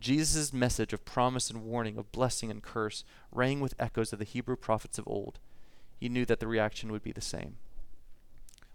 Jesus' 0.00 0.52
message 0.52 0.92
of 0.92 1.04
promise 1.04 1.50
and 1.50 1.64
warning, 1.64 1.96
of 1.96 2.10
blessing 2.12 2.50
and 2.50 2.62
curse, 2.62 3.04
rang 3.30 3.60
with 3.60 3.74
echoes 3.78 4.12
of 4.12 4.18
the 4.18 4.24
Hebrew 4.24 4.56
prophets 4.56 4.98
of 4.98 5.06
old. 5.06 5.38
He 5.98 6.08
knew 6.08 6.24
that 6.26 6.40
the 6.40 6.48
reaction 6.48 6.90
would 6.92 7.02
be 7.02 7.12
the 7.12 7.20
same. 7.20 7.56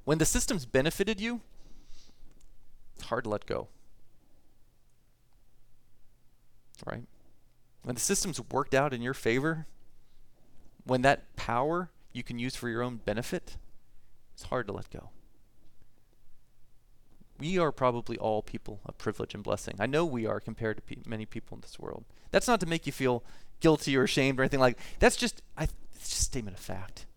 When 0.03 0.17
the 0.17 0.25
systems 0.25 0.65
benefited 0.65 1.19
you, 1.19 1.41
it's 2.95 3.05
hard 3.05 3.25
to 3.25 3.29
let 3.29 3.45
go. 3.45 3.67
Right? 6.85 7.03
When 7.83 7.95
the 7.95 8.01
systems 8.01 8.41
worked 8.51 8.73
out 8.73 8.93
in 8.93 9.01
your 9.01 9.13
favor, 9.13 9.67
when 10.83 11.01
that 11.03 11.35
power 11.35 11.89
you 12.13 12.23
can 12.23 12.39
use 12.39 12.55
for 12.55 12.69
your 12.69 12.81
own 12.81 12.97
benefit, 12.97 13.57
it's 14.33 14.43
hard 14.43 14.65
to 14.67 14.73
let 14.73 14.89
go 14.89 15.09
we 17.41 17.57
are 17.57 17.71
probably 17.71 18.19
all 18.19 18.43
people 18.43 18.81
of 18.85 18.99
privilege 18.99 19.33
and 19.33 19.43
blessing. 19.43 19.73
I 19.79 19.87
know 19.87 20.05
we 20.05 20.27
are 20.27 20.39
compared 20.39 20.77
to 20.77 20.83
pe- 20.83 21.01
many 21.07 21.25
people 21.25 21.55
in 21.55 21.61
this 21.61 21.79
world. 21.79 22.05
That's 22.29 22.47
not 22.47 22.59
to 22.59 22.67
make 22.67 22.85
you 22.85 22.91
feel 22.91 23.23
guilty 23.61 23.97
or 23.97 24.03
ashamed 24.03 24.39
or 24.39 24.43
anything 24.43 24.59
like. 24.59 24.77
That's 24.99 25.15
just 25.15 25.41
I, 25.57 25.63
it's 25.95 26.09
just 26.09 26.21
a 26.21 26.25
statement 26.25 26.55
of 26.55 26.63
fact. 26.63 27.07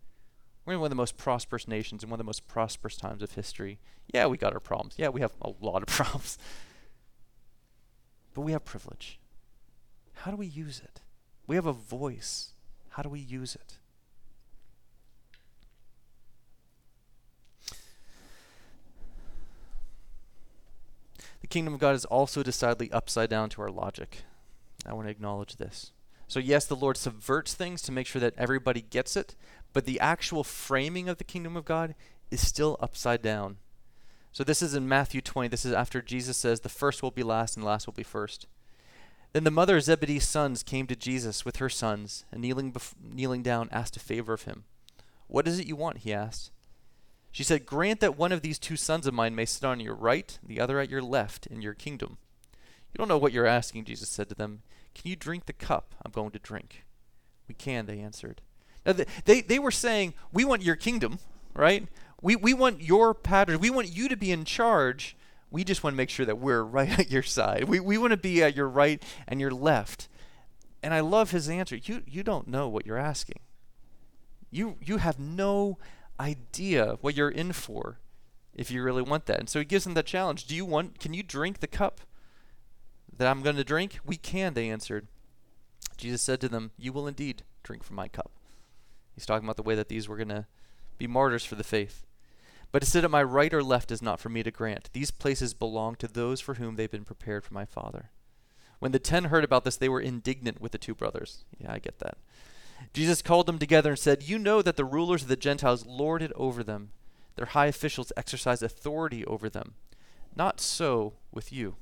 We're 0.65 0.75
in 0.75 0.81
one 0.81 0.87
of 0.87 0.91
the 0.91 0.97
most 0.97 1.19
prosperous 1.19 1.69
nations 1.69 2.03
and 2.03 2.11
one 2.11 2.19
of 2.19 2.25
the 2.25 2.29
most 2.29 2.49
prosperous 2.49 2.97
times 2.97 3.23
of 3.23 3.33
history. 3.33 3.79
Yeah, 4.15 4.25
we 4.25 4.39
got 4.39 4.55
our 4.55 4.61
problems. 4.61 4.95
Yeah, 4.97 5.11
we 5.11 5.21
have 5.21 5.35
a 5.43 5.51
lot 5.61 5.83
of 5.83 5.89
problems. 5.95 6.39
But 8.33 8.41
we 8.41 8.53
have 8.53 8.65
privilege. 8.65 9.21
How 10.15 10.31
do 10.31 10.39
we 10.39 10.47
use 10.47 10.81
it? 10.83 11.03
We 11.47 11.57
have 11.57 11.67
a 11.67 11.73
voice. 11.75 12.55
How 12.89 13.03
do 13.03 13.11
we 13.11 13.21
use 13.21 13.55
it? 13.55 13.77
The 21.45 21.49
kingdom 21.49 21.75
of 21.75 21.81
God 21.81 21.95
is 21.95 22.07
also 22.07 22.43
decidedly 22.43 22.91
upside 22.91 23.29
down 23.29 23.51
to 23.51 23.61
our 23.61 23.69
logic. 23.69 24.23
I 24.87 24.95
want 24.95 25.09
to 25.09 25.11
acknowledge 25.11 25.57
this. 25.57 25.93
So, 26.27 26.41
yes, 26.41 26.65
the 26.65 26.75
Lord 26.75 26.97
subverts 26.97 27.53
things 27.53 27.83
to 27.83 27.93
make 27.93 28.07
sure 28.07 28.21
that 28.21 28.33
everybody 28.39 28.81
gets 28.81 29.15
it, 29.15 29.35
but 29.75 29.85
the 29.85 30.01
actual 30.01 30.43
framing 30.43 31.07
of 31.07 31.19
the 31.19 31.23
kingdom 31.23 31.55
of 31.55 31.67
God 31.67 31.95
is 32.31 32.41
still 32.41 32.79
upside 32.81 33.21
down. 33.21 33.59
So, 34.33 34.43
this 34.43 34.63
is 34.63 34.75
in 34.75 34.89
Matthew 34.89 35.21
20. 35.21 35.51
This 35.51 35.67
is 35.67 35.75
after 35.75 36.01
Jesus 36.01 36.39
says, 36.39 36.61
The 36.61 36.71
first 36.71 37.03
will 37.03 37.11
be 37.11 37.23
last, 37.23 37.59
and 37.59 37.65
last 37.65 37.87
will 37.87 37.93
be 37.93 38.03
first. 38.03 38.47
Then 39.35 39.45
the 39.45 39.51
mother 39.51 39.77
of 39.77 39.83
Zebedee's 39.83 40.27
sons 40.27 40.63
came 40.63 40.87
to 40.87 40.97
Jesus 40.97 41.45
with 41.45 41.57
her 41.57 41.69
sons, 41.69 42.25
and 42.33 42.41
kneeling, 42.41 42.73
bef- 42.73 42.95
kneeling 43.03 43.43
down, 43.43 43.69
asked 43.71 43.99
a 43.99 44.01
favor 44.01 44.33
of 44.33 44.45
him. 44.45 44.65
What 45.27 45.47
is 45.47 45.59
it 45.59 45.67
you 45.67 45.77
want? 45.77 45.99
he 45.99 46.15
asked. 46.15 46.53
She 47.35 47.43
said, 47.43 47.67
Grant 47.67 47.99
that 47.99 48.17
one 48.17 48.31
of 48.31 48.43
these 48.43 48.61
two 48.61 48.77
sons 48.77 49.09
of 49.09 49.13
mine 49.13 49.35
may 49.35 49.45
sit 49.45 49.65
on 49.65 49.81
your 49.81 49.97
right, 49.97 50.39
the 50.41 50.61
other 50.61 50.79
at 50.79 50.89
your 50.89 51.03
left, 51.03 51.49
in 51.49 51.63
your 51.63 51.75
kingdom. 51.75 52.17
You 52.93 52.99
don't 52.99 53.09
know 53.09 53.19
what 53.19 53.33
you're 53.33 53.45
asking, 53.45 53.87
Jesus 53.87 54.09
said 54.09 54.29
to 54.29 54.37
them. 54.37 54.63
Can 54.95 55.11
you 55.11 55.17
drink 55.17 55.47
the 55.47 55.53
cup 55.53 55.97
I'm 56.07 56.13
going 56.13 56.31
to 56.31 56.39
drink? 56.39 56.85
We 57.49 57.57
can, 57.57 57.87
they 57.87 57.99
answered. 57.99 58.41
Now, 58.87 58.95
they, 59.25 59.41
they 59.41 59.59
were 59.59 59.73
saying, 59.73 60.15
We 60.33 60.45
want 60.45 60.63
your 60.63 60.77
kingdom, 60.77 61.19
right? 61.55 61.89
We, 62.23 62.37
we 62.37 62.55
want 62.55 62.83
your 62.83 63.15
pattern. 63.15 63.59
We 63.59 63.69
want 63.69 63.89
you 63.89 64.09
to 64.09 64.17
be 64.17 64.31
in 64.31 64.45
charge. 64.45 65.17
We 65.51 65.65
just 65.65 65.83
want 65.83 65.95
to 65.95 65.97
make 65.97 66.11
sure 66.11 66.27
that 66.27 66.39
we're 66.39 66.63
right 66.63 67.01
at 67.01 67.11
your 67.11 67.25
side. 67.25 67.65
We, 67.65 67.81
we 67.81 67.99
want 67.99 68.13
to 68.13 68.17
be 68.17 68.45
at 68.45 68.55
your 68.55 68.69
right 68.69 69.03
and 69.27 69.41
your 69.41 69.51
left. 69.51 70.07
And 70.85 70.95
I 70.95 71.01
love 71.01 71.33
his 71.33 71.49
answer. 71.49 71.75
You, 71.75 72.05
you 72.07 72.23
don't 72.23 72.47
know 72.47 72.69
what 72.69 72.87
you're 72.87 72.97
asking. 72.97 73.41
You, 74.53 74.77
you 74.81 74.99
have 74.99 75.19
no 75.19 75.79
idea 76.19 76.97
what 77.01 77.17
you're 77.17 77.31
in 77.31 77.53
for 77.53 77.99
if 78.55 78.71
you 78.71 78.83
really 78.83 79.03
want 79.03 79.27
that. 79.27 79.41
And 79.41 79.49
so 79.49 79.59
he 79.59 79.65
gives 79.65 79.85
them 79.85 79.95
that 79.95 80.07
challenge. 80.07 80.47
Do 80.47 80.55
you 80.55 80.65
want 80.65 80.99
can 80.99 81.15
you 81.15 81.23
drink 81.23 81.61
the 81.61 81.67
cup 81.67 82.01
that 83.17 83.29
I'm 83.29 83.43
going 83.43 83.57
to 83.57 83.65
drink? 83.65 83.99
We 84.05 84.17
can, 84.17 84.55
they 84.55 84.71
answered. 84.71 85.09
Jesus 85.97 86.23
said 86.23 86.41
to 86.41 86.49
them, 86.49 86.73
You 86.79 86.93
will 86.93 87.07
indeed 87.07 87.43
drink 87.63 87.83
from 87.85 87.97
my 87.97 88.09
cup. 88.09 88.31
He's 89.15 89.27
talking 89.27 89.47
about 89.47 89.57
the 89.57 89.63
way 89.63 89.75
that 89.75 89.89
these 89.89 90.09
were 90.09 90.17
going 90.17 90.29
to 90.29 90.47
be 90.99 91.07
martyrs 91.07 91.45
for 91.45 91.55
the 91.55 91.65
faith. 91.65 92.05
But 92.73 92.81
to 92.81 92.87
sit 92.87 93.05
at 93.05 93.11
my 93.11 93.23
right 93.23 93.55
or 93.55 93.63
left 93.63 93.93
is 93.93 94.03
not 94.03 94.19
for 94.19 94.29
me 94.29 94.43
to 94.43 94.51
grant. 94.51 94.91
These 94.93 95.13
places 95.13 95.55
belong 95.55 95.95
to 95.97 96.09
those 96.09 96.41
for 96.41 96.55
whom 96.55 96.75
they've 96.75 96.91
been 96.91 97.05
prepared 97.05 97.45
for 97.45 97.55
my 97.55 97.65
Father. 97.65 98.11
When 98.81 98.91
the 98.91 98.99
ten 98.99 99.25
heard 99.25 99.45
about 99.45 99.65
this, 99.65 99.77
they 99.77 99.89
were 99.89 100.01
indignant 100.01 100.61
with 100.61 100.73
the 100.73 100.79
two 100.79 100.95
brothers. 100.95 101.45
Yeah, 101.57 101.73
I 101.73 101.79
get 101.79 102.01
that. 102.01 102.19
Jesus 102.93 103.23
called 103.23 103.47
them 103.47 103.59
together 103.59 103.91
and 103.91 103.99
said, 103.99 104.23
You 104.23 104.39
know 104.39 104.63
that 104.63 104.77
the 104.77 104.85
rulers 104.85 105.23
of 105.23 105.29
the 105.29 105.37
Gentiles 105.37 105.85
lord 105.87 106.23
it 106.23 106.33
over 106.37 106.63
them, 106.63 106.91
their 107.37 107.47
high 107.47 107.67
officials 107.67 108.13
exercise 108.17 108.63
authority 108.63 109.25
over 109.25 109.49
them. 109.49 109.75
Not 110.37 110.61
so 110.61 111.15
with 111.33 111.53
you. 111.53 111.77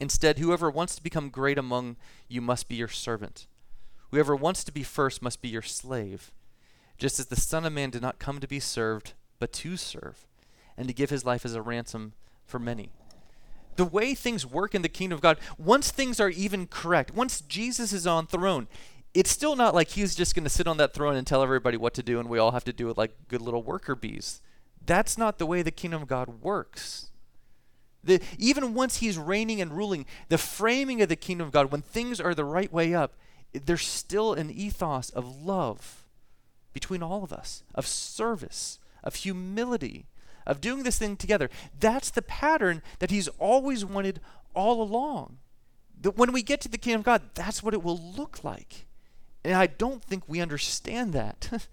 Instead, 0.00 0.38
whoever 0.38 0.70
wants 0.70 0.96
to 0.96 1.02
become 1.02 1.28
great 1.28 1.58
among 1.58 1.96
you 2.28 2.40
must 2.40 2.68
be 2.68 2.74
your 2.74 2.88
servant. 2.88 3.46
Whoever 4.10 4.34
wants 4.34 4.64
to 4.64 4.72
be 4.72 4.82
first 4.82 5.22
must 5.22 5.40
be 5.40 5.48
your 5.48 5.62
slave, 5.62 6.32
just 6.98 7.18
as 7.18 7.26
the 7.26 7.36
Son 7.36 7.64
of 7.64 7.72
Man 7.72 7.90
did 7.90 8.02
not 8.02 8.18
come 8.18 8.40
to 8.40 8.48
be 8.48 8.60
served, 8.60 9.14
but 9.38 9.52
to 9.54 9.76
serve, 9.76 10.26
and 10.76 10.88
to 10.88 10.94
give 10.94 11.10
his 11.10 11.24
life 11.24 11.44
as 11.44 11.54
a 11.54 11.62
ransom 11.62 12.12
for 12.44 12.58
many. 12.58 12.90
The 13.76 13.84
way 13.84 14.14
things 14.14 14.44
work 14.44 14.74
in 14.74 14.82
the 14.82 14.88
kingdom 14.88 15.16
of 15.16 15.22
God, 15.22 15.38
once 15.56 15.90
things 15.90 16.20
are 16.20 16.28
even 16.28 16.66
correct, 16.66 17.14
once 17.14 17.40
Jesus 17.40 17.92
is 17.92 18.06
on 18.06 18.26
throne, 18.26 18.68
it's 19.14 19.30
still 19.30 19.56
not 19.56 19.74
like 19.74 19.90
he's 19.90 20.14
just 20.14 20.34
going 20.34 20.44
to 20.44 20.50
sit 20.50 20.66
on 20.66 20.78
that 20.78 20.94
throne 20.94 21.16
and 21.16 21.26
tell 21.26 21.42
everybody 21.42 21.76
what 21.76 21.94
to 21.94 22.02
do 22.02 22.18
and 22.18 22.28
we 22.28 22.38
all 22.38 22.52
have 22.52 22.64
to 22.64 22.72
do 22.72 22.88
it 22.88 22.96
like 22.96 23.12
good 23.28 23.42
little 23.42 23.62
worker 23.62 23.94
bees. 23.94 24.40
That's 24.84 25.18
not 25.18 25.38
the 25.38 25.46
way 25.46 25.62
the 25.62 25.70
kingdom 25.70 26.02
of 26.02 26.08
God 26.08 26.42
works. 26.42 27.10
The, 28.04 28.20
even 28.38 28.74
once 28.74 28.96
he's 28.96 29.18
reigning 29.18 29.60
and 29.60 29.76
ruling, 29.76 30.06
the 30.28 30.38
framing 30.38 31.02
of 31.02 31.08
the 31.08 31.16
kingdom 31.16 31.46
of 31.46 31.52
God, 31.52 31.70
when 31.70 31.82
things 31.82 32.20
are 32.20 32.34
the 32.34 32.44
right 32.44 32.72
way 32.72 32.94
up, 32.94 33.12
there's 33.52 33.86
still 33.86 34.32
an 34.32 34.50
ethos 34.50 35.10
of 35.10 35.42
love 35.44 36.04
between 36.72 37.02
all 37.02 37.22
of 37.22 37.32
us, 37.32 37.62
of 37.74 37.86
service, 37.86 38.78
of 39.04 39.16
humility, 39.16 40.06
of 40.46 40.60
doing 40.60 40.82
this 40.82 40.98
thing 40.98 41.16
together. 41.16 41.50
That's 41.78 42.10
the 42.10 42.22
pattern 42.22 42.82
that 42.98 43.10
he's 43.10 43.28
always 43.38 43.84
wanted 43.84 44.20
all 44.54 44.82
along. 44.82 45.38
That 46.00 46.16
when 46.16 46.32
we 46.32 46.42
get 46.42 46.60
to 46.62 46.68
the 46.68 46.78
kingdom 46.78 47.00
of 47.00 47.04
God, 47.04 47.22
that's 47.34 47.62
what 47.62 47.74
it 47.74 47.84
will 47.84 47.98
look 47.98 48.42
like. 48.42 48.86
And 49.44 49.54
I 49.54 49.66
don't 49.66 50.02
think 50.02 50.24
we 50.26 50.40
understand 50.40 51.12
that. 51.12 51.68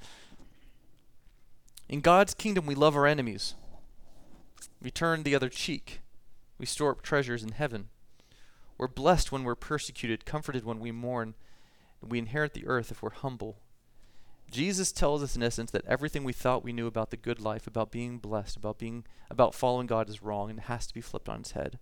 In 1.90 2.02
God's 2.02 2.34
kingdom, 2.34 2.66
we 2.66 2.76
love 2.76 2.96
our 2.96 3.08
enemies. 3.08 3.56
We 4.82 4.92
turn 4.92 5.24
the 5.24 5.36
other 5.36 5.50
cheek. 5.50 6.02
We 6.58 6.66
store 6.66 6.92
up 6.92 7.02
treasures 7.02 7.42
in 7.42 7.54
heaven. 7.54 7.90
We're 8.78 8.88
blessed 8.88 9.32
when 9.32 9.44
we're 9.44 9.56
persecuted, 9.56 10.26
comforted 10.26 10.66
when 10.66 10.80
we 10.80 10.92
mourn. 10.92 11.36
We 12.02 12.20
inherit 12.20 12.54
the 12.54 12.68
earth 12.68 12.92
if 12.92 13.02
we're 13.02 13.10
humble. 13.10 13.58
Jesus 14.52 14.92
tells 14.92 15.22
us 15.22 15.36
in 15.36 15.44
essence 15.44 15.72
that 15.72 15.86
everything 15.86 16.24
we 16.24 16.34
thought 16.34 16.64
we 16.64 16.74
knew 16.74 16.88
about 16.88 17.12
the 17.12 17.18
good 17.18 17.40
life, 17.40 17.68
about 17.68 17.92
being 17.92 18.18
blessed, 18.18 18.56
about 18.56 18.80
being 18.80 19.06
about 19.30 19.54
following 19.54 19.86
God 19.86 20.10
is 20.10 20.24
wrong 20.24 20.50
and 20.50 20.62
has 20.62 20.88
to 20.88 20.94
be 20.94 21.02
flipped 21.02 21.30
on 21.30 21.42
its 21.42 21.52
head. 21.52 21.78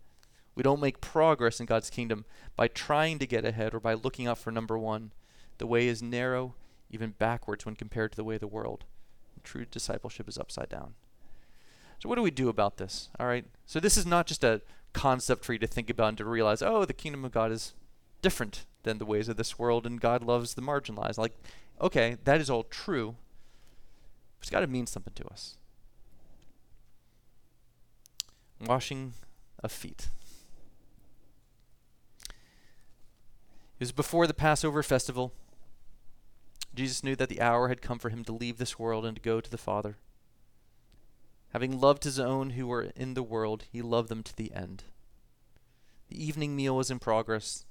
We 0.55 0.63
don't 0.63 0.81
make 0.81 1.01
progress 1.01 1.59
in 1.59 1.65
God's 1.65 1.89
kingdom 1.89 2.25
by 2.55 2.67
trying 2.67 3.19
to 3.19 3.27
get 3.27 3.45
ahead 3.45 3.73
or 3.73 3.79
by 3.79 3.93
looking 3.93 4.27
out 4.27 4.39
for 4.39 4.51
number 4.51 4.77
1. 4.77 5.11
The 5.58 5.68
way 5.68 5.88
is 5.88 6.01
narrow, 6.01 6.53
even 6.89 7.12
backwards 7.18 7.66
when 7.66 7.76
compared 7.76 8.12
to 8.12 8.16
the 8.16 8.24
way 8.24 8.36
of 8.36 8.41
the 8.41 8.47
world. 8.47 8.86
True 9.43 9.66
discipleship 9.66 10.28
is 10.28 10.38
upside 10.38 10.70
down. 10.70 10.93
So 11.99 12.10
what 12.10 12.16
do 12.16 12.22
we 12.22 12.32
do 12.32 12.49
about 12.49 12.78
this? 12.78 13.10
All 13.20 13.28
right. 13.28 13.45
So 13.66 13.80
this 13.80 13.97
is 13.97 14.05
not 14.05 14.28
just 14.28 14.43
a 14.43 14.62
concept 14.93 15.45
for 15.45 15.53
you 15.53 15.60
to 15.60 15.68
think 15.68 15.89
about 15.89 16.10
and 16.10 16.18
to 16.20 16.26
realize, 16.26 16.62
oh, 16.62 16.86
the 16.86 16.93
kingdom 16.93 17.26
of 17.26 17.32
God 17.32 17.51
is 17.51 17.74
different 18.22 18.66
than 18.84 18.97
the 18.97 19.05
ways 19.05 19.30
of 19.30 19.38
this 19.38 19.58
world 19.58 19.86
and 19.86 19.99
God 19.99 20.24
loves 20.24 20.53
the 20.53 20.62
marginalized. 20.62 21.18
Like 21.18 21.34
okay, 21.80 22.18
that 22.24 22.41
is 22.41 22.49
all 22.49 22.64
true. 22.64 23.16
It's 24.39 24.49
got 24.49 24.62
to 24.62 24.68
mean 24.68 24.88
something 24.88 25.14
to 25.16 25.28
us. 25.28 25.58
Washing 28.66 29.14
of 29.64 29.72
feet. 29.72 30.10
It 33.80 33.82
was 33.82 33.91
before 33.91 34.26
the 34.26 34.34
Passover 34.34 34.82
festival. 34.82 35.34
Jesus 36.78 37.03
knew 37.03 37.15
that 37.15 37.28
the 37.28 37.41
hour 37.41 37.69
had 37.69 37.82
come 37.82 37.97
for 37.97 38.09
him 38.09 38.23
to 38.25 38.32
leave 38.32 38.59
this 38.59 38.78
world 38.78 39.03
and 39.03 39.15
to 39.15 39.21
go 39.21 39.41
to 39.41 39.49
the 39.49 39.57
Father. 39.57 39.97
Having 41.49 41.80
loved 41.80 42.03
his 42.03 42.19
own 42.19 42.51
who 42.51 42.67
were 42.67 42.91
in 42.95 43.15
the 43.15 43.23
world, 43.23 43.63
he 43.71 43.82
loved 43.82 44.09
them 44.09 44.21
to 44.21 44.36
the 44.36 44.53
end. 44.53 44.84
The 46.09 46.23
evening 46.23 46.55
meal 46.55 46.75
was 46.75 46.91
in 46.91 46.99
progress. 46.99 47.65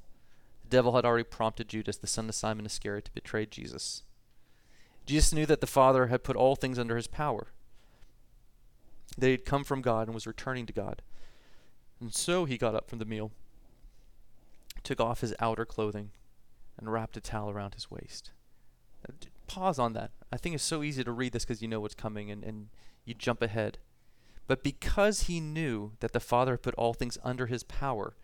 The 0.65 0.71
devil 0.71 0.97
had 0.97 1.05
already 1.05 1.23
prompted 1.23 1.69
Judas, 1.69 1.97
the 1.97 2.09
son 2.09 2.29
of 2.29 2.35
Simon 2.35 2.67
Iscariot, 2.67 3.05
to 3.05 3.13
betray 3.13 3.47
Jesus. 3.47 4.03
Jesus 5.07 5.33
knew 5.33 5.47
that 5.47 5.61
the 5.61 5.69
Father 5.69 6.09
had 6.09 6.25
put 6.25 6.35
all 6.35 6.57
things 6.57 6.77
under 6.77 6.97
his 6.97 7.07
power, 7.07 7.53
They 9.17 9.31
had 9.31 9.45
come 9.45 9.63
from 9.63 9.83
God 9.83 10.09
and 10.09 10.15
was 10.17 10.27
returning 10.27 10.67
to 10.67 10.73
God. 10.73 11.01
And 12.01 12.13
so 12.13 12.45
he 12.45 12.59
got 12.59 12.75
up 12.75 12.91
from 12.91 12.99
the 12.99 13.05
meal, 13.05 13.31
took 14.83 15.01
off 15.01 15.21
his 15.21 15.33
outer 15.39 15.65
clothing, 15.65 16.11
and 16.77 16.93
wrapped 16.93 17.17
a 17.17 17.21
towel 17.21 17.51
around 17.51 17.75
his 17.75 17.89
waist. 17.89 18.33
Pause 19.47 19.79
on 19.79 19.93
that. 19.95 20.11
I 20.33 20.37
think 20.37 20.55
it's 20.55 20.65
so 20.65 20.83
easy 20.83 21.05
to 21.05 21.13
read 21.13 21.33
this 21.33 21.45
because 21.45 21.63
you 21.63 21.69
know 21.69 21.81
what's 21.81 21.95
coming 21.95 22.31
and, 22.31 22.43
and 22.43 22.69
you 23.05 23.15
jump 23.15 23.43
ahead. 23.43 23.79
But 24.47 24.63
because 24.63 25.23
he 25.23 25.41
knew 25.41 25.93
that 26.01 26.13
the 26.13 26.21
Father 26.21 26.53
had 26.53 26.63
put 26.63 26.75
all 26.75 26.95
things 26.95 27.19
under 27.25 27.47
his 27.47 27.63
power, 27.63 28.15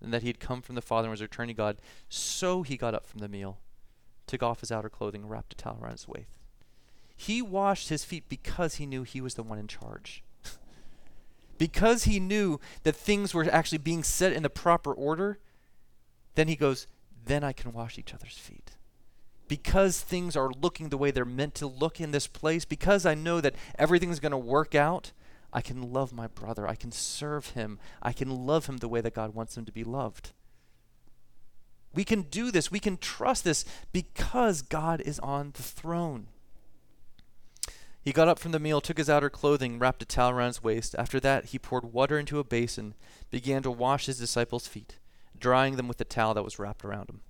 and 0.00 0.12
that 0.12 0.22
he 0.22 0.28
had 0.28 0.40
come 0.40 0.62
from 0.62 0.74
the 0.74 0.82
Father 0.82 1.06
and 1.06 1.12
was 1.12 1.22
returning 1.22 1.54
to 1.54 1.58
God, 1.58 1.78
so 2.08 2.62
he 2.62 2.76
got 2.76 2.94
up 2.94 3.06
from 3.06 3.20
the 3.20 3.28
meal, 3.28 3.58
took 4.26 4.42
off 4.42 4.60
his 4.60 4.72
outer 4.72 4.88
clothing, 4.88 5.26
wrapped 5.26 5.52
a 5.52 5.56
towel 5.56 5.78
around 5.80 5.92
his 5.92 6.08
waist. 6.08 6.28
He 7.16 7.42
washed 7.42 7.88
his 7.88 8.04
feet 8.04 8.28
because 8.28 8.76
he 8.76 8.86
knew 8.86 9.02
he 9.02 9.20
was 9.20 9.34
the 9.34 9.42
one 9.42 9.58
in 9.58 9.66
charge. 9.66 10.22
because 11.58 12.04
he 12.04 12.20
knew 12.20 12.60
that 12.84 12.94
things 12.94 13.34
were 13.34 13.48
actually 13.50 13.78
being 13.78 14.04
set 14.04 14.32
in 14.32 14.44
the 14.44 14.50
proper 14.50 14.92
order, 14.92 15.40
then 16.36 16.46
he 16.46 16.54
goes, 16.54 16.86
Then 17.24 17.42
I 17.42 17.52
can 17.52 17.72
wash 17.72 17.98
each 17.98 18.14
other's 18.14 18.38
feet. 18.38 18.76
Because 19.48 20.00
things 20.00 20.36
are 20.36 20.50
looking 20.50 20.90
the 20.90 20.98
way 20.98 21.10
they're 21.10 21.24
meant 21.24 21.54
to 21.56 21.66
look 21.66 22.00
in 22.00 22.12
this 22.12 22.26
place, 22.26 22.64
because 22.64 23.06
I 23.06 23.14
know 23.14 23.40
that 23.40 23.54
everything's 23.78 24.20
going 24.20 24.32
to 24.32 24.38
work 24.38 24.74
out, 24.74 25.12
I 25.52 25.62
can 25.62 25.92
love 25.92 26.12
my 26.12 26.26
brother. 26.26 26.68
I 26.68 26.74
can 26.74 26.92
serve 26.92 27.50
him. 27.50 27.78
I 28.02 28.12
can 28.12 28.30
love 28.46 28.66
him 28.66 28.76
the 28.76 28.88
way 28.88 29.00
that 29.00 29.14
God 29.14 29.34
wants 29.34 29.56
him 29.56 29.64
to 29.64 29.72
be 29.72 29.84
loved. 29.84 30.32
We 31.94 32.04
can 32.04 32.22
do 32.22 32.50
this. 32.50 32.70
We 32.70 32.80
can 32.80 32.98
trust 32.98 33.44
this 33.44 33.64
because 33.92 34.60
God 34.60 35.00
is 35.00 35.18
on 35.20 35.52
the 35.54 35.62
throne. 35.62 36.28
He 38.02 38.12
got 38.12 38.28
up 38.28 38.38
from 38.38 38.52
the 38.52 38.60
meal, 38.60 38.80
took 38.80 38.98
his 38.98 39.10
outer 39.10 39.30
clothing, 39.30 39.78
wrapped 39.78 40.02
a 40.02 40.06
towel 40.06 40.30
around 40.30 40.48
his 40.48 40.62
waist. 40.62 40.94
After 40.98 41.18
that, 41.20 41.46
he 41.46 41.58
poured 41.58 41.92
water 41.92 42.18
into 42.18 42.38
a 42.38 42.44
basin, 42.44 42.94
began 43.30 43.62
to 43.62 43.70
wash 43.70 44.06
his 44.06 44.18
disciples' 44.18 44.66
feet, 44.66 44.98
drying 45.38 45.76
them 45.76 45.88
with 45.88 45.98
the 45.98 46.04
towel 46.04 46.34
that 46.34 46.44
was 46.44 46.58
wrapped 46.58 46.84
around 46.84 47.10
him. 47.10 47.20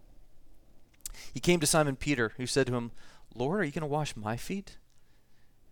He 1.32 1.40
came 1.40 1.60
to 1.60 1.66
Simon 1.66 1.96
Peter, 1.96 2.32
who 2.36 2.46
said 2.46 2.66
to 2.68 2.74
him, 2.74 2.90
Lord, 3.34 3.60
are 3.60 3.64
you 3.64 3.72
going 3.72 3.82
to 3.82 3.86
wash 3.86 4.16
my 4.16 4.36
feet? 4.36 4.76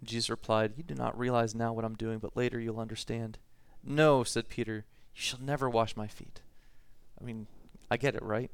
Jesus 0.02 0.30
replied, 0.30 0.74
You 0.76 0.82
do 0.82 0.94
not 0.94 1.18
realize 1.18 1.54
now 1.54 1.72
what 1.72 1.84
I'm 1.84 1.94
doing, 1.94 2.18
but 2.18 2.36
later 2.36 2.60
you'll 2.60 2.80
understand. 2.80 3.38
No, 3.82 4.24
said 4.24 4.48
Peter, 4.48 4.84
you 5.14 5.20
shall 5.22 5.40
never 5.40 5.68
wash 5.70 5.96
my 5.96 6.06
feet. 6.06 6.40
I 7.20 7.24
mean, 7.24 7.46
I 7.90 7.96
get 7.96 8.14
it, 8.14 8.22
right? 8.22 8.50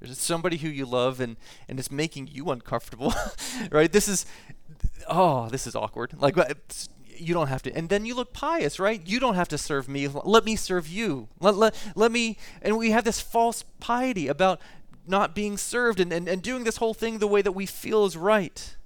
There's 0.00 0.18
somebody 0.18 0.58
who 0.58 0.68
you 0.68 0.86
love 0.86 1.20
and, 1.20 1.36
and 1.68 1.78
it's 1.78 1.90
making 1.90 2.28
you 2.28 2.50
uncomfortable, 2.50 3.12
right? 3.70 3.90
This 3.90 4.08
is, 4.08 4.26
oh, 5.08 5.48
this 5.48 5.66
is 5.66 5.74
awkward. 5.74 6.14
Like, 6.18 6.38
uh, 6.38 6.54
you 7.16 7.34
don't 7.34 7.48
have 7.48 7.62
to. 7.62 7.76
And 7.76 7.88
then 7.88 8.06
you 8.06 8.14
look 8.14 8.32
pious, 8.32 8.78
right? 8.78 9.04
You 9.04 9.18
don't 9.18 9.34
have 9.34 9.48
to 9.48 9.58
serve 9.58 9.88
me. 9.88 10.06
Let 10.06 10.44
me 10.44 10.54
serve 10.54 10.86
you. 10.86 11.28
Let, 11.40 11.56
let, 11.56 11.74
let 11.96 12.12
me, 12.12 12.38
and 12.62 12.78
we 12.78 12.92
have 12.92 13.04
this 13.04 13.20
false 13.20 13.64
piety 13.80 14.28
about 14.28 14.60
not 15.08 15.34
being 15.34 15.56
served 15.56 16.00
and, 16.00 16.12
and, 16.12 16.28
and 16.28 16.42
doing 16.42 16.64
this 16.64 16.78
whole 16.78 16.94
thing 16.94 17.18
the 17.18 17.26
way 17.26 17.42
that 17.42 17.52
we 17.52 17.66
feel 17.66 18.04
is 18.04 18.16
right. 18.16 18.76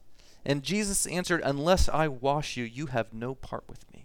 And 0.45 0.63
Jesus 0.63 1.07
answered, 1.07 1.41
Unless 1.45 1.89
I 1.89 2.09
wash 2.09 2.57
you, 2.57 2.65
you 2.65 2.87
have 2.87 3.13
no 3.13 3.35
part 3.35 3.65
with 3.69 3.91
me. 3.93 4.02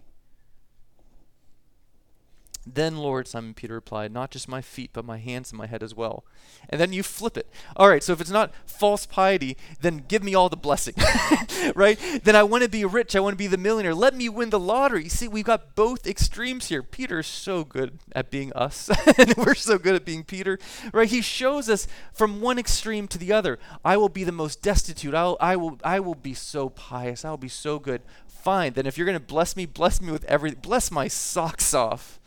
Then, 2.74 2.98
Lord, 2.98 3.28
Simon 3.28 3.54
Peter 3.54 3.76
replied, 3.76 4.12
Not 4.12 4.32
just 4.32 4.48
my 4.48 4.62
feet, 4.62 4.90
but 4.92 5.06
my 5.06 5.18
hands 5.18 5.52
and 5.52 5.58
my 5.58 5.68
head 5.68 5.82
as 5.82 5.96
well. 5.96 6.26
And 6.70 6.82
then 6.82 6.92
you 6.92 7.02
flip 7.02 7.38
it. 7.38 7.48
All 7.76 7.88
right, 7.88 8.04
so 8.04 8.12
if 8.12 8.20
it's 8.20 8.30
not 8.30 8.52
false 8.66 9.06
piety, 9.06 9.56
then 9.80 10.04
give 10.08 10.24
me 10.24 10.36
all 10.36 10.50
the 10.50 10.58
blessing, 10.58 10.96
right? 11.76 11.98
Then 12.24 12.36
I 12.36 12.44
want 12.44 12.64
to 12.64 12.70
be 12.70 12.84
rich. 12.84 13.16
I 13.16 13.20
want 13.20 13.34
to 13.34 13.38
be 13.38 13.48
the 13.48 13.58
millionaire. 13.58 13.96
Let 13.96 14.16
me 14.16 14.28
win 14.28 14.50
the 14.50 14.60
lottery. 14.60 15.04
You 15.04 15.10
see, 15.10 15.28
we've 15.28 15.46
got 15.46 15.76
both 15.76 16.06
extremes 16.06 16.68
here. 16.68 16.84
Peter's 16.84 17.28
so 17.28 17.64
good 17.64 18.00
at 18.14 18.30
being 18.30 18.52
us, 18.54 18.90
and 19.18 19.34
we're 19.38 19.56
so 19.56 19.78
good 19.78 19.96
at 19.96 20.06
being 20.06 20.24
Peter, 20.24 20.60
right? 20.94 21.08
He 21.10 21.22
shows 21.22 21.70
us 21.70 21.88
from 22.12 22.42
one 22.42 22.60
extreme 22.60 23.08
to 23.10 23.18
the 23.18 23.32
other. 23.32 23.60
I 23.86 23.96
will 23.98 24.10
be 24.10 24.24
the 24.24 24.32
most 24.32 24.62
destitute. 24.62 25.14
I'll, 25.14 25.38
I, 25.40 25.56
will, 25.56 25.80
I 25.84 26.00
will 26.00 26.16
be 26.16 26.34
so 26.34 26.70
pious. 26.70 27.24
I 27.24 27.30
will 27.30 27.38
be 27.38 27.48
so 27.48 27.80
good. 27.80 28.02
Fine. 28.28 28.74
Then 28.74 28.86
if 28.86 28.98
you're 28.98 29.06
going 29.06 29.20
to 29.20 29.26
bless 29.26 29.56
me, 29.56 29.66
bless 29.66 30.02
me 30.02 30.12
with 30.12 30.26
everything. 30.26 30.60
Bless 30.62 30.92
my 30.92 31.08
socks 31.08 31.74
off 31.74 32.20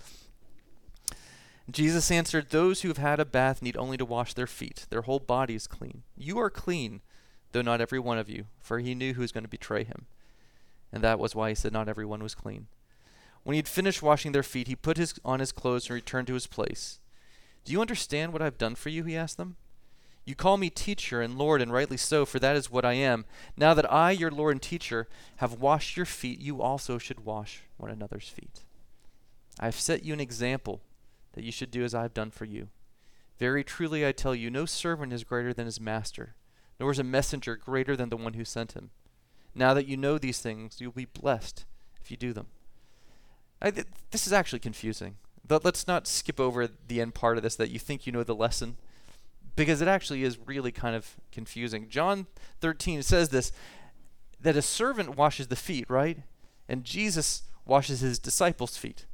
Jesus 1.73 2.11
answered, 2.11 2.51
Those 2.51 2.83
who 2.83 2.89
have 2.89 2.99
had 2.99 3.21
a 3.21 3.25
bath 3.25 3.61
need 3.61 3.77
only 3.77 3.97
to 3.97 4.05
wash 4.05 4.35
their 4.35 4.47
feet. 4.47 4.87
Their 4.91 5.03
whole 5.03 5.19
body 5.19 5.55
is 5.55 5.67
clean. 5.67 6.03
You 6.17 6.39
are 6.39 6.51
clean, 6.51 7.01
though 7.53 7.63
not 7.63 7.81
every 7.81 7.99
one 7.99 8.19
of 8.19 8.29
you, 8.29 8.47
for 8.61 8.79
he 8.79 8.95
knew 8.95 9.15
who 9.15 9.21
was 9.21 9.33
going 9.33 9.45
to 9.45 9.51
betray 9.51 9.85
him. 9.85 10.07
And 10.93 11.05
that 11.05 11.19
was 11.19 11.35
why 11.35 11.51
he 11.51 11.55
said 11.55 11.73
not 11.73 11.89
everyone 11.89 12.23
was 12.23 12.35
clean. 12.35 12.67
When 13.43 13.55
he 13.55 13.59
had 13.59 13.69
finished 13.69 14.03
washing 14.03 14.33
their 14.33 14.43
feet, 14.43 14.69
he 14.69 14.77
put 14.77 14.97
his, 14.97 15.15
on 15.25 15.41
his 15.41 15.53
clothes 15.53 15.87
and 15.87 15.95
returned 15.95 16.27
to 16.29 16.35
his 16.35 16.47
place. 16.47 16.99
Do 17.65 17.73
you 17.73 17.81
understand 17.81 18.33
what 18.33 18.43
I've 18.43 18.59
done 18.59 18.75
for 18.75 18.89
you? 18.89 19.05
He 19.05 19.17
asked 19.17 19.37
them. 19.37 19.57
You 20.25 20.35
call 20.35 20.57
me 20.57 20.71
teacher 20.71 21.23
and 21.23 21.39
Lord, 21.39 21.63
and 21.63 21.73
rightly 21.73 21.97
so, 21.97 22.25
for 22.25 22.39
that 22.39 22.57
is 22.57 22.71
what 22.71 22.85
I 22.85 22.93
am. 22.93 23.25
Now 23.57 23.75
that 23.75 23.91
I, 23.91 24.11
your 24.11 24.31
Lord 24.31 24.53
and 24.53 24.63
teacher, 24.63 25.09
have 25.37 25.55
washed 25.55 25.97
your 25.97 26.07
feet, 26.07 26.41
you 26.41 26.61
also 26.61 26.99
should 26.99 27.25
wash 27.25 27.63
one 27.79 27.91
another's 27.91 28.29
feet. 28.29 28.63
I 29.59 29.65
have 29.65 29.81
set 29.81 30.05
you 30.05 30.13
an 30.13 30.21
example 30.21 30.81
that 31.33 31.45
you 31.45 31.53
should 31.53 31.71
do 31.71 31.85
as 31.85 31.95
I 31.95 32.03
have 32.03 32.15
done 32.15 32.31
for 32.31 32.45
you. 32.45 32.69
Very 33.39 33.65
truly 33.65 34.07
I 34.07 34.13
tell 34.13 34.35
you, 34.35 34.51
no 34.51 34.67
servant 34.67 35.13
is 35.13 35.25
greater 35.25 35.55
than 35.55 35.67
his 35.67 35.81
master, 35.81 36.35
nor 36.79 36.91
is 36.91 36.99
a 36.99 37.05
messenger 37.05 37.57
greater 37.57 37.97
than 37.97 38.11
the 38.11 38.17
one 38.17 38.35
who 38.35 38.45
sent 38.45 38.73
him. 38.73 38.91
Now 39.55 39.75
that 39.75 39.87
you 39.87 39.97
know 39.97 40.19
these 40.19 40.41
things, 40.41 40.81
you'll 40.81 40.93
be 40.93 41.07
blessed 41.07 41.65
if 42.01 42.11
you 42.11 42.17
do 42.17 42.33
them. 42.33 42.47
I, 43.63 43.71
th- 43.71 43.87
this 44.11 44.27
is 44.27 44.33
actually 44.33 44.61
confusing. 44.61 45.17
But 45.47 45.65
let's 45.65 45.89
not 45.89 46.07
skip 46.07 46.39
over 46.39 46.69
the 46.69 47.01
end 47.01 47.15
part 47.15 47.37
of 47.37 47.43
this 47.43 47.57
that 47.57 47.71
you 47.71 47.79
think 47.79 48.07
you 48.07 48.13
know 48.13 48.23
the 48.23 48.35
lesson, 48.35 48.77
because 49.57 49.81
it 49.81 49.89
actually 49.89 50.23
is 50.23 50.39
really 50.39 50.71
kind 50.71 50.95
of 50.95 51.17
confusing. 51.33 51.89
John 51.89 52.27
13 52.61 53.03
says 53.03 53.31
this 53.31 53.53
that 54.41 54.57
a 54.57 54.63
servant 54.63 55.17
washes 55.17 55.49
the 55.49 55.57
feet, 55.57 55.91
right? 55.91 56.19
And 56.69 56.85
Jesus 56.85 57.43
washes 57.67 58.01
his 58.01 58.19
disciples' 58.19 58.77
feet. 58.77 59.07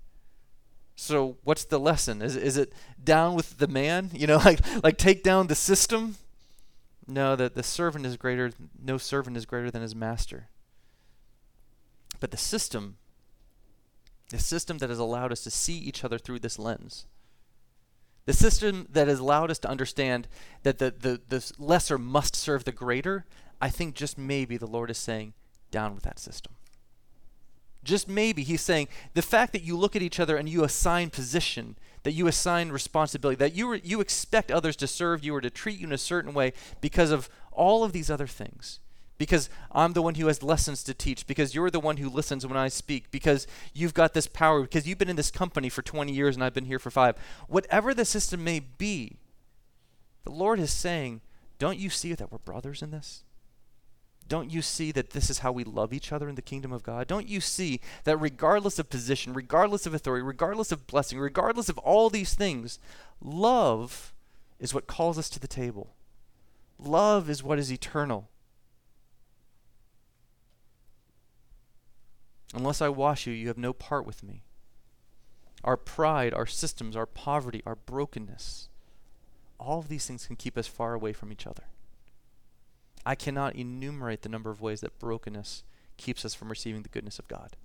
So 0.96 1.36
what's 1.44 1.66
the 1.66 1.78
lesson? 1.78 2.22
Is 2.22 2.34
is 2.36 2.56
it 2.56 2.72
down 3.02 3.34
with 3.34 3.58
the 3.58 3.68
man? 3.68 4.10
You 4.16 4.26
know, 4.26 4.38
like 4.38 4.60
like 4.82 4.96
take 4.96 5.22
down 5.22 5.46
the 5.46 5.54
system? 5.54 6.16
No, 7.06 7.36
that 7.36 7.54
the 7.54 7.62
servant 7.62 8.06
is 8.06 8.16
greater 8.16 8.50
no 8.82 8.96
servant 8.98 9.36
is 9.36 9.46
greater 9.46 9.70
than 9.70 9.82
his 9.82 9.94
master. 9.94 10.48
But 12.18 12.30
the 12.30 12.38
system 12.38 12.96
the 14.30 14.38
system 14.38 14.78
that 14.78 14.90
has 14.90 14.98
allowed 14.98 15.30
us 15.30 15.44
to 15.44 15.50
see 15.50 15.78
each 15.78 16.02
other 16.02 16.18
through 16.18 16.40
this 16.40 16.58
lens. 16.58 17.06
The 18.24 18.32
system 18.32 18.88
that 18.90 19.06
has 19.06 19.20
allowed 19.20 19.52
us 19.52 19.60
to 19.60 19.68
understand 19.68 20.26
that 20.64 20.78
the, 20.78 20.90
the, 20.90 21.20
the 21.28 21.52
lesser 21.58 21.96
must 21.96 22.34
serve 22.34 22.64
the 22.64 22.72
greater, 22.72 23.24
I 23.60 23.68
think 23.68 23.94
just 23.94 24.18
maybe 24.18 24.56
the 24.56 24.66
Lord 24.66 24.90
is 24.90 24.98
saying, 24.98 25.34
down 25.70 25.94
with 25.94 26.02
that 26.02 26.18
system 26.18 26.55
just 27.86 28.08
maybe 28.08 28.42
he's 28.42 28.60
saying 28.60 28.88
the 29.14 29.22
fact 29.22 29.52
that 29.52 29.62
you 29.62 29.76
look 29.76 29.96
at 29.96 30.02
each 30.02 30.20
other 30.20 30.36
and 30.36 30.48
you 30.48 30.64
assign 30.64 31.10
position, 31.10 31.76
that 32.02 32.12
you 32.12 32.26
assign 32.26 32.70
responsibility, 32.70 33.36
that 33.36 33.54
you, 33.54 33.70
re- 33.70 33.80
you 33.82 34.00
expect 34.00 34.50
others 34.50 34.76
to 34.76 34.86
serve 34.86 35.24
you 35.24 35.34
or 35.34 35.40
to 35.40 35.50
treat 35.50 35.78
you 35.78 35.86
in 35.86 35.92
a 35.92 35.98
certain 35.98 36.34
way 36.34 36.52
because 36.80 37.10
of 37.10 37.28
all 37.52 37.84
of 37.84 37.92
these 37.92 38.10
other 38.10 38.26
things, 38.26 38.80
because 39.18 39.48
I'm 39.72 39.94
the 39.94 40.02
one 40.02 40.16
who 40.16 40.26
has 40.26 40.42
lessons 40.42 40.82
to 40.84 40.94
teach, 40.94 41.26
because 41.26 41.54
you're 41.54 41.70
the 41.70 41.80
one 41.80 41.96
who 41.96 42.10
listens 42.10 42.46
when 42.46 42.56
I 42.56 42.68
speak, 42.68 43.10
because 43.10 43.46
you've 43.72 43.94
got 43.94 44.12
this 44.12 44.26
power, 44.26 44.62
because 44.62 44.86
you've 44.86 44.98
been 44.98 45.08
in 45.08 45.16
this 45.16 45.30
company 45.30 45.68
for 45.68 45.82
20 45.82 46.12
years 46.12 46.36
and 46.36 46.44
I've 46.44 46.54
been 46.54 46.66
here 46.66 46.78
for 46.78 46.90
five. 46.90 47.16
Whatever 47.48 47.94
the 47.94 48.04
system 48.04 48.44
may 48.44 48.60
be, 48.60 49.16
the 50.24 50.32
Lord 50.32 50.60
is 50.60 50.72
saying, 50.72 51.22
Don't 51.58 51.78
you 51.78 51.88
see 51.88 52.12
that 52.12 52.30
we're 52.30 52.38
brothers 52.38 52.82
in 52.82 52.90
this? 52.90 53.22
Don't 54.28 54.50
you 54.50 54.60
see 54.60 54.90
that 54.92 55.10
this 55.10 55.30
is 55.30 55.38
how 55.40 55.52
we 55.52 55.62
love 55.62 55.92
each 55.92 56.12
other 56.12 56.28
in 56.28 56.34
the 56.34 56.42
kingdom 56.42 56.72
of 56.72 56.82
God? 56.82 57.06
Don't 57.06 57.28
you 57.28 57.40
see 57.40 57.80
that 58.04 58.16
regardless 58.16 58.78
of 58.78 58.90
position, 58.90 59.32
regardless 59.32 59.86
of 59.86 59.94
authority, 59.94 60.24
regardless 60.24 60.72
of 60.72 60.86
blessing, 60.86 61.18
regardless 61.18 61.68
of 61.68 61.78
all 61.78 62.10
these 62.10 62.34
things, 62.34 62.78
love 63.20 64.12
is 64.58 64.74
what 64.74 64.86
calls 64.86 65.18
us 65.18 65.28
to 65.30 65.38
the 65.38 65.46
table? 65.46 65.94
Love 66.78 67.30
is 67.30 67.42
what 67.42 67.58
is 67.58 67.72
eternal. 67.72 68.28
Unless 72.54 72.80
I 72.80 72.88
wash 72.88 73.26
you, 73.26 73.32
you 73.32 73.48
have 73.48 73.58
no 73.58 73.72
part 73.72 74.06
with 74.06 74.22
me. 74.22 74.42
Our 75.62 75.76
pride, 75.76 76.34
our 76.34 76.46
systems, 76.46 76.96
our 76.96 77.06
poverty, 77.06 77.62
our 77.66 77.76
brokenness, 77.76 78.68
all 79.58 79.78
of 79.78 79.88
these 79.88 80.06
things 80.06 80.26
can 80.26 80.36
keep 80.36 80.58
us 80.58 80.66
far 80.66 80.94
away 80.94 81.12
from 81.12 81.32
each 81.32 81.46
other. 81.46 81.64
I 83.06 83.14
cannot 83.14 83.54
enumerate 83.54 84.22
the 84.22 84.28
number 84.28 84.50
of 84.50 84.60
ways 84.60 84.80
that 84.80 84.98
brokenness 84.98 85.62
keeps 85.96 86.24
us 86.24 86.34
from 86.34 86.48
receiving 86.48 86.82
the 86.82 86.88
goodness 86.88 87.20
of 87.20 87.28
God 87.28 87.56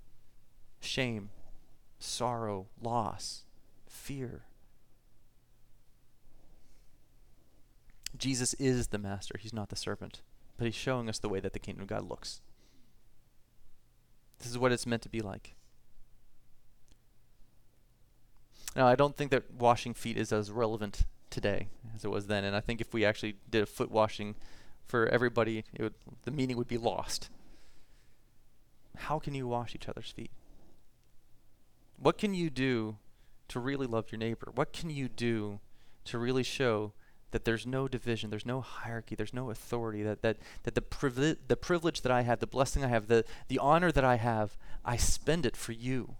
shame, 0.80 1.30
sorrow, 1.98 2.66
loss, 2.80 3.44
fear. 3.86 4.42
Jesus 8.16 8.54
is 8.54 8.88
the 8.88 8.98
master, 8.98 9.34
he's 9.38 9.52
not 9.52 9.68
the 9.68 9.76
servant, 9.76 10.20
but 10.56 10.64
he's 10.64 10.74
showing 10.74 11.08
us 11.08 11.18
the 11.18 11.28
way 11.28 11.40
that 11.40 11.52
the 11.52 11.58
kingdom 11.58 11.82
of 11.82 11.88
God 11.88 12.08
looks. 12.08 12.40
This 14.38 14.50
is 14.50 14.58
what 14.58 14.72
it's 14.72 14.86
meant 14.86 15.02
to 15.02 15.08
be 15.08 15.20
like. 15.20 15.54
Now, 18.74 18.86
I 18.86 18.96
don't 18.96 19.16
think 19.16 19.30
that 19.30 19.52
washing 19.52 19.94
feet 19.94 20.16
is 20.16 20.32
as 20.32 20.50
relevant 20.50 21.04
today 21.30 21.68
as 21.94 22.04
it 22.04 22.10
was 22.10 22.26
then, 22.26 22.44
and 22.44 22.56
I 22.56 22.60
think 22.60 22.80
if 22.80 22.92
we 22.92 23.04
actually 23.04 23.36
did 23.48 23.62
a 23.62 23.66
foot 23.66 23.90
washing 23.90 24.34
for 24.86 25.06
everybody, 25.08 25.64
would, 25.78 25.94
the 26.24 26.30
meaning 26.30 26.56
would 26.56 26.68
be 26.68 26.78
lost. 26.78 27.28
How 28.96 29.18
can 29.18 29.34
you 29.34 29.46
wash 29.46 29.74
each 29.74 29.88
other's 29.88 30.10
feet? 30.10 30.30
What 31.98 32.18
can 32.18 32.34
you 32.34 32.50
do 32.50 32.96
to 33.48 33.60
really 33.60 33.86
love 33.86 34.10
your 34.10 34.18
neighbor? 34.18 34.50
What 34.54 34.72
can 34.72 34.90
you 34.90 35.08
do 35.08 35.60
to 36.04 36.18
really 36.18 36.42
show 36.42 36.92
that 37.30 37.44
there's 37.44 37.66
no 37.66 37.88
division, 37.88 38.30
there's 38.30 38.46
no 38.46 38.60
hierarchy, 38.60 39.14
there's 39.14 39.34
no 39.34 39.50
authority, 39.50 40.02
that, 40.02 40.22
that, 40.22 40.36
that 40.64 40.74
the, 40.74 40.82
privilege, 40.82 41.38
the 41.48 41.56
privilege 41.56 42.02
that 42.02 42.12
I 42.12 42.22
have, 42.22 42.40
the 42.40 42.46
blessing 42.46 42.84
I 42.84 42.88
have, 42.88 43.08
the, 43.08 43.24
the 43.48 43.58
honor 43.58 43.90
that 43.90 44.04
I 44.04 44.16
have, 44.16 44.56
I 44.84 44.96
spend 44.96 45.46
it 45.46 45.56
for 45.56 45.72
you. 45.72 46.16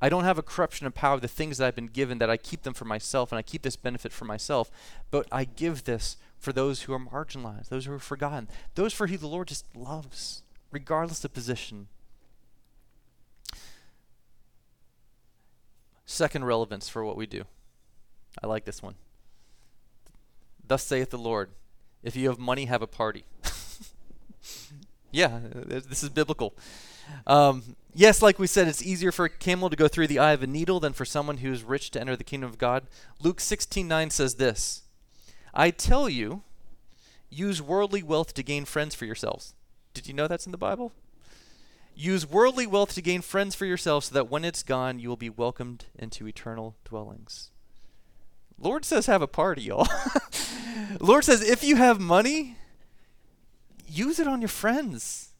I 0.00 0.08
don't 0.08 0.24
have 0.24 0.38
a 0.38 0.42
corruption 0.42 0.86
of 0.86 0.94
power, 0.94 1.20
the 1.20 1.28
things 1.28 1.58
that 1.58 1.66
I've 1.66 1.74
been 1.74 1.86
given, 1.86 2.18
that 2.18 2.30
I 2.30 2.36
keep 2.36 2.62
them 2.62 2.74
for 2.74 2.84
myself 2.84 3.30
and 3.30 3.38
I 3.38 3.42
keep 3.42 3.62
this 3.62 3.76
benefit 3.76 4.12
for 4.12 4.24
myself, 4.24 4.70
but 5.10 5.26
I 5.30 5.44
give 5.44 5.84
this 5.84 6.16
for 6.44 6.52
those 6.52 6.82
who 6.82 6.92
are 6.92 7.00
marginalized, 7.00 7.70
those 7.70 7.86
who 7.86 7.92
are 7.92 7.98
forgotten, 7.98 8.48
those 8.74 8.92
for 8.92 9.06
whom 9.06 9.16
the 9.16 9.26
Lord 9.26 9.48
just 9.48 9.64
loves, 9.74 10.42
regardless 10.70 11.24
of 11.24 11.32
position. 11.32 11.88
Second 16.04 16.44
relevance 16.44 16.88
for 16.88 17.04
what 17.04 17.16
we 17.16 17.26
do. 17.26 17.44
I 18.42 18.46
like 18.46 18.64
this 18.64 18.82
one. 18.82 18.94
Thus 20.66 20.82
saith 20.82 21.10
the 21.10 21.18
Lord, 21.18 21.50
if 22.02 22.14
you 22.14 22.28
have 22.28 22.38
money, 22.38 22.66
have 22.66 22.82
a 22.82 22.86
party. 22.86 23.24
yeah, 25.10 25.40
this 25.52 26.02
is 26.02 26.10
biblical. 26.10 26.54
Um, 27.26 27.76
yes, 27.94 28.22
like 28.22 28.38
we 28.38 28.46
said, 28.46 28.68
it's 28.68 28.82
easier 28.82 29.12
for 29.12 29.24
a 29.24 29.30
camel 29.30 29.70
to 29.70 29.76
go 29.76 29.88
through 29.88 30.08
the 30.08 30.18
eye 30.18 30.32
of 30.32 30.42
a 30.42 30.46
needle 30.46 30.80
than 30.80 30.92
for 30.92 31.04
someone 31.04 31.38
who 31.38 31.52
is 31.52 31.62
rich 31.62 31.90
to 31.92 32.00
enter 32.00 32.16
the 32.16 32.24
kingdom 32.24 32.50
of 32.50 32.58
God. 32.58 32.86
Luke 33.22 33.38
16:9 33.38 34.10
says 34.10 34.34
this: 34.34 34.82
"I 35.54 35.70
tell 35.70 36.08
you, 36.08 36.42
use 37.30 37.62
worldly 37.62 38.02
wealth 38.02 38.34
to 38.34 38.42
gain 38.42 38.64
friends 38.64 38.94
for 38.94 39.06
yourselves." 39.06 39.54
Did 39.94 40.08
you 40.08 40.12
know 40.12 40.26
that's 40.26 40.46
in 40.46 40.52
the 40.52 40.58
Bible? 40.58 40.92
Use 41.94 42.28
worldly 42.28 42.66
wealth 42.66 42.94
to 42.94 43.02
gain 43.02 43.22
friends 43.22 43.54
for 43.54 43.64
yourselves 43.64 44.06
so 44.06 44.14
that 44.14 44.28
when 44.28 44.44
it's 44.44 44.64
gone, 44.64 44.98
you 44.98 45.08
will 45.08 45.16
be 45.16 45.30
welcomed 45.30 45.86
into 45.96 46.26
eternal 46.26 46.74
dwellings. 46.84 47.52
Lord 48.58 48.84
says 48.84 49.06
have 49.06 49.22
a 49.22 49.28
party, 49.28 49.62
y'all. 49.62 49.86
Lord 51.00 51.24
says 51.24 51.40
if 51.40 51.62
you 51.62 51.76
have 51.76 52.00
money, 52.00 52.56
use 53.86 54.18
it 54.18 54.26
on 54.26 54.40
your 54.40 54.48
friends. 54.48 55.30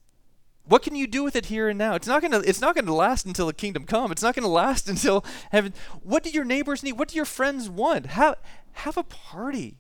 What 0.66 0.82
can 0.82 0.94
you 0.94 1.06
do 1.06 1.22
with 1.22 1.36
it 1.36 1.46
here 1.46 1.68
and 1.68 1.78
now? 1.78 1.94
It's 1.94 2.06
not 2.06 2.22
gonna 2.22 2.38
it's 2.38 2.60
not 2.60 2.76
gonna 2.76 2.94
last 2.94 3.26
until 3.26 3.46
the 3.46 3.52
kingdom 3.52 3.84
come. 3.84 4.12
It's 4.12 4.22
not 4.22 4.34
gonna 4.34 4.48
last 4.48 4.88
until 4.88 5.24
heaven. 5.50 5.74
What 6.02 6.22
do 6.22 6.30
your 6.30 6.44
neighbors 6.44 6.82
need? 6.82 6.92
What 6.92 7.08
do 7.08 7.16
your 7.16 7.24
friends 7.24 7.68
want? 7.68 8.06
Have 8.06 8.36
have 8.72 8.96
a 8.96 9.02
party. 9.02 9.78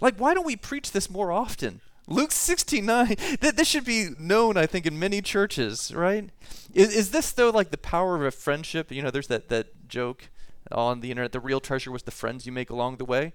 Like 0.00 0.16
why 0.16 0.34
don't 0.34 0.46
we 0.46 0.56
preach 0.56 0.92
this 0.92 1.10
more 1.10 1.32
often? 1.32 1.80
Luke 2.06 2.32
69. 2.32 3.16
That 3.40 3.56
this 3.56 3.68
should 3.68 3.84
be 3.84 4.10
known, 4.18 4.56
I 4.56 4.66
think, 4.66 4.86
in 4.86 4.98
many 4.98 5.22
churches, 5.22 5.94
right? 5.94 6.28
Is, 6.74 6.94
is 6.94 7.10
this 7.10 7.32
though 7.32 7.50
like 7.50 7.70
the 7.70 7.78
power 7.78 8.16
of 8.16 8.22
a 8.22 8.30
friendship? 8.30 8.92
You 8.92 9.02
know, 9.02 9.10
there's 9.10 9.28
that 9.28 9.48
that 9.48 9.88
joke 9.88 10.28
on 10.70 11.00
the 11.00 11.10
internet. 11.10 11.32
The 11.32 11.40
real 11.40 11.60
treasure 11.60 11.90
was 11.90 12.02
the 12.02 12.10
friends 12.10 12.46
you 12.46 12.52
make 12.52 12.70
along 12.70 12.96
the 12.96 13.04
way. 13.04 13.32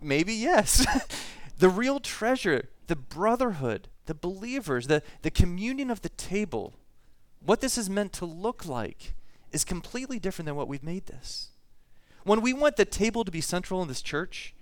Maybe 0.00 0.34
yes. 0.34 0.86
the 1.58 1.68
real 1.68 2.00
treasure, 2.00 2.68
the 2.86 2.96
brotherhood, 2.96 3.88
the 4.06 4.14
believers, 4.14 4.86
the, 4.86 5.02
the 5.22 5.30
communion 5.30 5.90
of 5.90 6.02
the 6.02 6.08
table, 6.10 6.74
what 7.44 7.60
this 7.60 7.78
is 7.78 7.90
meant 7.90 8.12
to 8.14 8.26
look 8.26 8.66
like 8.66 9.14
is 9.52 9.64
completely 9.64 10.18
different 10.18 10.46
than 10.46 10.56
what 10.56 10.68
we've 10.68 10.82
made 10.82 11.06
this. 11.06 11.50
When 12.24 12.40
we 12.40 12.52
want 12.52 12.76
the 12.76 12.84
table 12.84 13.24
to 13.24 13.30
be 13.30 13.40
central 13.40 13.80
in 13.82 13.88
this 13.88 14.02
church, 14.02 14.54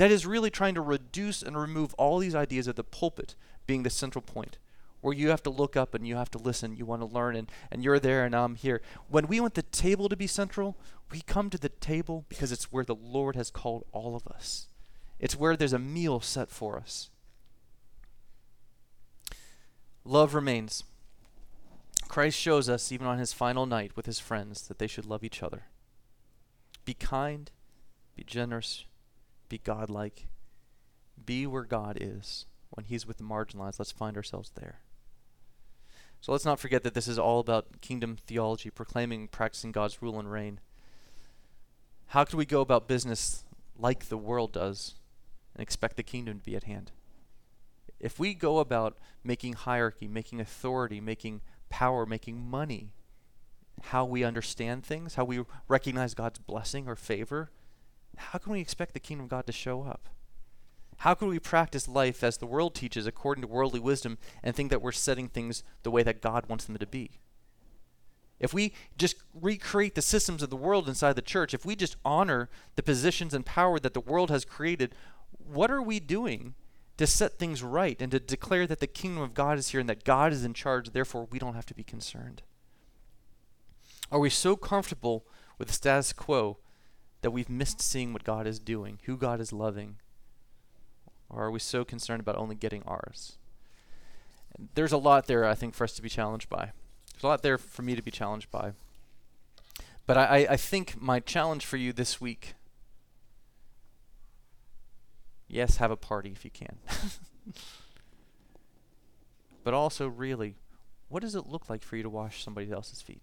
that 0.00 0.10
is 0.10 0.24
really 0.24 0.48
trying 0.48 0.74
to 0.74 0.80
reduce 0.80 1.42
and 1.42 1.58
remove 1.58 1.92
all 1.98 2.18
these 2.18 2.34
ideas 2.34 2.66
of 2.66 2.74
the 2.74 2.82
pulpit 2.82 3.34
being 3.66 3.82
the 3.82 3.90
central 3.90 4.22
point 4.22 4.56
where 5.02 5.12
you 5.12 5.28
have 5.28 5.42
to 5.42 5.50
look 5.50 5.76
up 5.76 5.94
and 5.94 6.08
you 6.08 6.16
have 6.16 6.30
to 6.30 6.38
listen, 6.38 6.74
you 6.74 6.86
want 6.86 7.02
to 7.02 7.06
learn, 7.06 7.36
and, 7.36 7.52
and 7.70 7.84
you're 7.84 7.98
there 7.98 8.24
and 8.24 8.34
I'm 8.34 8.54
here. 8.54 8.80
When 9.10 9.26
we 9.26 9.40
want 9.40 9.52
the 9.52 9.62
table 9.62 10.08
to 10.08 10.16
be 10.16 10.26
central, 10.26 10.78
we 11.12 11.20
come 11.20 11.50
to 11.50 11.58
the 11.58 11.68
table 11.68 12.24
because 12.30 12.50
it's 12.50 12.72
where 12.72 12.82
the 12.82 12.94
Lord 12.94 13.36
has 13.36 13.50
called 13.50 13.84
all 13.92 14.16
of 14.16 14.26
us. 14.26 14.68
It's 15.18 15.36
where 15.36 15.54
there's 15.54 15.74
a 15.74 15.78
meal 15.78 16.20
set 16.20 16.48
for 16.48 16.78
us. 16.78 17.10
Love 20.02 20.32
remains. 20.32 20.82
Christ 22.08 22.38
shows 22.38 22.70
us, 22.70 22.90
even 22.90 23.06
on 23.06 23.18
his 23.18 23.34
final 23.34 23.66
night 23.66 23.92
with 23.96 24.06
his 24.06 24.18
friends, 24.18 24.66
that 24.68 24.78
they 24.78 24.86
should 24.86 25.04
love 25.04 25.22
each 25.22 25.42
other. 25.42 25.64
Be 26.86 26.94
kind, 26.94 27.50
be 28.16 28.24
generous, 28.24 28.86
be 29.50 29.58
godlike, 29.58 30.28
be 31.26 31.46
where 31.46 31.64
God 31.64 31.98
is. 32.00 32.46
When 32.70 32.84
he's 32.86 33.06
with 33.06 33.18
the 33.18 33.24
marginalized, 33.24 33.78
let's 33.78 33.92
find 33.92 34.16
ourselves 34.16 34.52
there. 34.54 34.80
So 36.20 36.32
let's 36.32 36.44
not 36.44 36.60
forget 36.60 36.82
that 36.84 36.94
this 36.94 37.08
is 37.08 37.18
all 37.18 37.40
about 37.40 37.80
kingdom 37.80 38.16
theology, 38.16 38.70
proclaiming, 38.70 39.28
practicing 39.28 39.72
God's 39.72 40.00
rule 40.00 40.18
and 40.18 40.30
reign. 40.30 40.60
How 42.08 42.24
could 42.24 42.36
we 42.36 42.46
go 42.46 42.60
about 42.60 42.88
business 42.88 43.44
like 43.78 44.08
the 44.08 44.18
world 44.18 44.52
does 44.52 44.94
and 45.54 45.62
expect 45.62 45.96
the 45.96 46.02
kingdom 46.02 46.38
to 46.38 46.44
be 46.44 46.56
at 46.56 46.64
hand? 46.64 46.92
If 47.98 48.18
we 48.18 48.34
go 48.34 48.58
about 48.58 48.98
making 49.24 49.54
hierarchy, 49.54 50.08
making 50.08 50.40
authority, 50.40 51.00
making 51.00 51.40
power, 51.68 52.06
making 52.06 52.48
money, 52.48 52.92
how 53.84 54.04
we 54.04 54.24
understand 54.24 54.84
things, 54.84 55.14
how 55.14 55.24
we 55.24 55.44
recognize 55.68 56.14
God's 56.14 56.38
blessing 56.38 56.86
or 56.86 56.96
favor, 56.96 57.50
how 58.20 58.38
can 58.38 58.52
we 58.52 58.60
expect 58.60 58.94
the 58.94 59.00
kingdom 59.00 59.24
of 59.24 59.30
God 59.30 59.46
to 59.46 59.52
show 59.52 59.82
up? 59.82 60.08
How 60.98 61.14
can 61.14 61.28
we 61.28 61.38
practice 61.38 61.88
life 61.88 62.22
as 62.22 62.36
the 62.36 62.46
world 62.46 62.74
teaches 62.74 63.06
according 63.06 63.42
to 63.42 63.48
worldly 63.48 63.80
wisdom 63.80 64.18
and 64.42 64.54
think 64.54 64.70
that 64.70 64.82
we're 64.82 64.92
setting 64.92 65.28
things 65.28 65.62
the 65.82 65.90
way 65.90 66.02
that 66.02 66.20
God 66.20 66.46
wants 66.46 66.66
them 66.66 66.76
to 66.76 66.86
be? 66.86 67.20
If 68.38 68.54
we 68.54 68.72
just 68.96 69.16
recreate 69.34 69.94
the 69.94 70.02
systems 70.02 70.42
of 70.42 70.50
the 70.50 70.56
world 70.56 70.88
inside 70.88 71.14
the 71.14 71.22
church, 71.22 71.54
if 71.54 71.64
we 71.64 71.74
just 71.74 71.96
honor 72.04 72.48
the 72.76 72.82
positions 72.82 73.34
and 73.34 73.44
power 73.44 73.78
that 73.80 73.94
the 73.94 74.00
world 74.00 74.30
has 74.30 74.44
created, 74.44 74.94
what 75.38 75.70
are 75.70 75.82
we 75.82 76.00
doing 76.00 76.54
to 76.96 77.06
set 77.06 77.38
things 77.38 77.62
right 77.62 78.00
and 78.00 78.10
to 78.12 78.20
declare 78.20 78.66
that 78.66 78.80
the 78.80 78.86
kingdom 78.86 79.22
of 79.22 79.34
God 79.34 79.58
is 79.58 79.68
here 79.68 79.80
and 79.80 79.88
that 79.88 80.04
God 80.04 80.32
is 80.32 80.44
in 80.44 80.52
charge, 80.52 80.90
therefore 80.90 81.26
we 81.30 81.38
don't 81.38 81.54
have 81.54 81.66
to 81.66 81.74
be 81.74 81.82
concerned? 81.82 82.42
Are 84.12 84.18
we 84.18 84.28
so 84.28 84.56
comfortable 84.56 85.24
with 85.56 85.68
the 85.68 85.74
status 85.74 86.12
quo 86.12 86.58
that 87.22 87.30
we've 87.30 87.50
missed 87.50 87.80
seeing 87.80 88.12
what 88.12 88.24
God 88.24 88.46
is 88.46 88.58
doing, 88.58 88.98
who 89.04 89.16
God 89.16 89.40
is 89.40 89.52
loving, 89.52 89.96
or 91.28 91.44
are 91.44 91.50
we 91.50 91.58
so 91.58 91.84
concerned 91.84 92.20
about 92.20 92.36
only 92.36 92.54
getting 92.54 92.82
ours? 92.84 93.36
There's 94.74 94.92
a 94.92 94.98
lot 94.98 95.26
there, 95.26 95.44
I 95.44 95.54
think, 95.54 95.74
for 95.74 95.84
us 95.84 95.92
to 95.94 96.02
be 96.02 96.08
challenged 96.08 96.48
by. 96.48 96.72
There's 97.12 97.24
a 97.24 97.28
lot 97.28 97.42
there 97.42 97.58
for 97.58 97.82
me 97.82 97.94
to 97.94 98.02
be 98.02 98.10
challenged 98.10 98.50
by. 98.50 98.72
But 100.06 100.16
I, 100.16 100.46
I 100.50 100.56
think 100.56 101.00
my 101.00 101.20
challenge 101.20 101.64
for 101.64 101.76
you 101.76 101.92
this 101.92 102.20
week 102.20 102.54
yes, 105.50 105.76
have 105.76 105.90
a 105.90 105.96
party 105.96 106.30
if 106.30 106.44
you 106.44 106.50
can. 106.50 106.76
but 109.64 109.74
also 109.74 110.08
really, 110.08 110.54
what 111.08 111.22
does 111.22 111.34
it 111.34 111.46
look 111.46 111.68
like 111.68 111.82
for 111.82 111.96
you 111.96 112.02
to 112.02 112.08
wash 112.08 112.42
somebody 112.42 112.70
else's 112.70 113.02
feet? 113.02 113.22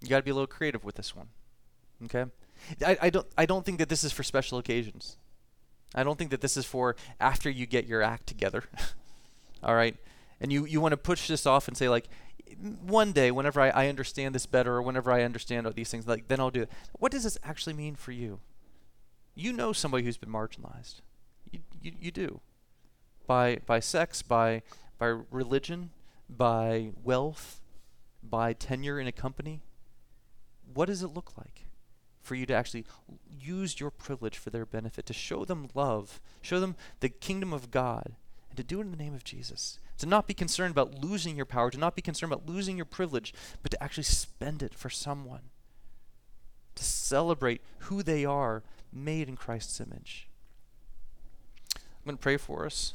You 0.00 0.08
got 0.08 0.18
to 0.18 0.22
be 0.22 0.30
a 0.30 0.34
little 0.34 0.46
creative 0.46 0.84
with 0.84 0.96
this 0.96 1.16
one. 1.16 1.28
Okay? 2.04 2.26
I, 2.84 2.96
I 3.02 3.10
don't 3.10 3.26
I 3.36 3.46
don't 3.46 3.64
think 3.64 3.78
that 3.78 3.88
this 3.88 4.04
is 4.04 4.12
for 4.12 4.22
special 4.22 4.58
occasions. 4.58 5.16
I 5.94 6.04
don't 6.04 6.18
think 6.18 6.30
that 6.30 6.40
this 6.40 6.56
is 6.56 6.64
for 6.64 6.96
after 7.20 7.50
you 7.50 7.66
get 7.66 7.86
your 7.86 8.02
act 8.02 8.26
together. 8.26 8.64
All 9.62 9.74
right? 9.74 9.96
And 10.40 10.52
you, 10.52 10.64
you 10.64 10.80
want 10.80 10.92
to 10.92 10.96
push 10.96 11.28
this 11.28 11.46
off 11.46 11.68
and 11.68 11.76
say 11.76 11.88
like 11.88 12.08
one 12.84 13.12
day 13.12 13.30
whenever 13.30 13.60
I, 13.60 13.68
I 13.70 13.88
understand 13.88 14.34
this 14.34 14.46
better 14.46 14.74
or 14.74 14.82
whenever 14.82 15.12
I 15.12 15.22
understand 15.22 15.66
all 15.66 15.72
these 15.72 15.90
things 15.90 16.06
like 16.06 16.28
then 16.28 16.40
I'll 16.40 16.50
do 16.50 16.62
it. 16.62 16.70
What 16.98 17.12
does 17.12 17.24
this 17.24 17.38
actually 17.42 17.72
mean 17.74 17.94
for 17.94 18.12
you? 18.12 18.40
You 19.34 19.52
know 19.52 19.72
somebody 19.72 20.04
who's 20.04 20.18
been 20.18 20.28
marginalized. 20.28 21.00
You, 21.50 21.60
you, 21.80 21.92
you 22.00 22.10
do. 22.10 22.40
By 23.26 23.58
by 23.64 23.80
sex, 23.80 24.20
by 24.20 24.62
by 24.98 25.06
religion, 25.30 25.90
by 26.28 26.90
wealth, 27.02 27.60
by 28.22 28.52
tenure 28.52 29.00
in 29.00 29.06
a 29.06 29.12
company. 29.12 29.62
What 30.74 30.86
does 30.86 31.02
it 31.02 31.08
look 31.08 31.32
like? 31.38 31.61
For 32.22 32.34
you 32.34 32.46
to 32.46 32.54
actually 32.54 32.84
use 33.28 33.80
your 33.80 33.90
privilege 33.90 34.38
for 34.38 34.50
their 34.50 34.64
benefit, 34.64 35.06
to 35.06 35.12
show 35.12 35.44
them 35.44 35.68
love, 35.74 36.20
show 36.40 36.60
them 36.60 36.76
the 37.00 37.08
kingdom 37.08 37.52
of 37.52 37.70
God, 37.70 38.14
and 38.48 38.56
to 38.56 38.62
do 38.62 38.78
it 38.78 38.84
in 38.84 38.90
the 38.90 38.96
name 38.96 39.14
of 39.14 39.24
Jesus. 39.24 39.78
To 39.98 40.06
not 40.06 40.26
be 40.26 40.34
concerned 40.34 40.70
about 40.70 41.02
losing 41.02 41.36
your 41.36 41.46
power, 41.46 41.70
to 41.70 41.78
not 41.78 41.96
be 41.96 42.02
concerned 42.02 42.32
about 42.32 42.48
losing 42.48 42.76
your 42.76 42.86
privilege, 42.86 43.34
but 43.62 43.70
to 43.72 43.82
actually 43.82 44.04
spend 44.04 44.62
it 44.62 44.74
for 44.74 44.90
someone. 44.90 45.42
To 46.76 46.84
celebrate 46.84 47.60
who 47.80 48.02
they 48.02 48.24
are, 48.24 48.62
made 48.92 49.28
in 49.28 49.36
Christ's 49.36 49.80
image. 49.80 50.28
I'm 51.74 51.80
going 52.04 52.16
to 52.16 52.22
pray 52.22 52.36
for 52.36 52.66
us. 52.66 52.94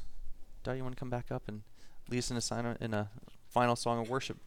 Dad, 0.63 0.73
you 0.73 0.83
want 0.83 0.95
to 0.95 0.99
come 0.99 1.09
back 1.09 1.31
up 1.31 1.43
and 1.47 1.61
lead 2.09 2.19
us 2.19 2.31
in 2.31 2.37
a, 2.37 2.41
sign, 2.41 2.77
in 2.79 2.93
a 2.93 3.09
final 3.49 3.75
song 3.75 3.99
of 3.99 4.09
worship? 4.09 4.37